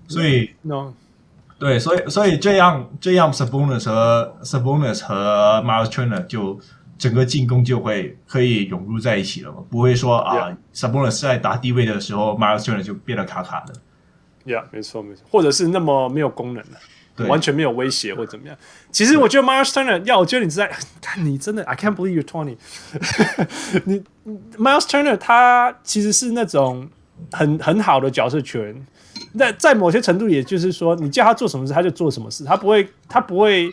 [0.07, 0.93] 所以 no。
[1.57, 6.57] 对，所以所以这样这样，Sabonis 和 Sabonis 和 Miles Turner 就
[6.97, 13.73] 整个进攻就会可以融入在一起了嘛，不会说啊 Sabonis 在打低位的时候，Miles Turner 就变得卡卡的。
[14.45, 16.79] Yeah，没错没错，或者是那么没有功能的，对，
[17.27, 18.57] 完全没有威胁或怎么样。
[18.91, 20.71] 其实我觉得 Miles Turner 要，我觉得你在
[21.01, 22.57] 但你真的，I can't believe you're twenty
[23.85, 24.03] 你
[24.57, 26.89] Miles Turner 他其实是那种
[27.31, 28.85] 很很好的角色球员。
[29.37, 33.67] 在在某些程度，也就是说，你叫他做什么事，他就做什么事，他不会，他不会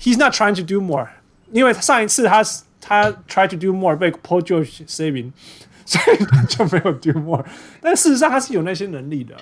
[0.00, 1.06] ，He's not trying to do more，
[1.50, 2.42] 因为上一次他
[2.80, 5.32] 他 try to do more 被 Paul George saving，
[5.84, 7.44] 所以他就没有 do more。
[7.82, 9.36] 但事实上他是有那些能力的，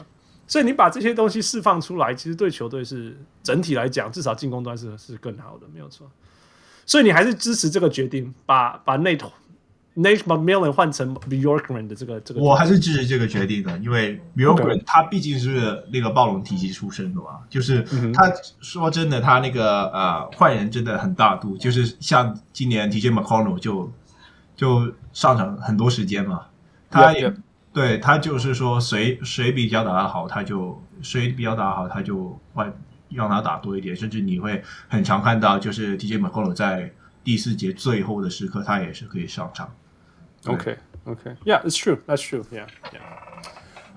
[0.51, 6.11] 所以你把这些东西释放出来，其实对球队是整体来讲，至少进攻端是是更好的，没有错。
[6.85, 9.31] 所以你还是支持这个决定，把把内投。
[9.97, 17.83] Nate McMillan 换成 Bjorkgren 的这个这个，我还是支持这个决定的，因为 Bjorkgren 他毕竟是那个暴龙体系出身的嘛，就是
[18.15, 23.93] 他说真的，他那个呃换人真的很大度，就是像今年 TJ McConnell 就
[24.57, 26.47] 就上场很多时间嘛，
[26.89, 27.35] 他也
[27.73, 32.73] 对他就是说谁谁比较打得好，他就谁比较打得好，他就换
[33.11, 36.93] 让他打多一点，甚至你会很常看到，就是 TJ m c c o l l 在
[37.23, 39.73] 第四节最后的时刻，他也是可以上场。
[40.47, 41.99] OK OK Yeah, it's true.
[42.07, 42.45] That's true.
[42.51, 43.01] Yeah Yeah.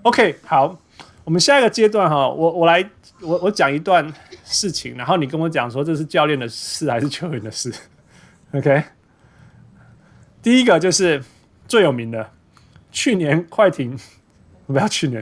[0.04, 0.78] OK 好，
[1.24, 2.88] 我们下一个阶段哈，我我来
[3.22, 4.14] 我我讲一段
[4.44, 7.74] 事情，然后你跟我讲说这是教练的事还是球员的事。
[8.52, 8.84] OK，
[10.42, 11.24] 第一个就是
[11.68, 12.30] 最有名的，
[12.94, 14.00] 去年快艇
[14.68, 15.22] 不要去年，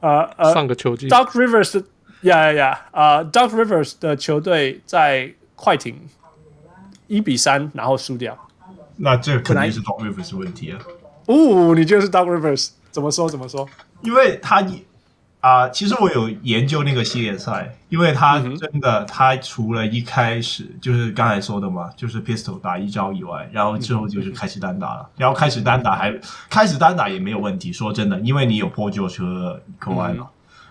[0.00, 1.82] 呃呃上个球季，Doc Rivers
[2.22, 5.98] 呀呀呀，啊 Doc Rivers 的球队在快艇
[7.06, 8.36] 一比三然后输掉。
[8.96, 10.78] 那这肯定是 Doc Rivers 问题啊！
[11.26, 12.70] 哦，你觉得是 Doc Rivers？
[12.90, 13.28] 怎么说？
[13.28, 13.66] 怎么说？
[14.02, 14.60] 因为他
[15.44, 26.18] 啊、呃，其实我有研究那个系列赛，因为他真的，嗯、他除了一开始就是刚才说的嘛，就是 Pistol 打一招以外，然后之后就是开始单打了，嗯、然后开始单打还
[26.48, 27.70] 开始单打也没有问题。
[27.70, 30.28] 说真的，因为你有 Paul George 和 Kawhi 嘛，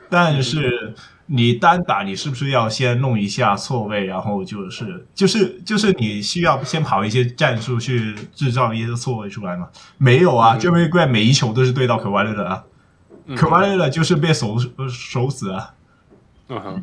[0.09, 0.95] 但是。
[1.25, 9.69] 你单打，你是不是要先弄一下错位，然后就是就是就是你需要先跑一些战术去制造一些错位出来嘛？
[9.97, 12.63] 没有啊，Jerami Grant 每一球都是对到可瓦勒的啊，
[13.35, 14.57] 可瓦勒的就是被守
[14.89, 15.73] 守死啊，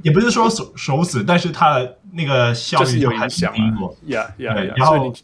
[0.03, 5.15] 也不是说守守死，但是他的那个效率就还是低过，Yeah Yeah，对，然后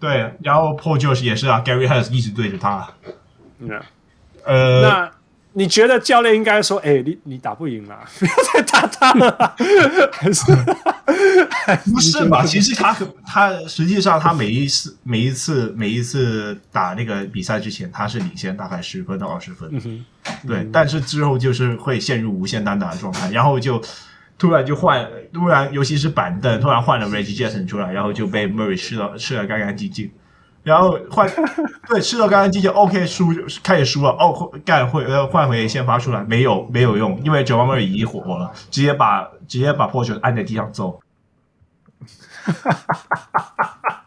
[0.00, 2.88] 对，然后 Paul George 也是啊，Gary Harris 一直对着他
[3.62, 3.82] ，Yeah，
[4.44, 5.10] 呃。
[5.58, 9.56] 你觉得教练应该说：“哎、欸，你你打不赢了， 不要再打他了。
[10.14, 12.44] ”还是不是吧？
[12.46, 19.68] 其实他可他实际上他每一次每一次每一次打那个比赛之前，他是领先大概十分到二十分。
[19.72, 20.04] 嗯，
[20.46, 20.58] 对。
[20.58, 23.82] 嗯、但是之后就是会陷入无限单打的状态，然后就
[24.38, 30.08] 突然就换，突然尤其是板凳突然换了 Reggie Jackson 出来，然后就被 Murray 吃了吃了干干净净。
[30.68, 31.26] 然后换
[31.88, 33.32] 对吃到刚刚机就 OK 输
[33.62, 41.00] 开始输了哦干会呃换回先发出来没有没有用，因为 Jamal Murray 已经火火了，直接把直接把 Paul George 按在地上揍。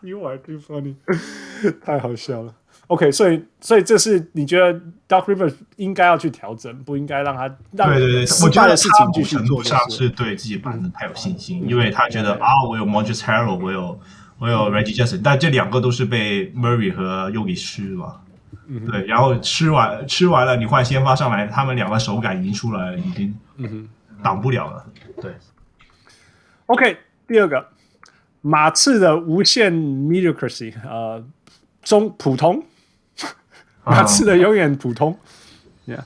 [0.01, 0.95] You are too funny，
[1.83, 2.53] 太好笑了。
[2.87, 4.73] OK，所以所以这是你觉得
[5.07, 13.99] Doc Rivers 应该要去调整，不应该让他让对对对，我觉得他某程度上是对自己板凳太有信心，嗯、因为他觉得、嗯、啊我有 Montrezl Harrell 我有。
[14.41, 18.19] 我有 Reggie Jackson，但这两个都是被 Murray 和 Yogi 吃了，
[18.67, 18.91] 嗯、哼。
[18.91, 23.37] 对，然后吃完吃完了，你换先发上来，他们两个手感已经出来了，已经
[24.23, 24.83] 挡不了了。
[25.05, 25.31] 嗯、对
[26.65, 26.97] ，OK，
[27.27, 27.67] 第二个
[28.41, 31.23] 马刺的无限 mediocrity，呃，
[31.83, 32.63] 中普通，
[33.85, 35.15] 马刺的永远普通
[35.85, 35.99] ，Yeah，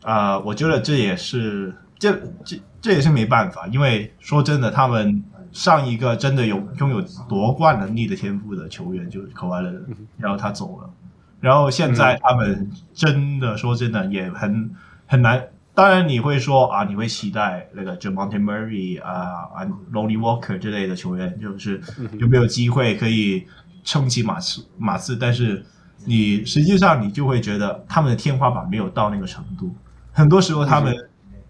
[0.00, 1.74] 啊、呃，我觉得这也是
[2.04, 5.22] 这这这也是没办法，因为说真的，他们。
[5.54, 9.84] 上一个真的有拥有夺冠能力的天赋的球员就是 Kawhi Leonard，
[10.18, 10.90] 然后他走了，
[11.38, 14.68] 然后现在他们真的说真的也很
[15.06, 15.40] 很难。
[15.72, 21.80] 当然你会说啊，你会期待那个 Jamal Murray 啊、啊 Lonnie Walker 之类的球员，就是
[22.18, 23.46] 有没有机会可以
[23.84, 25.16] 撑起马刺马刺？
[25.16, 25.64] 但是
[26.04, 29.72] 你实际上你就会觉得他们的天花板没有到那个程度，
[30.10, 30.92] 很多时候他们。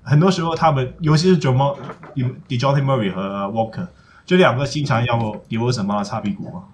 [0.04, 1.76] 很多时候，他们尤其是 Jamal、
[2.46, 3.88] Dejounte Murray 和 Walker，
[4.26, 5.18] 这两个经常要
[5.48, 6.64] DeRozan 帮他擦屁股嘛。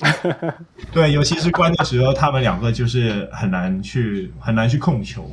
[0.92, 5.28] 对，尤其是关键时候，他们两个就是很难去很难去控球，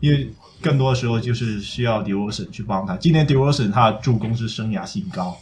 [0.00, 2.96] 因为更多的时候就是需要 DeRozan 去帮他。
[2.96, 5.36] 今年 DeRozan 他的助攻是生涯新高。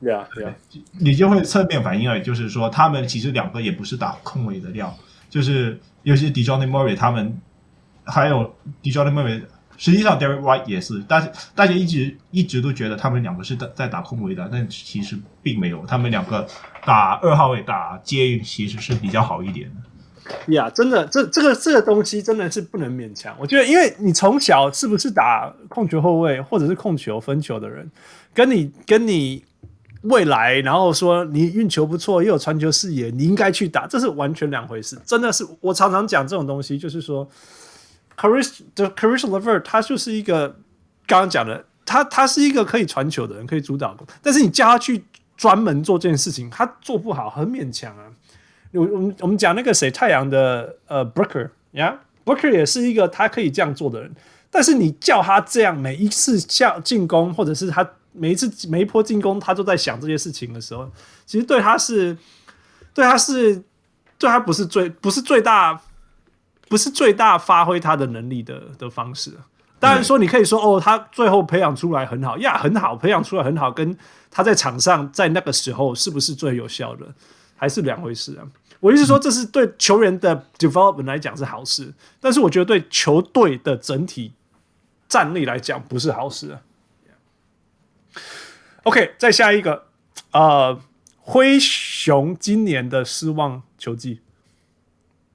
[0.00, 0.54] 对啊，对啊，
[1.00, 4.96] 你就会侧面反映了，就是说他们其实两个也不是打控卫的料，
[5.28, 7.36] 就是尤其是 Dejounte Murray 他们，
[8.04, 9.42] 还有 Dejounte Murray，
[9.78, 16.46] 实际上 Derrick White 也是，大家大家一直一直都觉得他们两个是在在打控卫的，但其实并没有，他们两个
[16.84, 20.52] 打二号位打接应其实是比较好一点的。
[20.52, 23.34] 呀，真的，这这个这个东西真的是不能勉强。
[23.38, 27.90] 我觉得，因为你从小是不是打控球后卫或者是控球分球的人，
[28.34, 29.42] 跟你跟你。
[30.02, 34.96] 未来，然后说你运球不错，又有传球视野，你应该去打，这是完全两回事。
[35.04, 37.28] 真的是，我常常讲这种东西，就是说
[38.18, 40.48] ，Caris 的 Caris Lever，他就是一个
[41.06, 45.04] 刚刚讲的，他他是一个可以传球的人，可以主导的，但是你叫他去
[45.36, 48.04] 专门做这件事情，他做不好，很勉强啊。
[48.72, 54.12] 我我们我们讲那个谁，太阳的呃 Booker 呀，Booker 也是一个他可以这样做的人，
[54.50, 57.88] 但是你叫他这样每一次下进攻，或者是他。
[58.10, 60.90] 每一次每一波进攻，他都在想这些事情的时候，
[61.24, 62.16] 其实对他是，
[62.92, 63.54] 对他是，
[64.18, 65.80] 对他不是最不是最大，
[66.68, 69.32] 不是最大发挥他的能力的的方式。
[69.80, 73.96] 当然说，你可以说哦，他最后培养出来很好呀，很好，培养出来很好，跟
[74.30, 77.06] 他在场上在那个时候是不是最有效的，
[77.56, 78.42] 还是两回事啊。
[78.80, 84.32] 我意思说，这是对球员的 development 来讲是好事，但是我觉得对球队的整体
[85.08, 86.60] 战力来讲不是好事啊。
[88.82, 89.86] OK，再下一个，
[90.32, 90.76] 呃，
[91.18, 94.20] 灰熊今年的失望球季。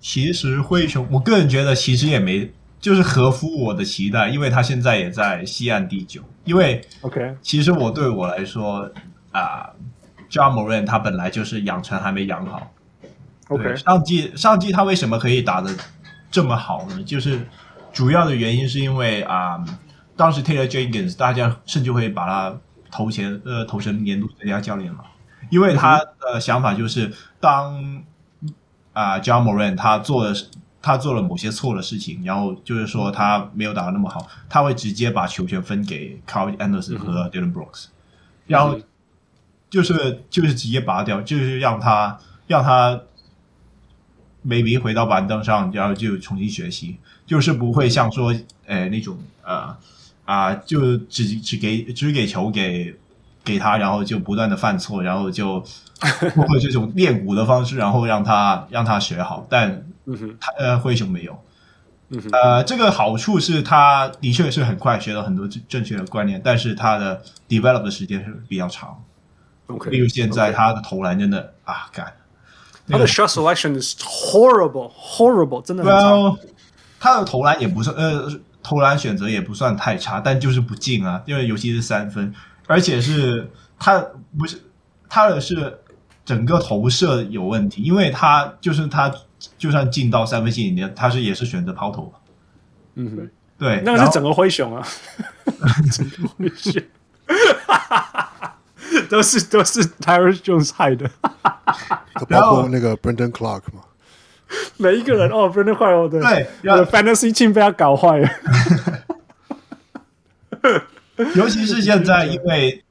[0.04, 2.52] 其实灰熊，我个人觉得其实也没，
[2.82, 6.22] 就是合乎我的期待，因为他现在也在西岸第九。
[6.44, 8.92] 因为 OK，其实我对我来说
[9.32, 9.70] 啊
[10.30, 12.70] ，John Morant 他本来就是养成还没养好。
[13.48, 15.74] OK，上季上季他为什么可以打的
[16.30, 17.02] 这么好呢？
[17.06, 17.40] 就是
[17.94, 19.64] 主要的原因是因为啊，
[20.18, 22.60] 当时 Taylor Jenkins 大家甚至会把他。
[22.96, 25.00] 投前呃投成年度最佳教练了，
[25.50, 28.04] 因为他的想法就是当
[28.94, 30.36] 啊，John Morant 他做的
[30.82, 37.86] 他做了某些错的事情，然后就是说他没有打得那么好，他会直接把球权分给 Kyle Anderson 和 Dillon Brooks，
[38.48, 38.80] 然后
[39.70, 42.18] 就是就是直接拔掉，就是让他
[42.48, 43.02] 让他
[44.46, 48.34] maybe 回到板凳上，然后就重新学习，就是不会像说
[48.66, 49.76] 呃那种呃。
[50.26, 52.96] 啊，就只只给只给球给
[53.44, 55.62] 给他，然后就不断的犯错，然后就
[56.32, 59.46] 通过这种练鼓的方式，然后让他让他学好。
[59.50, 59.86] 但
[60.40, 61.44] 他呃灰熊没有，
[62.32, 69.04] 呃，这个好处是他的确是很快学到很多正正确的观念，但是他的 develop 的时间是比较长。
[69.68, 72.14] OK，例如现在他的投篮真的啊干，
[72.88, 76.12] 他的 shot selection is horrible horrible，真的很差。
[76.12, 76.38] Well,
[77.00, 78.40] 他的投篮也不算呃。
[78.66, 82.34] 投篮选择也不算太差，但就是不进啊，因为尤其是三分，
[82.66, 84.00] 而且是他
[84.40, 84.58] 不是
[85.10, 85.82] 他的是
[86.26, 89.14] 整个投射有问题，因为他就是他
[89.58, 92.14] 就算进到三分线里面，他是也是选择抛投。
[92.96, 94.86] 嗯，对，那个是整个灰熊啊，
[95.92, 96.82] 整个灰熊，
[99.10, 101.10] 都是都是 Tyrus Jones 害的，
[102.30, 103.82] 包括那个 Brandon Clark 嘛。
[104.78, 108.30] 每一个人哦，Brandon Clark 的对，我的 Fantasy team 被他搞坏了。
[111.36, 112.84] 尤其是现在，因为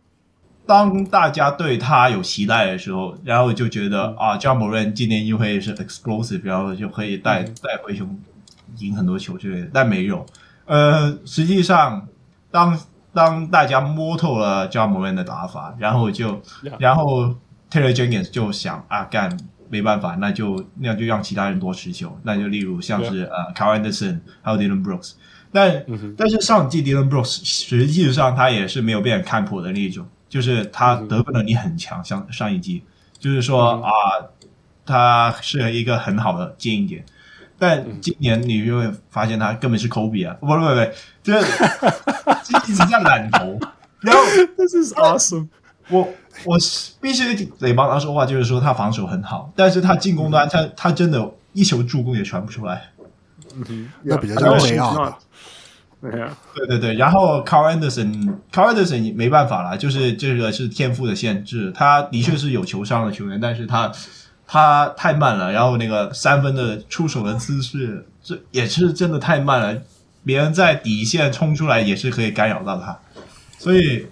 [0.72, 8.18] 当大家对他有期待的时候，然后就觉得、嗯、啊，Ja Morant 今年又会是 explosive，然后就可以带带回熊
[8.78, 10.24] 赢很多球之类的，但没有。
[10.64, 12.08] 呃，实际上，
[12.50, 12.78] 当
[13.12, 16.40] 当大家摸透了 Ja Morant 的打法，然后就
[16.78, 17.34] 然后
[17.70, 19.36] Taylor Jenkins 就想啊干。
[19.68, 22.14] 没办法，那就那就让其他人多持球。
[22.24, 25.12] 那就例如像是呃，Kyle Anderson 还有 Dillon Brooks，
[25.50, 32.02] 但、嗯、但是上季 Dillon Brooks 实际上他也是没有被人看破的那一种，就是他得分能力很强。
[32.02, 32.82] 像上一季，
[33.18, 33.90] 就是说、嗯、啊，
[34.86, 37.04] 他是一个很好的接应点。
[37.58, 40.92] 但今年你就会发现他根本是 Kobe 啊，不不不，
[41.22, 41.46] 就是
[42.48, 43.58] 一直在懒投。
[44.00, 44.22] 然后
[44.56, 45.48] This is awesome。
[45.90, 46.08] 我
[46.46, 46.56] 我
[47.02, 52.90] 必须得帮他说话，就是说他防守很好，但是他进攻端他、嗯、他真的一球助攻也传不出来。
[53.68, 55.18] 嗯，那比较像这样。
[56.10, 61.72] 对对对，然后 Kyle Anderson，Kyle Anderson 没办法了，就是这个是天赋的限制。
[61.72, 63.92] 他的确是有球商的球员，但是他
[64.46, 69.82] 他太慢了，然后那个三分的出手的姿势，这也是真的太慢了。
[70.24, 72.98] 别人在底线冲出来也是可以干扰到他，
[73.58, 74.06] 所以。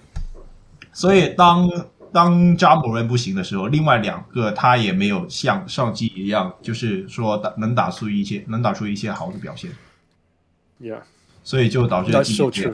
[0.93, 1.69] 所以当
[2.11, 9.71] 当扎姆人不行的时候，另外两个他也没有像上季一样，就是说打能打出一些能打出一些好的表现。
[10.81, 10.99] Yeah，
[11.43, 12.71] 所以就导致了受挫。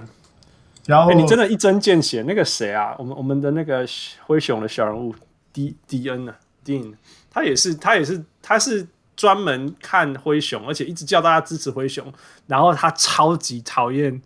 [0.86, 2.96] 然后、欸、你真的一针见血，那个谁啊？
[2.98, 3.86] 我们我们的那个
[4.26, 5.14] 灰熊的小人物
[5.52, 6.94] D D N 啊，Dean，
[7.30, 12.06] 他也是他也是他是专门看灰熊，而且一直叫大家支持灰熊。
[12.46, 14.22] 然后他超级讨厌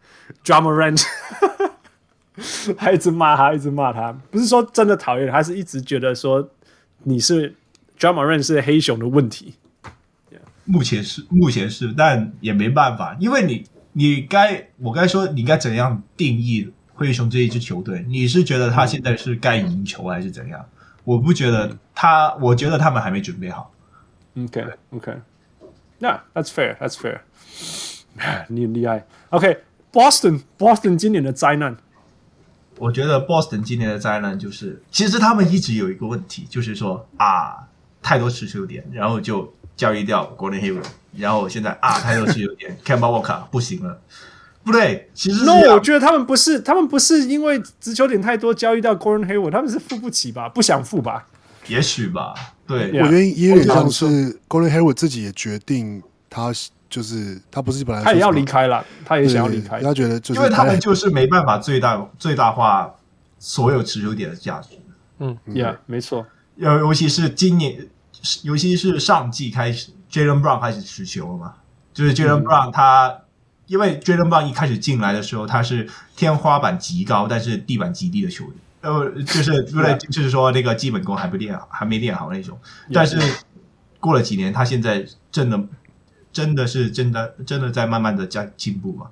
[0.45, 1.03] Drama Rent
[2.77, 4.13] 他一直骂他，一直骂他。
[4.29, 6.47] 不是说真的讨厌，他是一直觉得说
[7.05, 7.55] 你是
[7.97, 9.55] Drama Ranch 是黑熊的问题。
[10.65, 13.65] 目前是目前是，但也没办法，因为你。
[13.93, 18.05] 你该我该说，你该怎样定义灰熊这一支球队？
[18.07, 20.65] 你是觉得他现在是该赢球还是怎样？
[21.03, 23.73] 我不觉得他，我觉得他们还没准备好。
[24.37, 25.13] OK OK，
[25.99, 27.19] 那、yeah, That's fair That's fair，
[28.49, 29.05] 你很厉害。
[29.29, 31.77] OK，Boston Boston 今年的灾难，
[32.77, 37.67] 我觉得 Boston 今年的灾难就是，其实他们一直有一个问题，就是说啊，
[38.01, 39.53] 太多持球点，然后就。
[39.77, 43.99] 交易掉 Gordon Hayward，然后现在啊，他又是有点 c a m b a Walker 不行了，
[44.63, 51.27] 不对，其实 No，我觉得他们不是，他们不是因为持球点太多交易到 Gordon Hayward，他们是付不起吧，不想付吧？
[51.67, 52.33] 也许吧，
[52.65, 54.05] 对，我觉得也有点像是
[54.47, 56.51] Gordon Hayward 自己也决定，他
[56.89, 62.93] 就是他不是本来他也要离开了，他也想要离开，他觉得就是因为他们就是没办法最大最大化
[63.39, 64.69] 所有持球点的价值，
[65.19, 66.25] 嗯，Yeah，没错，
[66.55, 67.87] 尤尤其是今年。
[68.43, 71.53] 尤其是上季开始，Jaylen Brown 开始持球了嘛？
[71.93, 73.21] 就是 Jaylen Brown 他，嗯、
[73.67, 78.53] 因为 Jaylen Brown 一开始进来的时候，他是天花板极高，但是地板极低的球员。
[78.81, 82.59] 呃，就是 对，对，就是说那个基本功还不练好，还没练好那种。
[82.93, 83.17] 但是
[83.99, 85.63] 过了几年，他现在真的
[86.33, 89.07] 真的是真的真的在慢慢的加进步嘛？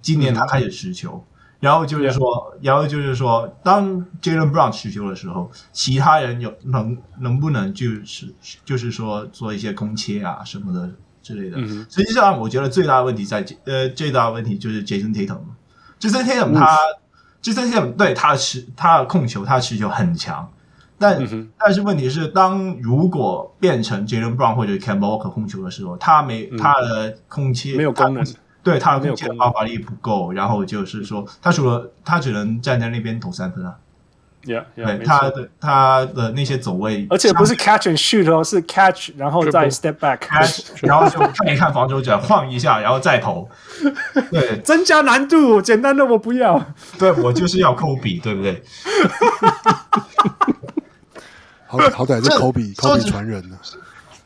[0.00, 1.24] 今年他开始持球。
[1.64, 8.34] 嗯然后就是说然后就是说，当 Jaylen Brown 持球的时候，其他人有能能不能就是
[8.66, 10.90] 就是说做一些空切啊什么的
[11.22, 11.56] 之类的。
[11.56, 11.94] Mm hmm.
[11.94, 15.38] 实际上，我觉得最大的问题在呃，最大的问题就是 Jason Tatum。
[15.98, 16.94] Jason Tatum 他、mm
[17.42, 20.52] hmm.，Jason Tatum 对他的持他的控球，他的持球很强，
[20.98, 21.48] 但、mm hmm.
[21.58, 26.58] 但是问题是，当如果变成 Jaylen Brown 或者 Walker 控球的时候，他没、mm hmm.
[26.58, 28.22] 他的空切没有功能。
[28.64, 33.76] 对他的空切爆发力不够，然后就是说，他除了他只能站在那边投三分啊。
[34.46, 43.48] Yeah, yeah, 对他的他的那些走位，而且不是 catch and shoot 哦，是 catch 然后再 step back，catch， 然后就看一看防守者，晃一下，然后再投。
[44.30, 46.62] 对，增加难度，简单的我不要。
[46.98, 48.62] 对，我就是要抠笔，对不对？
[51.66, 53.58] 好好歹是抠笔，抠笔传人呢。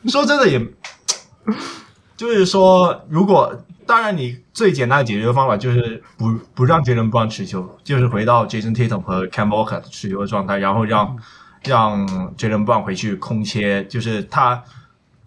[0.07, 0.61] 说真的也，
[2.17, 3.57] 就是说如果。
[3.89, 11.17] 当然，你最简单的解决方法就是不不让 Jaylen Brown 持球，就是回到 Jason Tatum 和 Kemba Walker 持球的状态，然后让
[11.63, 12.07] 让
[12.37, 14.63] Jaylen Brown 回去空切，就是他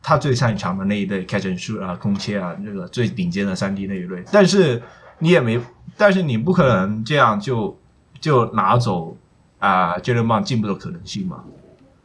[0.01, 4.23] 他最擅长的那一类 catch and shoot 啊，空切啊，那个最顶尖的三 D 那一类。
[4.31, 4.81] 但是
[5.19, 5.61] 你也没，
[5.97, 7.77] 但是你不可能这样就
[8.21, 9.17] 就拿走
[9.59, 11.43] 啊 Jaylen Brown 进步的可能性嘛，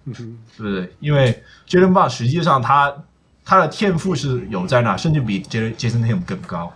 [0.06, 0.26] 对
[0.58, 0.92] 不对？
[1.02, 2.92] 因为 Jaylen Brown 实际上他。
[3.50, 6.70] 他的天赋是有在那，甚至比杰杰森·泰姆更高。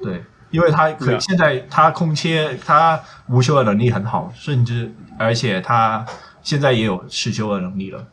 [0.00, 6.06] 对，因为他可现在他空切，他无球的能力很好，甚至而且他
[6.44, 8.06] 现在也有持球的能力了。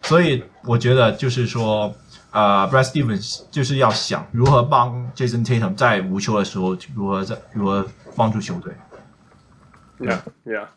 [0.00, 1.94] 所以我觉得就是说，
[2.30, 7.86] 呃，Brad Stevens 就是要想如何帮 Jason Tatum 在无球的时候如何在如何
[8.16, 8.72] 帮助球队。
[9.98, 10.68] Yeah，Yeah，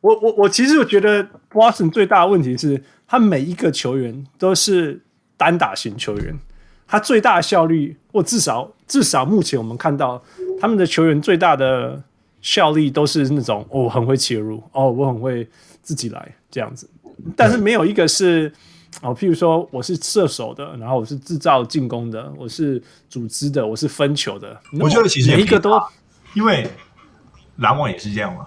[0.00, 5.02] 我我我其实我觉得 Boston 最大的问题是他每一个球员都是。
[5.40, 6.38] 单打型球员，
[6.86, 10.22] 他最大的效率，或至少至少目前我们看到
[10.60, 12.02] 他们的球员最大的
[12.42, 15.48] 效力都是那种哦，很会切入哦，我很会
[15.82, 16.86] 自己来这样子，
[17.34, 18.52] 但是没有一个是
[19.00, 24.60] 哦，譬如说我是射手的，然后我是制造进攻的，我是组织的，我是分球的。
[24.78, 25.80] 我觉得其实每一个都，
[26.34, 26.68] 因为
[27.56, 28.46] 篮网也是这样嘛，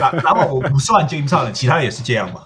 [0.00, 2.44] 篮篮网我不算 James Harden 其他也是这样嘛，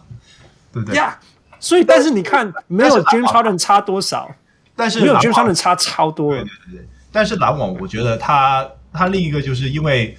[0.73, 1.12] 对不对？Yeah.
[1.60, 4.30] 所以，但是你看，没有 James Harden 差多少，
[4.76, 6.32] 但是没有 James Harden 差超多。
[6.32, 6.89] 对对对。
[7.10, 10.16] 但是篮网，我觉得他他另一个就是因为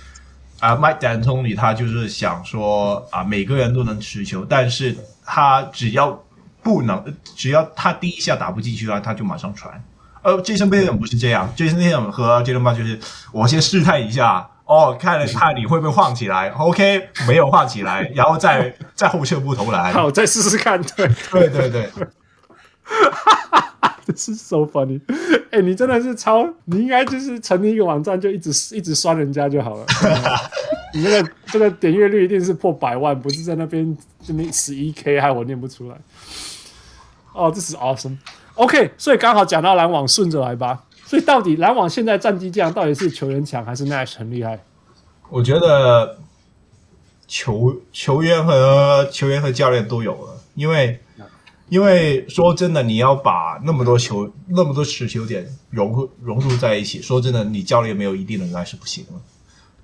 [0.60, 4.96] 啊，Mike D'Antoni 他就是想说啊，每个人都能持球，但是
[5.26, 6.22] 他只要
[6.62, 7.04] 不能，
[7.36, 9.82] 只要他第一下打不进去了，他就马上传。
[10.22, 13.00] 呃，Jason Tatum 不是这样，Jason Tatum 和 Jaylen Brown 就是
[13.32, 14.50] 我先试探一下。
[14.70, 19.92] 哦，看了看你会不会晃起来？OK，没有晃起来， 然后再再后撤步投篮。
[19.92, 20.80] 好，再试试看。
[20.96, 21.90] 对，对对对，
[24.06, 25.02] This is so funny！
[25.50, 29.86] 哎、欸，你真的是超，你应该就是成立一个网站，就一直一直酸人家就好了。
[30.94, 35.98] 你那个这个点阅率一定是破百万，不是在那边这边十一 K，害我念不出来。
[37.34, 38.18] 哦，这是 awesome。
[38.54, 40.84] OK，所以刚好讲到篮网，顺着来吧。
[41.10, 44.60] 所以到底篮网现在战绩这样，到底是球员强还是 Nash 很厉害？
[45.30, 46.20] 我觉得
[47.28, 51.00] 球球员和球员和教练都有了，因为。
[51.70, 59.12] 因为说真的，你要把那么多球、那么多持球点融融入在一起，说真的，你教练没有一定能耐是不行的。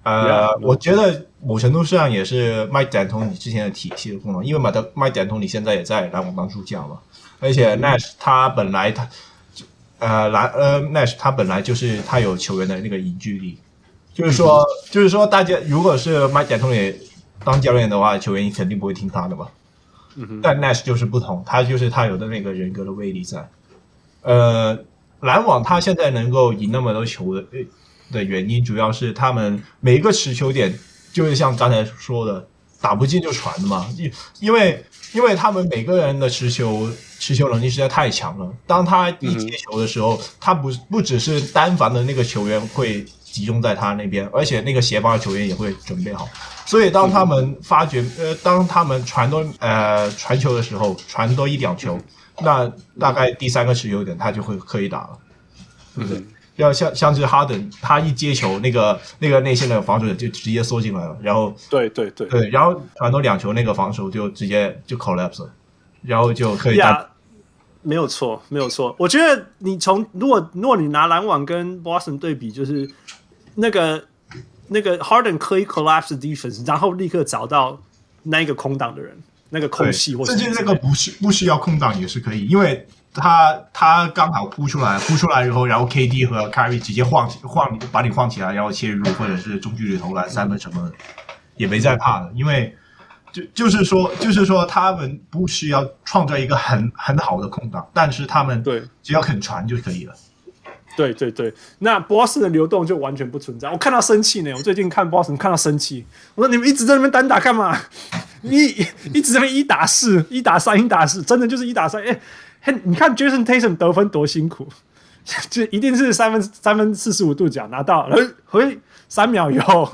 [0.01, 6.97] 呃，yeah, 我觉得某程度上也是 Mike D'Antoni 之前的体系的功能，因为 Mike Mike D'Antoni 现在也在篮网当助教嘛，
[7.39, 9.07] 而且 Nash 他本来他
[9.99, 13.57] 呃篮呃 Nash 他本来就是他有球员的那个凝聚力，
[14.13, 16.95] 就是说就是说大家如果是 Mike D'Antoni
[17.43, 19.47] 当教练的话，球员肯定不会听他的嘛。
[20.41, 23.49] 但 Nash 就是不同，他就是他有的那个人格的威力在。
[24.21, 24.79] 呃，
[25.19, 27.45] 篮网他现在能够赢那么多球的
[28.11, 30.73] 的原因，主要是他们每一个持球点，
[31.11, 32.47] 就是像刚才说的，
[32.79, 33.85] 打不进就传的嘛。
[33.97, 36.89] 因因为因为他们每个人的持球
[37.19, 38.51] 持球能力实在太强了。
[38.67, 46.27] 当他一接球的时候，他不不只是单防的那个球员会集中在他那边，而且那个协防的球员也会准备好。
[46.65, 51.99] 所以，当他们发觉，呃，当他们传多，呃，传球的时候，传多一两球，
[52.41, 55.09] 那大概第三个持球点他就会可以打了，
[55.95, 56.23] 对不对？
[56.55, 65.51] 要像像是哈登，他一接球，那个那个内线的防守就直接缩进来了，然后，对对对对，然后传多两球，那个防守就直接就 collapse 了，
[66.05, 67.01] 然后就可以打。
[67.01, 67.05] Yeah,
[67.81, 68.95] 没有错，没有错。
[68.97, 72.89] 我觉得你从如果如果你拿篮网跟 Boston 对比，就是
[73.55, 74.03] 那个。
[74.67, 77.79] 那个 Harden 可以 collapse defense，然后立刻找到
[78.23, 79.15] 那一个空档的人，
[79.51, 82.83] 那个空隙或者甚至那个不需不需要空档也是可以，因为
[83.13, 90.95] 他他刚好扑出来，扑出来以后，然后 KD 和 Carry 直接晃晃把你晃起来，然后切入或者是中距离投篮三分什么的，
[91.57, 92.75] 也没在怕的，因为
[93.35, 100.13] 就就是说就是说他们不需要创造一个很很好的空档，但是他们对只要肯传就可以了。
[100.95, 103.69] 对对对，那 Boston 的流动就完全不存在。
[103.69, 106.05] 我看到生气呢，我最近看 Boston 看到生气。
[106.35, 107.77] 我说你们一直在那边单打干嘛？
[108.43, 108.67] 你
[109.13, 112.01] 一直在那边一打四、一打三、一打四，真的就是一打三。
[112.01, 112.17] 哎，
[112.61, 114.69] 嘿，你看 Jason Tatum 得分多辛苦，
[115.49, 119.89] 就一定是三分三分四十五度角拿到，嘿，嘿，三秒以后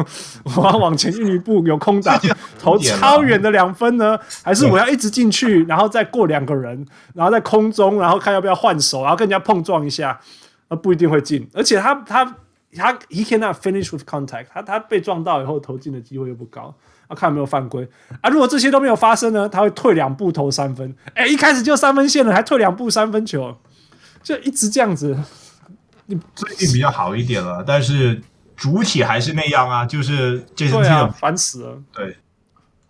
[0.55, 2.19] 我要往前运一步，有空档
[2.59, 4.17] 投超远的两分呢？
[4.43, 10.19] 还是我要一直进去，然后再过两个人，然后在空中，然后看要不要换手，然后跟人家碰撞一下？
[10.69, 12.23] 他不一定会进，而且他他
[12.77, 16.73] 他 he cannot finish with contact，他他被撞到以后投进的机会又不高，
[17.07, 17.85] 啊看有没有犯规
[18.21, 18.29] 啊。
[18.29, 20.95] 如果这些都没有发生呢，他会退两步投三分。
[21.13, 23.57] 哎，一开始就三分线了，还退两步三分球，
[24.23, 25.19] 就一直这样子。
[26.05, 28.21] 你最近比较好一点了，但是
[28.61, 30.83] 主体还是那样啊，就是这种
[31.13, 32.15] 烦死了，对，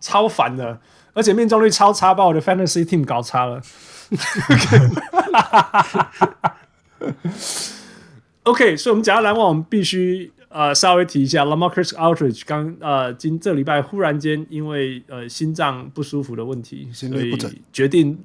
[0.00, 0.78] 超烦的，
[1.14, 3.62] 而且命中率超差，把我的 fantasy team 搞差了。
[8.42, 18.22] OK，所以我们讲到篮网，我们必须呃稍微提一下 LaMarcus Aldridge 刚呃今这礼拜忽然间因为呃心脏不舒服的问题，心律不整，决定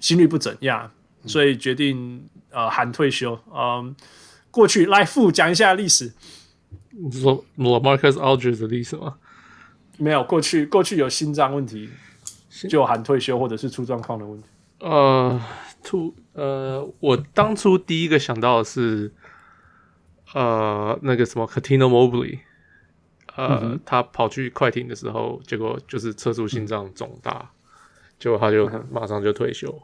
[0.00, 0.90] 心率不整呀
[1.24, 3.40] ，yeah, 所以决定呃喊退休。
[3.46, 3.94] 嗯、呃，
[4.50, 6.12] 过去来复讲一下历史。
[7.02, 9.16] 你说 LaMarcus Aldridge 的历史吗？
[9.96, 11.88] 没有，过去过去有心脏问题
[12.68, 14.48] 就喊退休，或者是出状况的问题。
[14.80, 15.40] 呃。
[15.82, 19.10] 突呃，我当初第一个想到的是，
[20.34, 22.40] 呃，那个什么 Cuttino Mobley，
[23.34, 27.48] 呃、嗯，他跑去快艇的时候，结果就是测出心脏肿大，嗯，
[28.18, 29.74] 结果他就马上就退休，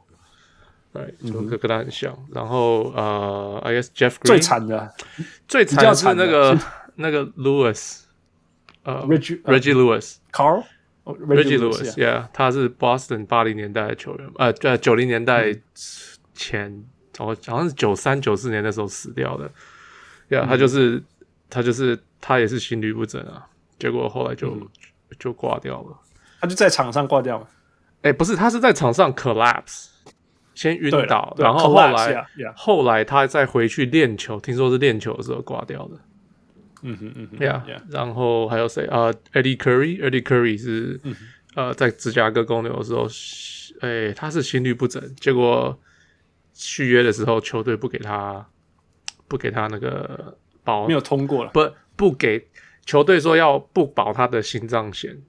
[0.93, 2.15] 哎，嗯，就跟跟他很像。
[2.31, 4.95] 然后呃，I guess Jeff Green 最惨的，
[5.49, 6.59] 最惨的是那个
[6.97, 8.01] 那个 Lewis，
[8.83, 10.65] 呃，Reggie Reggie Lewis，Carl。
[11.07, 15.55] Reggie Lewis，yeah，他是 Boston 八零年代的球员，呃，在九零年代
[16.35, 16.69] 前，
[17.19, 19.49] 哦、嗯、好像是九三九四年的时候死掉的
[20.29, 21.01] ，yeah，、嗯、他就是
[21.49, 23.47] 他就是他也是心律不整啊，
[23.79, 24.67] 结果后来就、嗯、
[25.17, 25.97] 就挂掉了，
[26.41, 27.49] 他就在场上挂掉了，
[28.03, 29.91] 哎、欸，不是，他是在场上 collapse，
[30.57, 32.53] 先晕倒，然后后来 yeah, yeah.
[32.57, 35.97] 后来他再回去练球，听说是练球的时候挂掉的。
[36.83, 37.81] 嗯哼嗯哼，Yeah，, yeah.
[37.89, 41.15] 然后还有谁啊、uh,？Eddie Curry，Eddie Curry 是、嗯、
[41.55, 43.07] 呃在芝加哥公牛的时候，
[43.81, 45.79] 哎，他是心律不整，结果
[46.53, 48.47] 续约的时候球队不给他
[49.29, 52.49] 不给他那个保，没有通过了，不不给
[52.85, 55.21] 球队说要不保他的心脏险，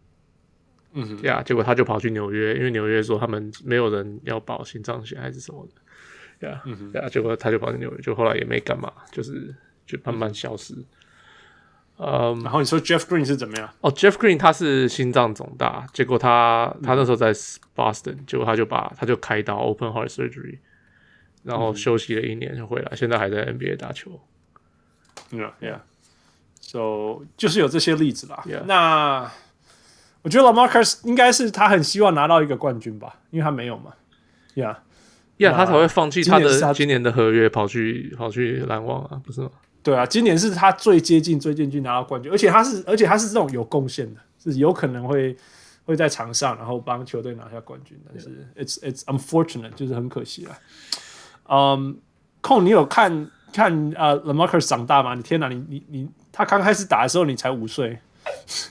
[0.93, 5.81] 嗯哼，呀，yeah, 结果他就跑去纽约，因为纽约说他们没有人要保心脏险还是什么的。
[6.39, 6.61] 对啊，
[6.93, 9.55] 对啊，结果他就跑去纽约，就后来也没干嘛，就是
[9.87, 10.75] 就慢慢消失。
[10.75, 10.85] 嗯，
[11.97, 13.67] 然后你说 Jeff Green 是怎么样？
[13.81, 17.33] 哦，Jeff Green 他是心脏肿大，结果他他那时候在
[17.75, 20.59] Boston，结果他就把他就开刀 Open Heart Surgery，
[21.43, 24.19] 然后休息了一年就回来，现在还在 NBA 打球。
[25.31, 28.43] 嗯，Yeah，So 就是有这些例子啦。
[28.45, 28.61] Yeah.
[28.65, 29.31] 那
[30.21, 33.93] 我觉得 LaMarcus 应该是他很希望拿到一个冠军吧，因为他没有嘛。
[34.55, 39.49] Yeah，Yeah，他才会放弃他的今年的合约，跑去跑去篮网啊，不是吗？
[39.87, 45.33] 对啊，今年是他最接近、最接近拿到冠军，而且他是，而且他是这种有贡献的，是有可能会
[45.85, 47.97] 会在场上，然后帮球队拿下冠军。
[48.05, 50.57] 但是 it's it's unfortunate，就是很可惜了。
[51.47, 51.97] 嗯，
[52.41, 55.15] 控，你有看看呃 LaMarcus 长大吗？
[55.15, 57.97] 你天哪，你你你，他刚开始打的时候你才五岁。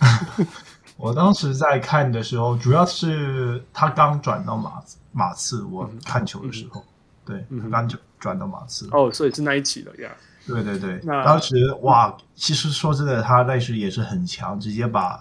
[0.99, 4.83] 我当时在看的时候，主要是他刚转到马
[5.13, 6.85] 马刺，我看球的时候，
[7.25, 8.87] 嗯、对，他刚转转到马刺。
[8.93, 10.15] 哦，所以是那一期了呀。
[10.47, 15.19] 对对对，当时哇，其实说真的，他那时也是很强，直接把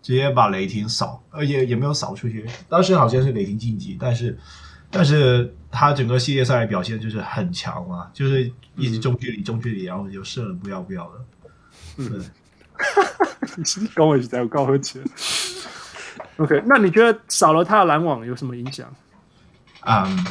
[0.00, 2.48] 直接把雷霆扫，而且也没有扫出去。
[2.68, 4.38] 当时好像是雷霆晋级，但是
[4.90, 11.20] 但是他整个系列赛的表现就是很强嘛，就是一直中距离中距离，然后就射了不要不要的。
[11.96, 12.24] 嗯，
[13.94, 15.02] 跟我一起在我高和起
[16.36, 18.88] OK，那你觉得少了他的篮网有什么影响？
[19.84, 20.24] 嗯，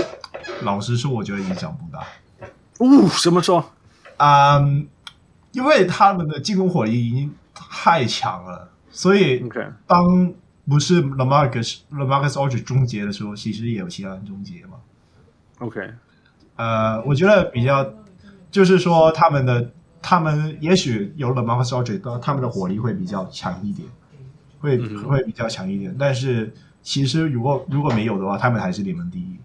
[0.61, 1.99] 老实说，我觉得影响不大。
[2.79, 3.63] 哦，怎么说？
[4.21, 4.83] 嗯，um,
[5.51, 9.43] 因为他们的进攻火力已经太强了，所以
[9.87, 10.31] 当
[10.69, 14.77] 不是 LaMarcus LaMarcus Aldridge 终结的时候，其实也有其他人终结嘛。
[15.57, 15.89] OK，
[16.55, 17.93] 呃，我觉得比较
[18.51, 19.71] 就是说他们的
[20.01, 23.89] 他们也许有 LaMarcus Aldridge，他们的火力会比较强一点，
[24.59, 25.95] 会会比较强一点。
[25.97, 26.53] 但是
[26.83, 29.37] 其实如果如果没有的话，他们还是联盟第一。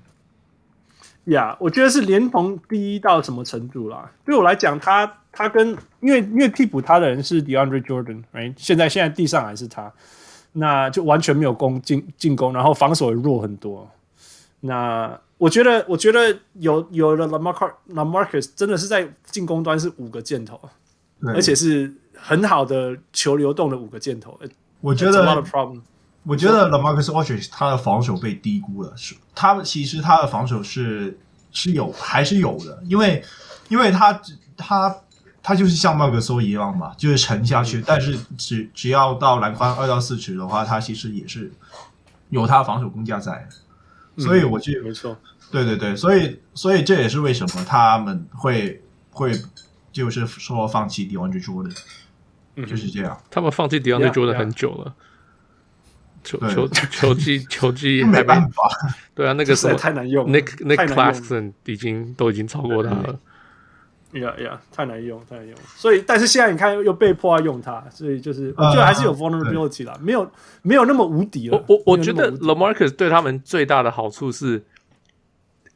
[1.26, 4.10] 呀，yeah, 我觉得是联盟第一到什么程度啦？
[4.24, 8.54] 对我来讲，他他跟因为因为替补他的人是 DeAndre Jordan，right？
[8.56, 9.92] 现在现在地上还是他，
[10.52, 13.90] 那就完全没有攻进进攻，然后防守也弱很多。
[14.60, 20.60] 那我觉得我觉得有有了 LaMarcus LaMarcus 真的是在进攻端是五个箭头，
[21.34, 24.38] 而且是很好的球流动的五个箭头。
[24.80, 25.42] 我觉得。
[26.26, 31.16] 我觉得 LaMarcus Aldridge 他的防守被低估了，是他其实他的防守是
[31.52, 33.22] 是有还是有的，因为
[33.68, 34.20] 因为他
[34.56, 34.94] 他
[35.40, 41.52] 他就是像麦克索一样嘛，就是沉下去，但是只只要到篮筐二到四尺的话，他其实也是
[42.30, 43.48] 有他的防守功架在，
[44.18, 45.16] 所以我觉得、嗯、没错，
[45.52, 49.32] 对对对，所以所以这也是为什么他们会会
[49.92, 51.76] 就是说放弃 DeAndre Jordan，
[52.66, 54.92] 就是这样，他们放弃 DeAndre Jordan 很久了。
[56.26, 58.68] 球球 球技球技没办法，
[59.14, 63.18] 对啊，那个时候太难用，Nick Nick Claxton 已经都已经超过他了。
[64.12, 65.54] 呀呀，太难用，太难用。
[65.76, 70.30] 所以，但是现在你看又被迫要用它，所以就是我觉得还是有 vulnerability 啦，没有
[70.62, 71.64] 没有那么无敌了。
[71.68, 74.64] 我我我觉得 LaMarcus 对他们最大的好处是，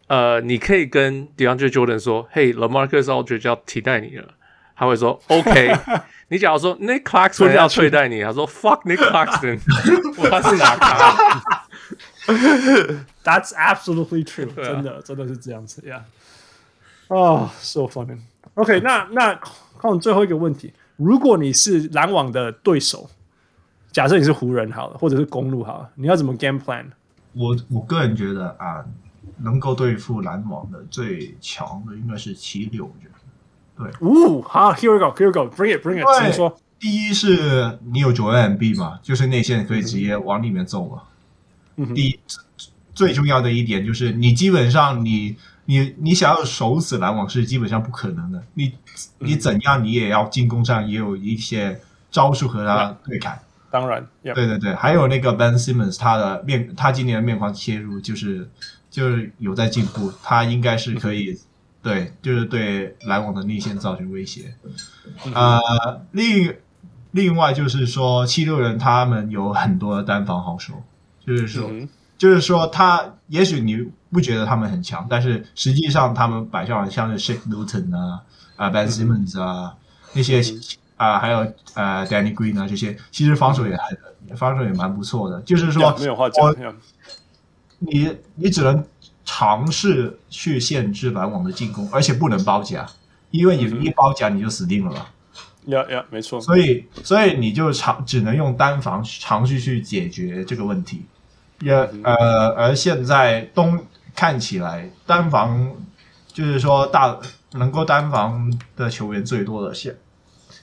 [0.06, 4.28] 呃，你可以跟 DeAndre Jordan 说：“嘿，LaMarcus Aldridge 要替代你了。”
[4.74, 5.74] 他会说：“OK。”
[6.30, 9.58] 你假如说 Nick Clarkson 要对待你，他说 Fuck Nick Clarkson，
[10.30, 11.66] 他是哪卡？
[13.24, 16.04] That's absolutely true，真的真的是这样子呀。
[17.08, 18.16] 哦，so funny。
[18.54, 23.10] OK，那那看我最后一个问题：如果你是篮网的对手，
[23.90, 26.84] 假设你是湖人好了，或者是公路好了，你要怎么 game plan？
[27.32, 28.84] 我我个人觉得啊，
[29.38, 33.14] 能够对付篮网的最强的应该是七六，我觉得。
[33.80, 36.20] 对，呜，好，Here we go，Here we go，Bring it，Bring it。
[36.20, 41.04] 先说，第一是你有九 MB 嘛，就是内线可以直接往里面揍嘛。
[41.76, 42.20] 嗯、第一
[42.94, 45.34] 最重要的一点就是，你基本上你
[45.64, 48.42] 你你想要守死篮网是基本上不可能的。
[48.52, 48.74] 你
[49.18, 51.80] 你怎样你也要进攻上也有一些
[52.10, 53.34] 招数和他对砍。
[53.36, 53.40] 嗯、
[53.70, 58.46] 当然，对对对，还有那个 Ben Simmons，他的面他今年的面框切入就是
[58.90, 61.38] 就是有在进步，他应该是可以。
[61.82, 64.54] 对，就是对篮网的内线造成威胁。
[65.32, 65.58] 呃，
[66.12, 66.54] 另
[67.12, 70.74] 另外就是说，七六人他们有很多的单防好手，
[71.24, 71.88] 就是说，嗯、
[72.18, 78.22] 就是说他也许你不觉得他们很强，但是实际上他们摆上像是 Shake Milton 啊、
[78.56, 80.42] 啊 Ben Simmons 啊、嗯、那些
[80.96, 81.38] 啊，还有
[81.72, 85.40] 呃 Danny Green 啊这些，其实防守也很防守也蛮不错的。
[85.42, 86.54] 就是说，没有话讲，
[87.78, 88.84] 你你只能。
[89.24, 92.86] 尝试去限制篮网的进攻，而且不能包夹，
[93.30, 95.06] 因为你一包夹你就死定了嘛。
[95.66, 96.40] 呀呀，没错。
[96.40, 101.04] 所以，所以你就尝只能用单防尝试去解决这个问题。
[101.60, 101.72] 也
[102.02, 103.78] 呃，而现在东
[104.14, 105.70] 看起来单防
[106.32, 107.18] 就是说大
[107.52, 109.92] 能够单防的球员最多的像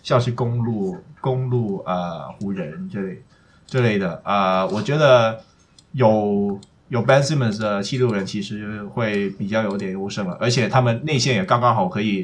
[0.01, 3.23] 像是公路、公路啊、呃、湖人这类
[3.67, 5.43] 这类的啊、呃，我觉得
[5.91, 6.59] 有
[6.89, 12.23] 有 Ben Simmons 的七六人其实会比较有点优胜了，而且他们内线也刚刚好可以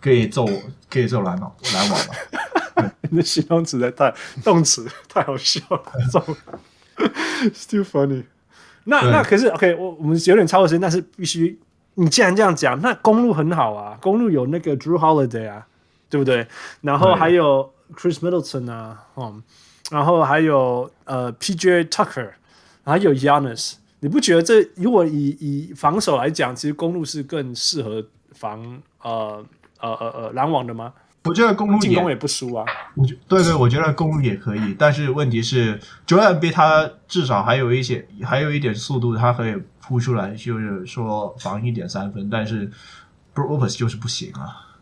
[0.00, 0.46] 可以揍
[0.90, 2.92] 可以揍篮网篮网了。
[3.10, 6.24] 你的形容词在太动词太好笑了，揍，
[7.54, 8.24] still funny。
[8.84, 11.58] 那那可是 OK，我我们有点超过时间，但是必须。
[11.94, 15.66] 你既然这样讲，那公路很好啊，公路有那个 Drew Holiday 啊，
[16.08, 16.46] 对不对？
[16.80, 19.42] 然后还有 Chris Middleton 啊，嗯，
[19.90, 22.30] 然后还有呃 PJ Tucker，
[22.86, 28.60] 还有 Giannis，你不觉得这如果以以防守来讲，其实公路是更适合防
[29.00, 29.44] 呃
[29.80, 30.92] 呃呃呃拦网的吗？
[31.24, 32.64] 我觉得公路进攻也不输啊。
[32.96, 39.56] 我觉对对，我觉得公路也可以，但是问题是 Joel Embiid 他至少还有一些还有一点速度，他可以。
[39.84, 42.70] 扑出来就是说防一点三分，但是
[43.34, 44.78] Brook Lopez 就是不行啊，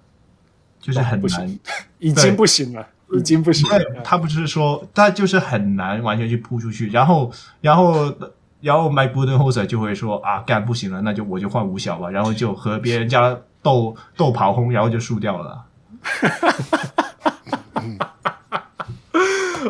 [0.79, 1.59] 就是很难，
[1.99, 4.03] 已经不行了，已经不行了。
[4.05, 7.33] 他不是说他就是很难完全去扑出去，然后
[7.63, 8.15] 然后
[8.61, 15.65] 然后 Mike Budenholzer 就会说啊，干不行了，那就我就换五小吧，然后就和别人家斗斗跑轰，然后就输掉了。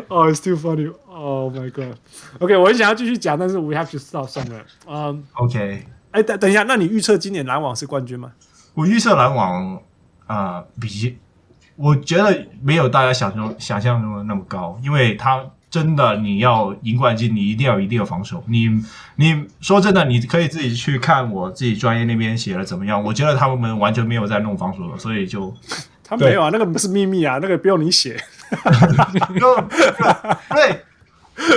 [0.07, 0.91] 哦、oh,，it's too funny.
[1.07, 1.95] Oh my god.
[2.39, 4.63] OK，我很想要继续讲，但是 we have to stop somewhere.
[4.85, 5.85] 嗯、um,，OK。
[6.11, 8.33] 哎，等等一下，那你预测今年篮网是冠军吗？
[8.73, 9.81] 我预测篮网
[10.27, 11.17] 啊、呃，比
[11.77, 18.43] 我觉得没有大家想象想象中的那么高，因为他真的你要赢冠军，你一定要一定要防守。
[18.47, 18.69] 你
[19.15, 23.03] 你说真的，你可以自己去看我自己专业那边写的怎么样？
[23.03, 25.51] 我觉得他们完全没有在弄防守了，所以就。
[26.03, 28.21] 他没有啊，那个不是秘密啊，那个不用你写。
[30.49, 30.83] 对，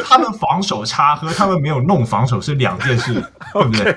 [0.05, 3.15] 他们防守差和他们没有弄防守是两件事，
[3.53, 3.93] 对不对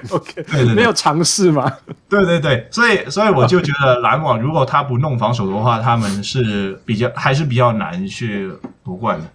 [0.45, 1.71] 对对，没有尝试嘛。
[2.09, 8.51] 对对对，所以所以我就觉得篮网如果他不弄防守的话，他们是比较还是比较难去
[8.83, 9.25] 夺冠的。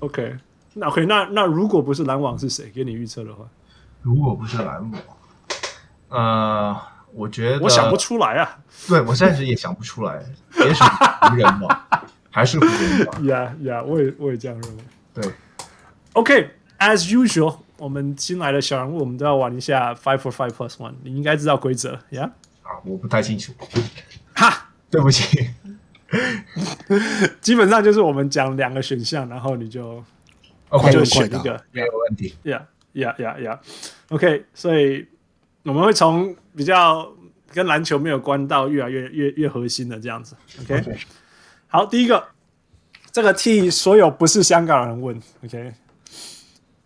[0.00, 0.36] 对，OK，
[0.74, 2.70] 那 OK，那那如果不是篮网是谁？
[2.74, 3.44] 给你预测的话，
[4.02, 5.02] 如果不是篮网，
[6.08, 6.76] 呃。
[7.14, 10.22] 我觉得我想不出来啊，对，我暂时也想不出来，
[10.60, 10.84] 也许
[11.22, 11.88] 湖人吧，
[12.30, 13.12] 还是湖人吧。
[13.24, 14.82] Yeah, yeah，我也我也这样认为。
[15.14, 15.32] 对
[16.12, 22.24] ，OK，as usual，我们新来的小人物，我们都要玩一下 Five for Five Plus One，你应该知道规则，Yeah？
[22.62, 23.54] 啊，我不太清楚，
[24.34, 25.48] 哈，对不起。
[27.40, 30.02] 基本上就是我们讲两个选项，然后你就
[30.68, 32.34] OK 就选一个，没有问题。
[32.44, 35.08] Yeah，Yeah，Yeah，Yeah，OK，所以。
[35.64, 37.12] 我们会从比较
[37.52, 40.98] 跟篮球没有关到越来越越越核心的这样子，OK？okay.
[41.66, 42.28] 好，第一个，
[43.12, 45.74] 这个替所有不是香港人问，OK？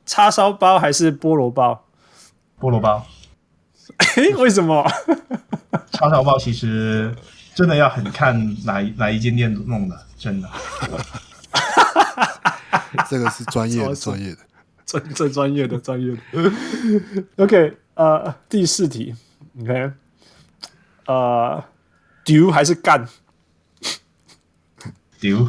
[0.05, 1.87] 叉烧包还是菠萝包？
[2.59, 3.07] 菠萝包。
[4.17, 4.85] 哎，为什么？
[5.93, 7.15] 叉烧包其实
[7.55, 10.49] 真的要很看哪一哪一间店弄的，真的。
[13.09, 14.39] 这个是专业的，专业的，
[14.87, 16.53] 专最专业的，专业的。
[17.45, 17.79] OK。
[17.95, 19.15] 呃，第四题
[19.61, 19.93] ，OK，
[21.05, 21.63] 呃，
[22.25, 23.07] 丢还是干？
[25.21, 25.47] 丢。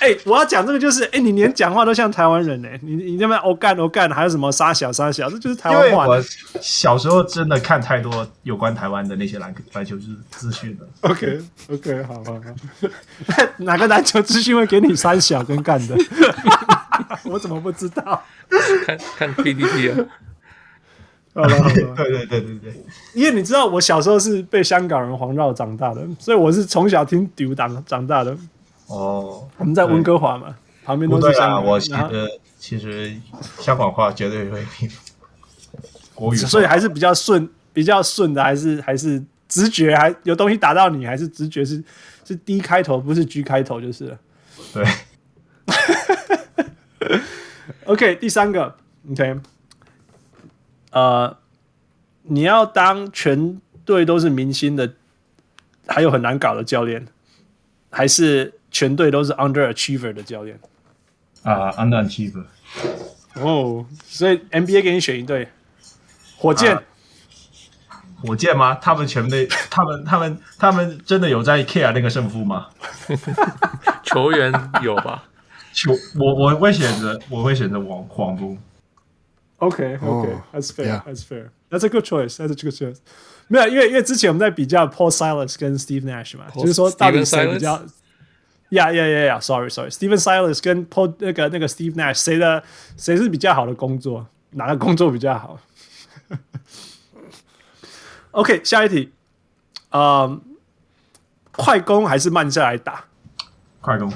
[0.00, 2.80] 哎、欸，我要讲这个就是，哎、欸，你连讲话都像台湾人呢、欸。
[2.82, 6.06] 你你那边哦干哦干，还有什么杀小杀小，这就是台湾话。
[6.06, 6.22] 我
[6.60, 10.86] 小时候真的看太多有关台湾的那些篮篮球资资讯了。
[11.00, 11.40] OK
[11.70, 12.40] OK，好好好。
[13.58, 15.96] 哪 个篮球资讯会给你三小跟干的？
[17.24, 18.22] 我怎么不知道？
[18.86, 19.96] 看看 PPT 啊。
[21.34, 22.84] 好了好了， 对对对对对，
[23.14, 28.36] 因为你知道我小时候是被香港人环绕长大的，所以我是从小听丢党长大的。
[28.92, 30.54] 哦，我们在温哥华嘛，
[30.84, 31.64] 旁边都是香港。
[31.64, 32.28] 我觉得
[32.58, 33.16] 其实
[33.58, 34.88] 香港话绝对会比
[36.14, 41.82] 国语，所以还是比较顺，比较顺的，还是还是直觉，还有东西打到你，还是直觉是
[42.24, 44.18] 是 D 开头，不是 G 开头，就是了。
[44.74, 44.84] 对。
[47.86, 48.76] OK，第三个
[49.10, 49.40] ，OK。
[50.90, 51.36] 呃，
[52.22, 54.92] 你要当全队都是明星的，
[55.86, 57.06] 还有很难搞的教练，
[57.90, 60.58] 还是全队都是 underachiever 的教练？
[61.44, 62.44] 啊、uh,，underachiever。
[63.34, 65.48] 哦，所以 NBA 给你选一队，
[66.36, 66.74] 火箭。
[66.76, 66.82] Uh,
[68.24, 68.76] 火箭吗？
[68.76, 72.68] 他们全队，他们他们他们真的有在 care 那个胜负吗？
[74.04, 75.24] 球员有吧？
[75.72, 78.56] 球，我我会选择，我会选择黄黄蜂。
[79.58, 82.98] OK OK，That's fair，That's fair，That's a good choice，That's a good choice。
[83.48, 87.82] 没有，因为因为之前我们在比较 Paul Silas 跟 Steve Nash 嘛，就是说到底谁比较
[88.72, 92.62] ？Yeah Yeah Yeah Yeah，Sorry Sorry，Steven Silas 跟 Paul 那个那个 Steve Nash 谁的
[92.96, 94.26] 谁是比较好的工作？
[94.54, 95.58] 哪个工作比较好
[98.32, 99.12] OK，下一题，
[99.90, 100.40] 呃，
[101.52, 103.04] 快攻还是慢下来打？
[103.80, 104.10] 快攻。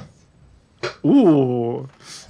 [1.03, 1.87] 哦，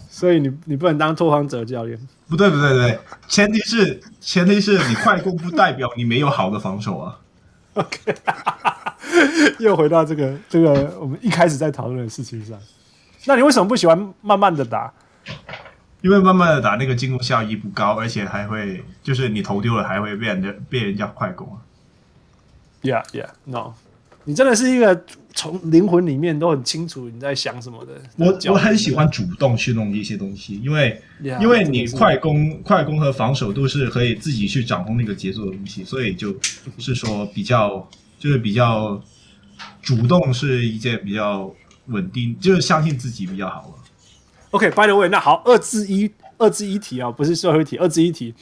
[0.08, 1.98] 所以你你不能当拓荒者教练？
[2.28, 2.98] 不对不对不对，
[3.28, 7.20] 前提是前提是你快攻不代表你没有好的防守啊。
[7.74, 8.14] OK，
[9.58, 12.58] 又回到这个这个我们一开始在讨论的事情上。
[13.26, 14.92] 那你为什么不喜欢慢慢的打？
[16.02, 21.58] 因为慢慢的打那个进攻效益不高，而且还会就是你投丢了还会被人家被人家快攻啊。
[22.82, 23.72] Yeah, yeah, no，
[24.24, 27.94] 你真的是一个从灵魂里面都很清楚你在想什么的。
[28.16, 36.36] 我我很喜欢主动去弄一些东西，因为 Yeah, 因为你快攻快攻和防守都是可以自己去掌控那个节奏的东西，所以就
[36.78, 37.88] 是说比较
[38.18, 39.02] 就是比较
[39.82, 41.52] 主动是一件比较
[41.86, 43.74] 稳定，就是相信自己比较好了。
[44.50, 48.34] OK，by、okay, the way，那好，二至一二至一题啊、哦，不是最后一题，二至一题，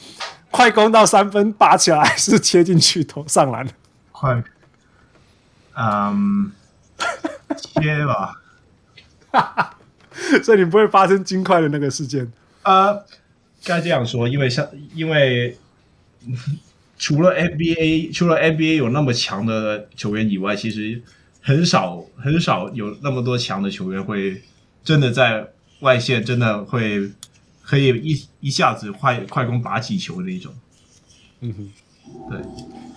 [0.49, 3.67] 快攻到三分拔起来是切进去投上篮？
[4.11, 4.43] 快，
[5.75, 6.51] 嗯，
[7.57, 8.41] 切吧，
[10.43, 12.31] 所以你不会发生金块的那个事件。
[12.63, 13.05] 呃，
[13.63, 15.57] 该这样说，因为像因为
[16.97, 21.01] 除了 NBA，除了 NBA 有那么强的球员以外，其实
[21.41, 24.41] 很少很少有那么多强的球员会
[24.83, 25.47] 真的在
[25.81, 27.11] 外线真的会
[27.61, 30.53] 可以一一下子快快攻拔起球的那种。
[31.41, 32.39] 嗯哼，对。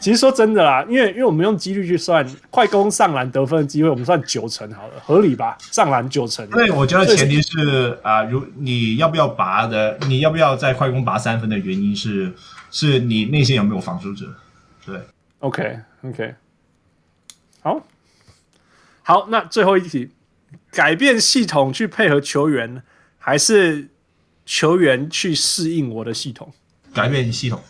[0.00, 5.58] 其实说真的啦，因为因为我们用几率去算快攻上篮得分的机会，我们算九成好了，合理吧？
[5.72, 6.48] 上篮九成。
[6.50, 12.32] 对，我觉得前提是啊，如你要不要拔的，你要不要在快攻拔三分的原因是，
[12.70, 14.35] 是你内心有没有防守者？
[14.85, 15.01] 对
[15.40, 16.35] ，OK OK，
[17.61, 17.86] 好，
[19.03, 20.11] 好，那最后一题，
[20.70, 22.82] 改变系统去配合球员，
[23.19, 23.89] 还是
[24.47, 26.53] 球员去适应我的系统？
[26.95, 27.61] 改变系统。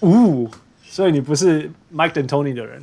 [0.00, 0.50] 呜。
[0.88, 2.82] 所以你不是 Mike D'Antoni 的人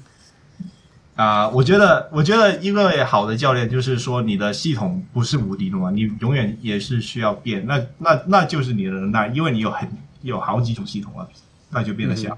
[1.16, 7.66] 啊？Uh, 我觉得，我觉得一个好的教练就是说，你的系统不是无敌的嘛，你永远也是需要变。
[7.66, 9.90] 那那那就是你的能耐，因为你有很
[10.24, 11.28] 有好几种系统啊，
[11.70, 12.36] 那就变得像，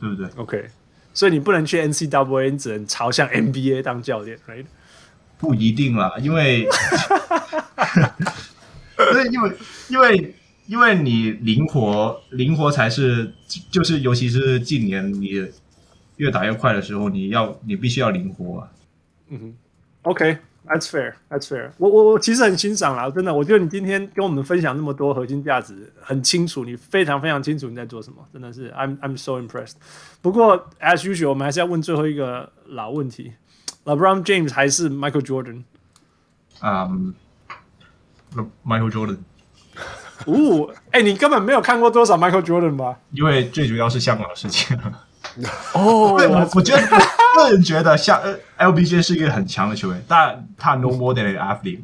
[0.00, 0.68] 嗯、对不对？OK，
[1.14, 4.66] 所以你不能去 NCAA，你只能朝向 NBA 当教练，right？
[5.38, 6.66] 不一定啦，因为，
[9.32, 9.52] 因为
[9.88, 10.34] 因为。
[10.68, 13.32] 因为你灵活，灵活才是，
[13.70, 15.28] 就是尤其是近年你
[16.16, 18.68] 越打越快的时候，你要你必须要灵活啊。
[19.30, 19.54] 嗯哼
[20.02, 20.38] ，OK，that's
[20.68, 21.70] fair，that's fair。
[21.78, 29.74] 我我我其实很欣赏啦，真的，我觉得你今天跟我们分享那么多核心价值，很清楚，你非常非常清楚你在做什么，真的是，I'm I'm so impressed。
[30.20, 33.32] 不过，as usual，我们还是要问最后一个老问题
[33.84, 35.62] ：LeBron James 还是 Michael Jordan？
[36.60, 37.14] 嗯、
[38.34, 39.18] um,，Michael Jordan。
[40.26, 42.98] 哦，哎、欸，你根本没有看过多少 Michael Jordan 吧？
[43.12, 44.76] 因为最主要是香港的事情。
[45.74, 46.82] 哦，对，我我觉得
[47.36, 48.20] 个人觉得像
[48.58, 51.80] LBJ 是一个很强的球员，但他 no more than an athlete。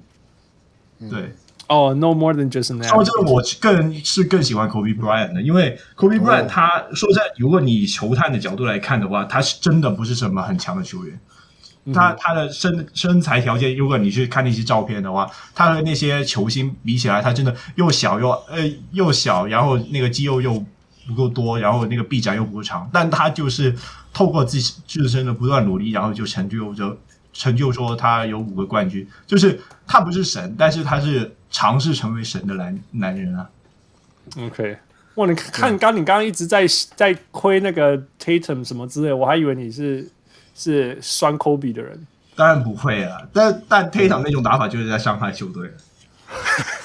[1.10, 1.34] 对，
[1.68, 2.88] 哦、oh,，no more than just an athlete。
[2.88, 11.18] 说真的，我个人是更喜欢 Kobe Bryant 的，因为 Kobe Bryant 他说在，如果你以球探的角度来看的话，他是真的不是什么很强的球员。
[11.92, 18.60] 他他的身身材条件，如果你去看那些照片的话，他和那些球星比起来，他真的又小又呃
[18.92, 20.64] 又小，然后那个肌肉又
[21.06, 23.74] 不够多，然后那个臂展又不够长，但他就是
[24.12, 26.98] 透过自己自身的不断努力，然后就成就就
[27.32, 33.48] 成就说他有五个冠军，就是他不是神，但是他是尝试成为神的男男人啊。
[34.38, 34.78] OK，
[35.14, 36.66] 哇，你看刚你刚刚一直在
[36.96, 40.08] 在亏那个 Tatum 什么之类，我还以为你是。
[40.56, 42.06] 是酸 Kobe 的人，
[42.36, 43.20] 当然不会啊。
[43.32, 45.68] 但但 Tatum 那种打法就是在伤害球队，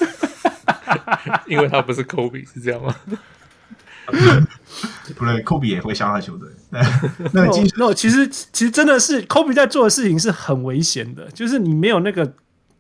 [1.46, 2.96] 因为他不是 Kobe，是这样吗？
[5.16, 6.50] 不对，科比也会伤害球队。
[6.70, 12.34] 那那其实 no, no, 其实其实真的是科比在做的事情是很危险的，就是你没有那个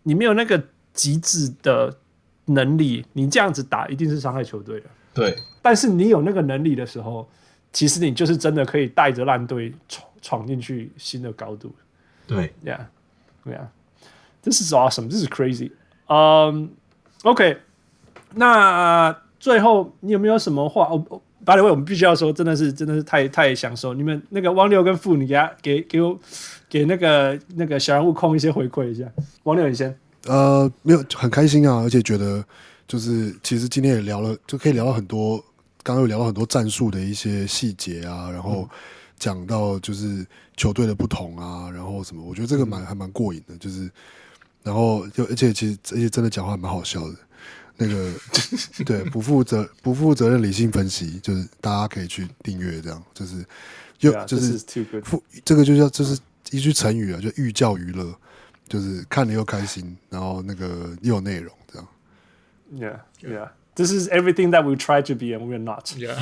[0.03, 1.97] 你没有那个极致的
[2.45, 4.85] 能力，你这样子打一定是伤害球队的。
[5.13, 7.27] 对，但是你有那个能力的时候，
[7.73, 11.73] 其实你就是真的可以带着烂队闯闯进去新的高度，
[12.27, 15.71] 对，Yeah，Yeah，This is awesome，This is crazy。
[16.07, 16.71] 嗯
[17.23, 17.57] ，OK，
[18.35, 20.87] 那最后你有没有什么话？
[20.87, 23.93] 哦，By the way，我们必须要说，真的是真的是太太享受。
[23.93, 26.19] 你们那个汪六跟傅，你给他给给我
[26.69, 29.05] 给那个那个小人物空一些回馈一下。
[29.43, 29.97] 汪六，你先。
[30.27, 32.43] 呃，没有，很开心啊，而且觉得
[32.87, 35.37] 就是其实今天也聊了，就可以聊到很多，
[35.81, 38.61] 刚刚有聊到很多战术的一些细节啊，然后。
[38.61, 38.69] 嗯
[39.19, 40.25] 讲到就是
[40.55, 43.91] 球队的不同啊，然后什么，我觉得这个蛮还蛮过瘾的，就是，
[44.63, 47.15] 然后就而且其实而且真的讲话蛮好笑的，
[47.81, 48.11] 那个
[48.85, 53.45] 对不负责不负责任理性分析，就是大家可以去订阅这样，就是
[54.01, 54.57] 又、yeah, 就是
[55.01, 56.19] 负这个就叫就是
[56.51, 58.13] 一句成语啊，就寓教于乐，
[58.67, 61.87] 就是看了又开心，然后那个又有内容这样。
[62.75, 63.49] Yeah, yeah.
[63.75, 65.85] This is everything that we try to be and we're not.
[65.95, 66.19] Yeah.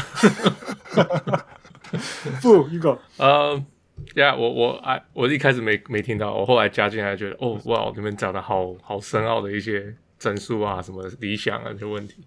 [2.42, 3.00] 不，You go.
[3.18, 3.64] 呃
[4.14, 9.96] ，Yeah，我我哎，我一开始没没听到，我后来加进来觉得，哦，哇，你们讲的好好深奥的一些。
[10.19, 12.23] 整数啊，什么理想啊，这些问题、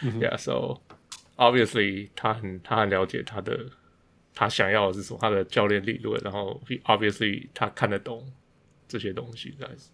[0.00, 0.80] mm hmm.，Yeah，so
[1.36, 3.66] obviously 他很他很了解他的
[4.34, 8.26] 他想要的是什么，他的教练理论，然后 obviously 他看得懂
[8.88, 9.90] 这些东西，这样子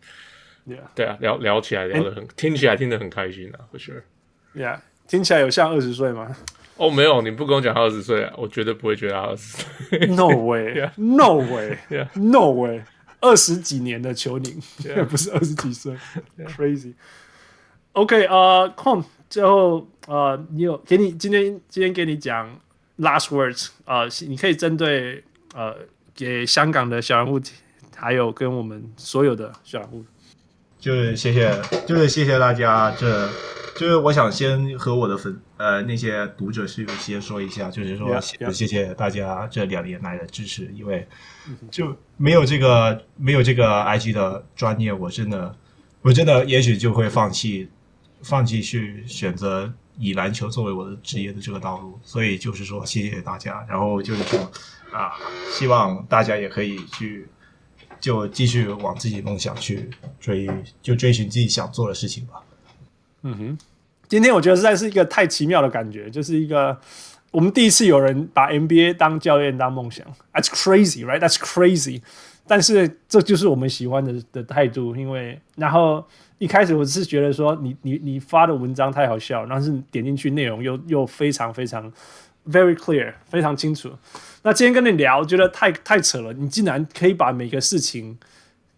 [0.66, 6.36] ，Yeah，对啊，聊聊起来聊得很，欸、听起来听得很开心啊，For sure，Yeah，听起来有像二十岁吗？
[6.76, 12.84] 哦，oh, 没有，你不跟我讲他二十岁啊，我绝对不会觉得他二十岁，No way，No way，No way，
[13.20, 15.02] 二十几年的球龄，Yeah.
[15.08, 15.96] 不是二十几岁
[16.36, 16.92] Yeah.，Crazy。
[17.96, 22.46] OK，呃、uh,，Kwon，最后呃，你有给你今天今天给你讲
[22.98, 25.24] last words，呃，你可以针对
[25.54, 25.74] 呃
[26.14, 27.40] 给香港的小人物，
[27.96, 30.04] 还有跟我们所有的小人物，
[30.78, 31.50] 就是谢谢，
[31.86, 32.94] 就是谢谢大家。
[32.98, 33.26] 这
[33.78, 38.52] 就是我想先和我的粉呃那些读者是有先说一下，就是说 Yeah, yeah.
[38.52, 41.08] 谢谢大家这两年来的支持，因为
[41.70, 45.56] 就没有这个没有这个 IG 的专业，我真的
[46.02, 47.70] 我真的也许就会放弃。
[48.26, 54.40] 放弃去选择以篮球作为我的职业的这个道路，所以就是说谢谢大家，然后就是说
[54.92, 55.12] 啊，
[55.52, 57.28] 希望大家也可以去
[58.00, 59.88] 就继续往自己梦想去
[60.18, 60.50] 追，
[60.82, 62.42] 就追寻自己想做的事情吧。
[63.22, 63.58] 嗯哼，
[64.08, 66.78] 今天我觉得实在是一个太奇妙的感觉，就是一个
[67.30, 71.20] 我们第一次有人把 NBA 当教练当梦想，That's crazy, right?
[71.20, 72.02] That's crazy.
[72.48, 76.06] 但是这就是我们喜欢的的态度，因为然后
[76.38, 81.90] 一开始我是觉得说你你你发的文章太好笑，但是点进去内容又又非常非常
[82.48, 83.90] very clear，非常清楚。
[84.42, 88.18] 那今天跟你聊，觉得太太扯了，你竟然可以把每个事情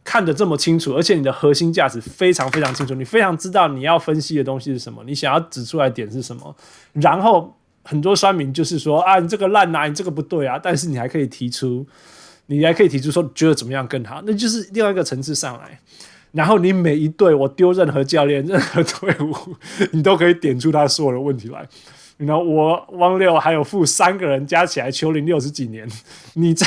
[0.04, 6.56] 看得这么清楚，而且你的核心价值非常非常清楚，你非常知道你要分析的东西是什么，你想要指出来点是什么。
[6.92, 11.86] 然后很多酸民就是说啊，你这个烂啊，你这个不对啊，但是你还可以提出。
[12.50, 15.78] 你还可以提出说觉得怎么样更好，那就是另外一个层次上来。
[16.32, 19.34] 然后你每一队，我丢任何教练、任何队伍，
[19.92, 21.66] 你都可以点出他所有的问题来。
[22.16, 25.88] 然后我汪六还有负三个人加起来，球龄六十几年，
[26.34, 26.66] 你在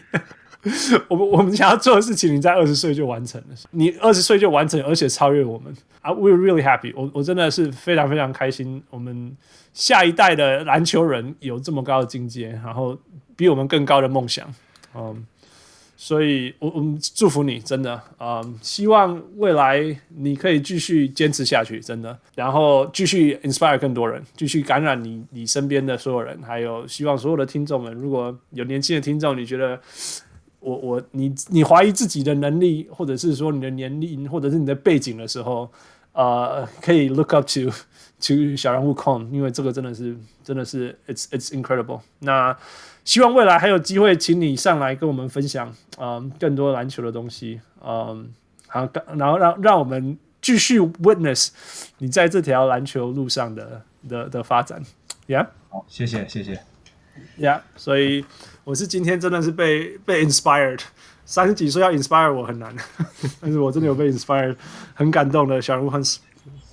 [1.08, 9.36] 我们 我们想要做的事情，你在二十岁就完成了，你二十岁就完成，而且超越我们啊！We're really happy，我我真的是非常非常开心，我们
[9.72, 12.98] 下一代的篮球人有这么高的境界，然后
[13.36, 14.52] 比我们更高的梦想。
[14.94, 15.24] 嗯，
[16.02, 29.78] 所以我我们祝福你，真的，嗯，希望未来你可以继续坚持下去，真的，然后继续 inspire 更多人，继续感染你你身边的所有人，还有希望所有的听众们，如果有年轻的听众，你觉得
[30.60, 35.70] 我我你你怀疑自己的能力，或者是说你的年龄，或者是你的背景的时候，
[36.14, 37.70] 呃，可以 look up to
[38.22, 42.00] to 小人物 Kwon，因为这个真的是真的是 it's it's incredible。
[42.20, 42.56] 那
[43.04, 48.32] 希望未来还有机会，请你上来跟我们分享，嗯，更多篮球的东西，嗯，
[48.66, 51.48] 好，然后让让我们继续 witness
[51.98, 54.82] 你在这条篮球路上的的的发展
[55.26, 56.62] ，Yeah，好，谢谢，谢谢
[57.38, 58.24] ，Yeah，所以
[58.64, 60.80] 我是今天真的是被被 inspired，
[61.24, 62.74] 三十几岁要 inspire 我很难，
[63.40, 64.56] 但是我真的有被 inspired，
[64.94, 66.18] 很感动的小人物 Hans，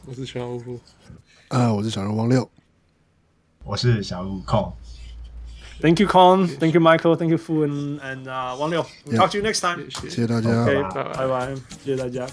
[0.06, 0.80] 我是小人物，
[1.48, 2.48] 啊，我是小人物汪六，
[3.64, 4.74] 我是小人物 Kwon。
[5.80, 6.48] Thank you, Kwon.
[6.60, 7.16] Thank you, Michael.
[7.16, 8.26] Thank you, Fu and and
[8.58, 8.84] 汪六。
[9.06, 9.88] We'll talk to you next time.
[9.90, 10.64] 谢谢大家。
[10.64, 10.84] OK，
[11.16, 11.56] 拜拜。
[11.84, 12.28] 谢谢大家。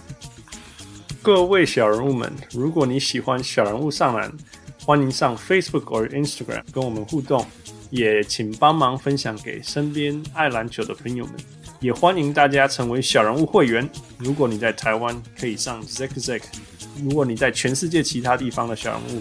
[1.23, 4.33] 各位小人物们，如果你喜欢小人物上篮，
[4.85, 7.47] 欢迎上 Facebook 或 Instagram 跟我们互动，
[7.91, 11.35] 也请帮忙分享给身边爱篮球的朋友们。
[11.81, 13.87] 也欢迎大家成为小人物会员。
[14.17, 16.41] 如果你在台湾，可以上 Zack Zack；
[17.03, 19.21] 如果你在全世界其他地方的小人物，